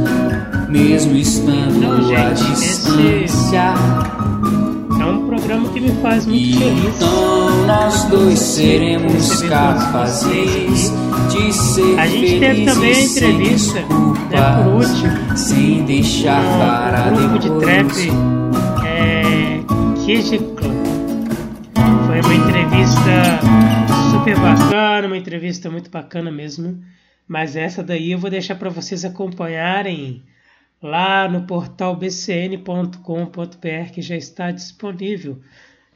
mesmo 0.72 1.14
estando 1.16 1.78
Não, 1.80 2.02
gente, 2.08 2.18
à 2.18 2.30
distância. 2.30 3.74
É 4.98 5.04
um 5.04 5.26
programa 5.26 5.68
que 5.68 5.80
me 5.80 5.90
faz 6.00 6.26
muito 6.26 6.58
feliz. 6.58 6.96
Então 6.96 7.66
nós 7.66 8.04
dois 8.06 8.38
seremos 8.38 9.42
capazes 9.42 10.92
de 11.30 11.52
ser 11.52 11.98
A 11.98 12.06
gente 12.06 12.40
teve 12.40 12.64
também 12.64 12.90
a 12.90 12.94
felizes 12.94 13.12
sem 13.12 13.30
entrevista, 13.30 13.80
né, 13.80 14.62
por 14.62 14.72
último, 14.72 15.36
sem 15.36 15.84
deixar 15.84 16.42
para 16.42 17.12
um 17.12 17.16
grupo 17.16 17.38
de 17.38 17.50
trap 17.60 17.92
é, 18.86 19.60
Kid 20.04 20.38
Club. 20.38 20.72
Foi 22.06 22.20
uma 22.20 22.34
entrevista 22.34 23.40
super 24.10 24.38
bacana, 24.38 25.06
uma 25.06 25.18
entrevista 25.18 25.70
muito 25.70 25.90
bacana 25.90 26.30
mesmo. 26.30 26.80
Mas 27.28 27.56
essa 27.56 27.82
daí 27.82 28.12
eu 28.12 28.18
vou 28.18 28.30
deixar 28.30 28.54
para 28.54 28.70
vocês 28.70 29.04
acompanharem 29.04 30.22
lá 30.82 31.28
no 31.28 31.46
portal 31.46 31.94
bcn.com.br 31.94 33.90
que 33.92 34.02
já 34.02 34.16
está 34.16 34.50
disponível. 34.50 35.40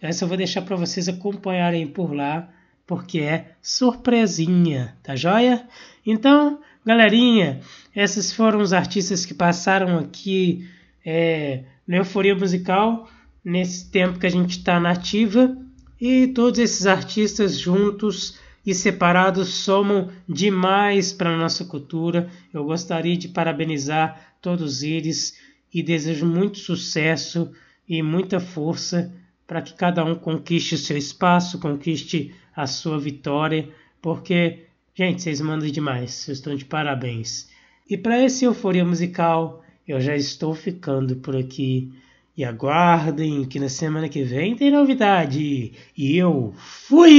Essa 0.01 0.25
eu 0.25 0.29
vou 0.29 0.37
deixar 0.37 0.63
para 0.63 0.77
vocês 0.77 1.09
acompanharem 1.09 1.87
por 1.87 2.15
lá, 2.15 2.49
porque 2.87 3.19
é 3.19 3.53
surpresinha, 3.61 4.97
tá 5.03 5.17
joia? 5.17 5.67
Então, 6.07 6.61
galerinha, 6.85 7.61
esses 7.95 8.33
foram 8.33 8.61
os 8.61 8.73
artistas 8.73 9.27
que 9.27 9.35
passaram 9.35 9.99
aqui 9.99 10.69
é, 11.05 11.65
Euforia 11.89 12.35
Musical 12.35 13.09
nesse 13.45 13.91
tempo 13.91 14.19
que 14.19 14.27
a 14.27 14.31
gente 14.31 14.59
está 14.59 14.79
na 14.79 14.91
ativa. 14.91 15.57
E 16.01 16.29
todos 16.29 16.61
esses 16.61 16.87
artistas 16.87 17.59
juntos 17.59 18.39
e 18.67 18.75
separados 18.75 19.55
somam 19.55 20.11
demais 20.29 21.13
para 21.13 21.31
a 21.31 21.37
nossa 21.37 21.65
cultura. 21.65 22.29
Eu 22.53 22.65
gostaria 22.65 23.17
de 23.17 23.29
parabenizar 23.29 24.26
todos 24.47 24.85
eles 24.85 25.37
e 25.75 25.83
desejo 25.83 26.25
muito 26.25 26.59
sucesso 26.59 27.51
e 27.89 28.01
muita 28.01 28.39
força 28.39 29.13
para 29.45 29.61
que 29.61 29.75
cada 29.75 30.05
um 30.05 30.15
conquiste 30.15 30.77
o 30.77 30.79
seu 30.79 30.97
espaço, 30.97 31.59
conquiste 31.59 32.33
a 32.55 32.65
sua 32.65 32.97
vitória, 32.97 33.69
porque, 34.01 34.67
gente, 34.95 35.21
vocês 35.21 35.41
mandam 35.41 35.69
demais, 35.69 36.13
vocês 36.13 36.39
estão 36.39 36.55
de 36.55 36.65
parabéns. 36.65 37.49
E 37.91 37.97
para 37.97 38.23
esse 38.23 38.45
Euforia 38.45 38.85
Musical, 38.85 39.65
eu 39.87 40.01
já 40.01 40.15
estou 40.15 40.55
ficando 40.55 41.17
por 41.17 41.35
aqui. 41.35 41.93
E 42.37 42.45
aguardem 42.45 43.45
que 43.47 43.59
na 43.59 43.69
semana 43.69 44.09
que 44.09 44.23
vem 44.23 44.55
tem 44.55 44.71
novidade. 44.71 45.73
E 45.97 46.17
eu 46.17 46.55
fui! 46.57 47.17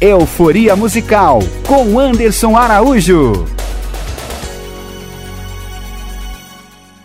Euforia 0.00 0.76
Musical 0.76 1.38
com 1.66 1.98
Anderson 1.98 2.54
Araújo. 2.54 3.55